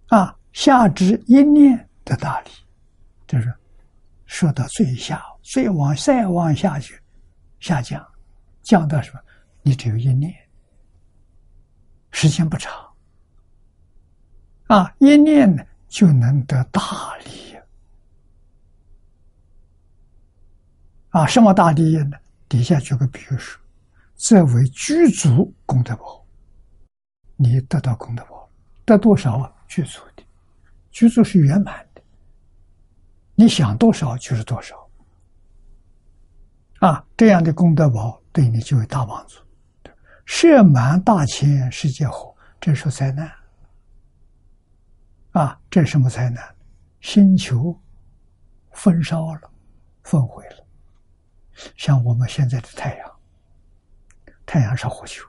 [0.09, 0.39] 啊！
[0.53, 2.51] 下至一念的大理，
[3.27, 3.53] 就是
[4.27, 7.01] 说到最下，最往再往下去
[7.59, 8.07] 下降，
[8.63, 9.21] 降到什么？
[9.63, 10.33] 你只有一念，
[12.13, 12.90] 时间不长。
[14.71, 16.81] 啊，一念呢就能得大
[17.25, 17.59] 利
[21.09, 22.17] 啊，什么大利益呢？
[22.49, 23.61] 底下举个比喻说，
[24.15, 26.25] 这为具足功德宝，
[27.35, 28.49] 你得到功德宝，
[28.85, 29.53] 得多少啊？
[29.67, 30.23] 具足的，
[30.93, 32.01] 居足是圆满的，
[33.35, 34.89] 你想多少就是多少。
[36.79, 39.41] 啊，这样的功德宝对你就有大帮助。
[40.27, 43.29] 设满大千世界火，这是灾难。
[45.33, 46.57] 啊，这什么灾难？
[47.01, 47.79] 星球
[48.73, 49.51] 焚烧了，
[50.03, 50.67] 焚毁了。
[51.77, 53.21] 像我们现在的太阳，
[54.45, 55.25] 太阳是火球，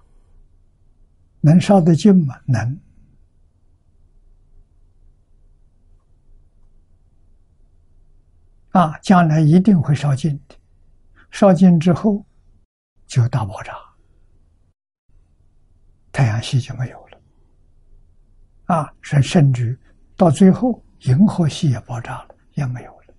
[1.40, 2.40] 能烧得尽吗？
[2.46, 2.80] 能。
[8.72, 10.56] 啊，将来一定会烧尽的，
[11.30, 12.26] 烧尽之后
[13.06, 13.74] 就大爆炸，
[16.12, 17.22] 太阳系就没有了。
[18.66, 19.78] 啊，甚甚至
[20.22, 23.16] 到最后，银河系也爆炸了，也没有了。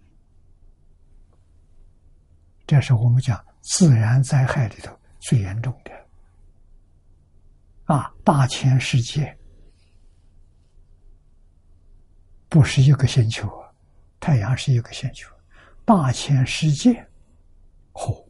[2.65, 5.91] 这是我们讲自然灾害里头最严重的
[7.93, 8.15] 啊！
[8.23, 9.37] 大千世界
[12.49, 13.51] 不是一个星球，
[14.21, 15.29] 太阳是一个星球，
[15.85, 17.05] 大千世界
[17.91, 18.25] 火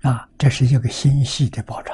[0.00, 1.92] 啊，这是一个星系的爆炸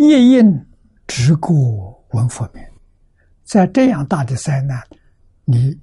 [0.00, 0.66] 夜莺
[1.06, 2.64] 直过闻佛名。
[3.44, 4.82] 在这样大的灾难，
[5.44, 5.78] 你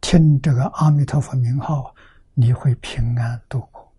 [0.00, 1.94] 听这个阿弥陀佛名号，
[2.32, 3.92] 你会平安度过。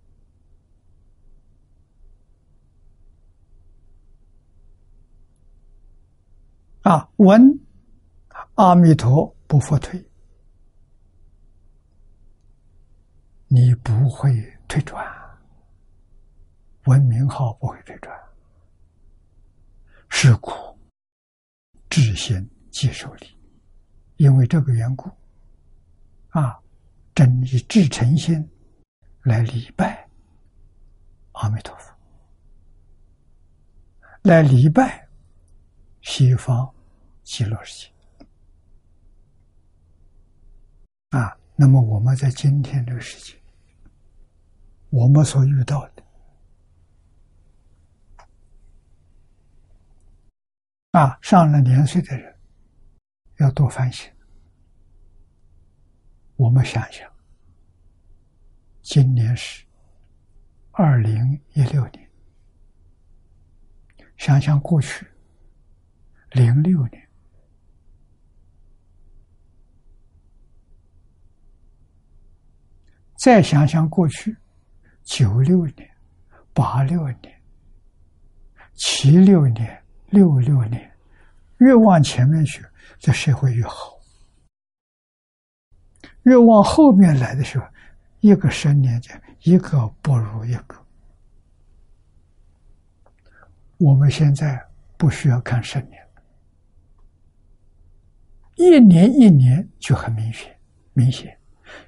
[6.81, 7.59] 啊，闻
[8.55, 10.03] 阿弥陀不复退，
[13.47, 14.33] 你不会
[14.67, 15.05] 退转。
[16.85, 18.15] 闻名号不会退转，
[20.17, 20.53] 是苦。
[21.89, 23.27] 至心接受力，
[24.15, 25.09] 因为这个缘故，
[26.29, 26.57] 啊，
[27.13, 28.49] 真以至诚心
[29.23, 30.09] 来礼拜
[31.33, 31.93] 阿弥陀佛，
[34.23, 35.05] 来礼拜
[36.01, 36.73] 西方
[37.23, 37.93] 极乐世界。
[41.09, 43.37] 啊，那么我们在今天这个世界，
[44.89, 45.94] 我们所遇到的。
[50.95, 52.33] 啊，上了年岁的人
[53.39, 54.09] 要多反省。
[56.37, 57.05] 我们想想，
[58.81, 59.65] 今年是
[60.71, 62.09] 二零一六年，
[64.15, 65.05] 想想过去
[66.31, 67.09] 零六年，
[73.17, 74.33] 再想想过去
[75.03, 75.89] 九六年、
[76.53, 77.43] 八六年、
[78.75, 79.84] 七六年。
[80.15, 80.89] 六六年，
[81.57, 82.65] 越往前面去，
[82.97, 83.99] 这社会越好；
[86.23, 87.67] 越往后面来的时候，
[88.21, 90.75] 一个十年间，一个不如一个。
[93.77, 94.65] 我们现在
[94.95, 96.01] 不需要看十年，
[98.55, 100.57] 一年一年就很明显，
[100.93, 101.37] 明显，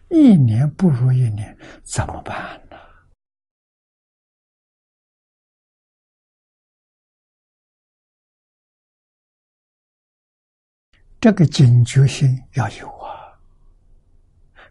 [0.10, 2.62] 一年不如一年，怎么办？
[11.20, 13.34] 这个警觉性要有啊，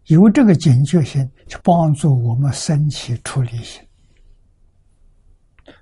[0.06, 3.82] 有这个警觉性，就帮助我们升起出离心。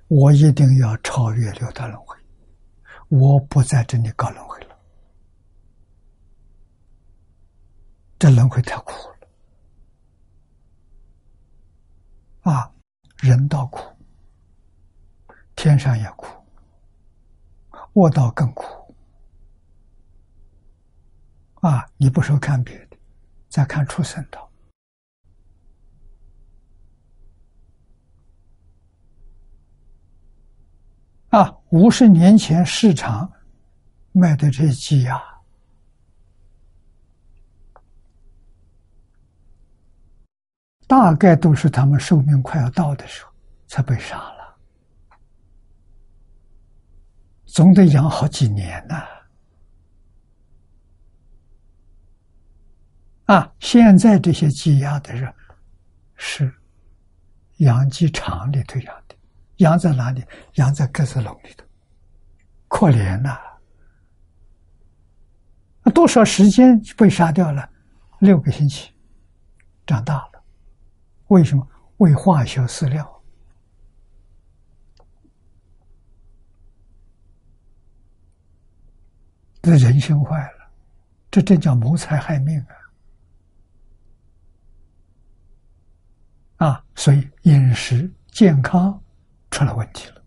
[0.07, 2.17] 我一定要超越六道轮回，
[3.09, 4.75] 我不在这里搞轮回了，
[8.17, 8.91] 这轮回太苦
[12.43, 12.71] 了啊！
[13.17, 13.79] 人道苦，
[15.55, 16.27] 天上也苦，
[17.93, 18.84] 卧道更苦。
[21.65, 21.83] 啊！
[21.97, 22.97] 你不说看别的，
[23.49, 24.51] 再看畜生道。
[31.29, 33.31] 啊，五十年前市场
[34.11, 35.19] 卖的这些鸡鸭，
[40.85, 43.31] 大概都是他们寿命快要到的时候
[43.65, 44.57] 才被杀了，
[47.47, 49.14] 总得养好几年呢。
[53.25, 55.33] 啊现在这些鸡鸭的人
[56.15, 56.53] 是
[57.57, 59.15] 养鸡场里头养的，
[59.57, 60.23] 养在哪里？
[60.55, 61.65] 养在鸽子笼里头，
[62.67, 63.37] 可怜呐！
[65.93, 67.67] 多少时间被杀掉了？
[68.19, 68.91] 六个星期，
[69.85, 70.43] 长大了。
[71.27, 71.67] 为什么？
[71.97, 73.11] 喂化学饲料。
[79.61, 80.71] 这人心坏了，
[81.31, 82.75] 这真叫谋财害命啊！
[86.57, 89.01] 啊，所以饮食健康
[89.51, 90.23] 出了问题了。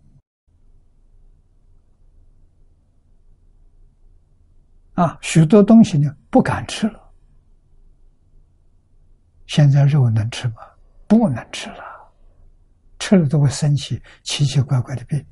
[4.94, 7.12] 啊，许多东西呢不敢吃了。
[9.46, 10.56] 现在肉能吃吗？
[11.06, 12.12] 不能吃了，
[12.98, 15.24] 吃了都会生起奇奇怪怪的病，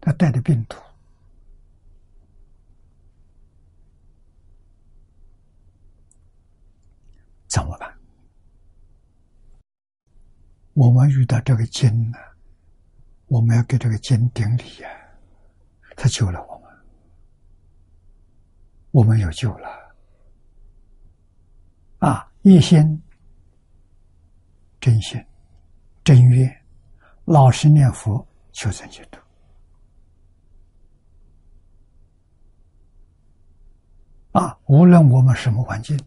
[0.00, 0.76] 它带的病毒，
[7.46, 7.95] 怎么办？
[10.76, 12.18] 我们遇到这个经呢，
[13.28, 14.88] 我们要给这个经顶礼呀，
[15.96, 16.70] 他救了我们。
[18.90, 19.68] 我们有救了，
[22.00, 22.30] 啊！
[22.42, 23.02] 一心
[24.78, 25.18] 真心
[26.04, 26.62] 真愿，
[27.24, 29.18] 老实念佛，求生净土。
[34.32, 34.58] 啊！
[34.66, 35.98] 无论我们什么环境，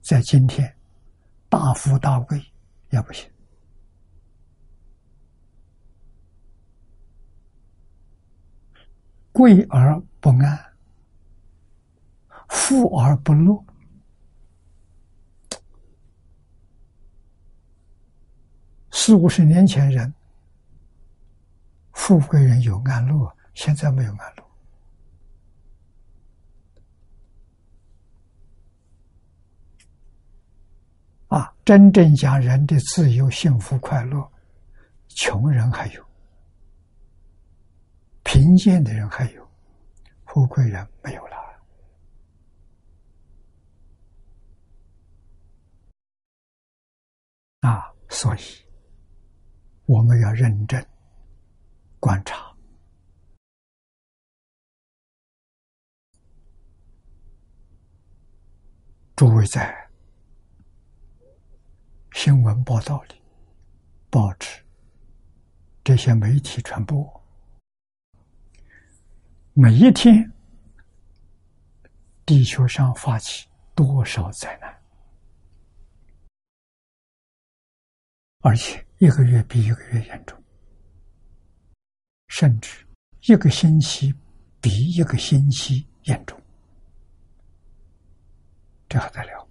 [0.00, 0.72] 在今天，
[1.48, 2.40] 大富大贵
[2.90, 3.28] 也不行，
[9.36, 10.58] 贵而不安。
[12.48, 13.62] 富而不乐，
[18.90, 20.14] 四五十年前人，
[21.92, 24.46] 富贵人有安乐，现在没有安乐。
[31.36, 34.32] 啊，真正讲人的自由、幸福、快乐，
[35.08, 36.05] 穷人还有，
[38.26, 39.48] 贫贱的人还有，
[40.26, 41.36] 富贵人没有了。
[47.60, 48.40] 啊，所以
[49.86, 50.84] 我们要认真
[52.00, 52.52] 观察。
[59.14, 59.88] 诸位在
[62.12, 63.14] 新闻报道里、
[64.10, 64.62] 报纸
[65.84, 67.15] 这些媒体传播，
[69.58, 70.30] 每一天
[72.26, 74.70] 地球上发起多少灾难？
[78.40, 80.38] 而且一个月比一个月严重，
[82.28, 82.86] 甚至
[83.22, 84.14] 一个星期
[84.60, 86.38] 比一个星期严重，
[88.90, 89.48] 这还得了？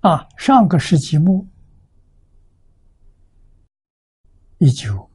[0.00, 1.46] 啊，上个世纪末，
[4.62, 5.10] 一九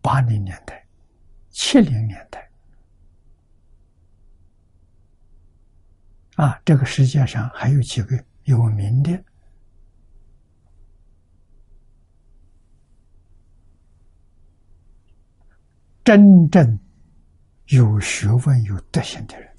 [0.00, 0.86] 八零年代、
[1.48, 2.48] 七零年代。
[6.36, 9.24] 啊，这个世界上还有几个有名的、
[16.04, 16.78] 真正
[17.70, 19.52] 有学问、有德行的人，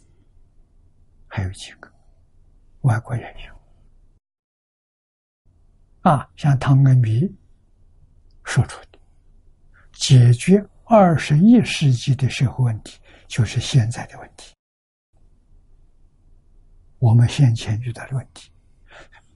[1.27, 1.91] 还有几个，
[2.83, 3.53] 外国也有。
[6.09, 7.35] 啊，像汤恩比
[8.52, 8.99] 说出的，
[9.94, 14.53] 解决二十一世纪的社会问题，就是现在的问题。
[16.99, 18.52] 我们先前遇到的问题，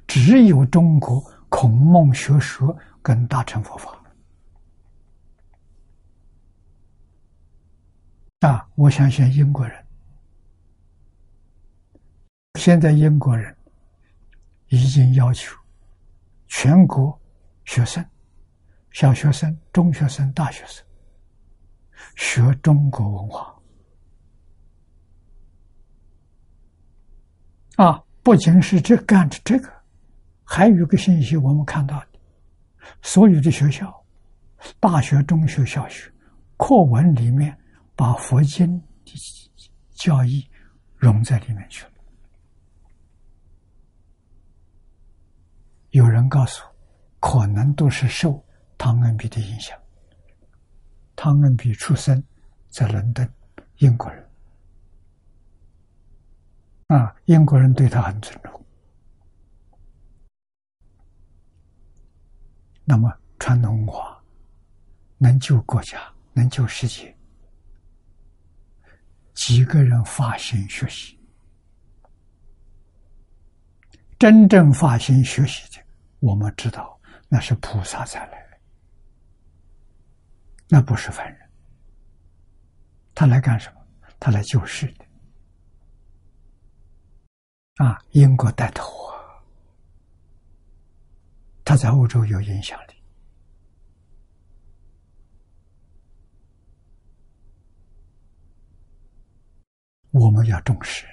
[0.05, 4.03] 只有中国孔孟学说跟大乘佛法
[8.41, 8.69] 啊！
[8.75, 9.85] 我相信英国人，
[12.59, 13.55] 现在英国人
[14.67, 15.57] 已经要求
[16.47, 17.17] 全国
[17.63, 18.05] 学生、
[18.95, 20.81] 小学生、中学生、大学生
[22.15, 23.53] 学中国文化。
[27.75, 29.69] 啊，不仅是这干着这个，
[30.45, 32.07] 还有个信息我们看到的，
[33.01, 33.93] 所有的学校、
[34.79, 36.09] 大学、中学、小学
[36.55, 37.53] 课文里面
[37.97, 39.11] 把佛经的
[39.91, 40.49] 教义
[40.95, 41.91] 融在里面去了。
[45.89, 46.63] 有人告诉，
[47.19, 48.41] 可能都是受
[48.77, 49.77] 汤恩比的影响。
[51.15, 52.21] 汤恩比出生
[52.69, 53.27] 在伦敦，
[53.77, 54.29] 英国人。
[56.87, 58.65] 啊，英国人对他很尊重。
[62.83, 64.23] 那么，传统文化
[65.17, 65.99] 能救国家，
[66.33, 67.17] 能救世界，
[69.33, 71.19] 几个人发心学习，
[74.19, 75.83] 真正发心学习的，
[76.19, 78.44] 我们知道那是菩萨才来，
[80.67, 81.49] 那不是凡人。
[83.13, 83.81] 他来干什么？
[84.19, 85.05] 他来救世的。
[87.75, 89.43] 啊，英国带头啊，
[91.63, 92.95] 他在欧洲有影响力。
[100.11, 101.05] 我们要重视，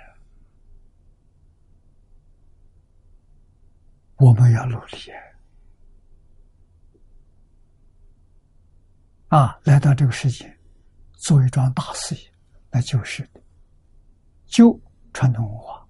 [4.17, 4.97] 我们要努力。
[9.33, 9.59] 啊！
[9.65, 10.55] 来到这个世界，
[11.15, 12.21] 做一桩大事业，
[12.71, 13.27] 那就是
[14.45, 14.79] 救
[15.15, 15.83] 传统文化，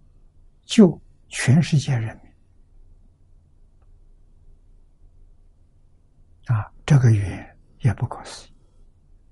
[0.65, 0.97] 救
[1.29, 2.33] 全世界人民
[6.57, 6.71] 啊！
[6.87, 8.53] 这个语言也不可思议，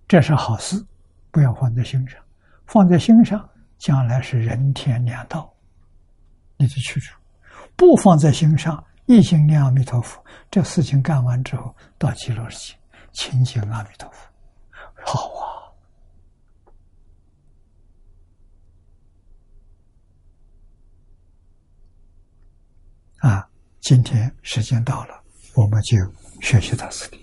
[0.08, 0.84] 这是好事，
[1.30, 2.20] 不要放在心上，
[2.66, 3.48] 放在心上。
[3.78, 5.54] 将来是人天两道，
[6.58, 7.16] 你就去处
[7.76, 12.79] 不放在心上，一心念阿弥陀佛，这事情干完之后，到极乐世界
[13.12, 14.28] 亲近阿弥陀佛，
[15.04, 15.28] 好
[23.20, 23.28] 啊！
[23.28, 23.50] 啊，
[23.80, 25.22] 今天时间到了，
[25.54, 25.96] 我们就
[26.40, 27.19] 学习到此地。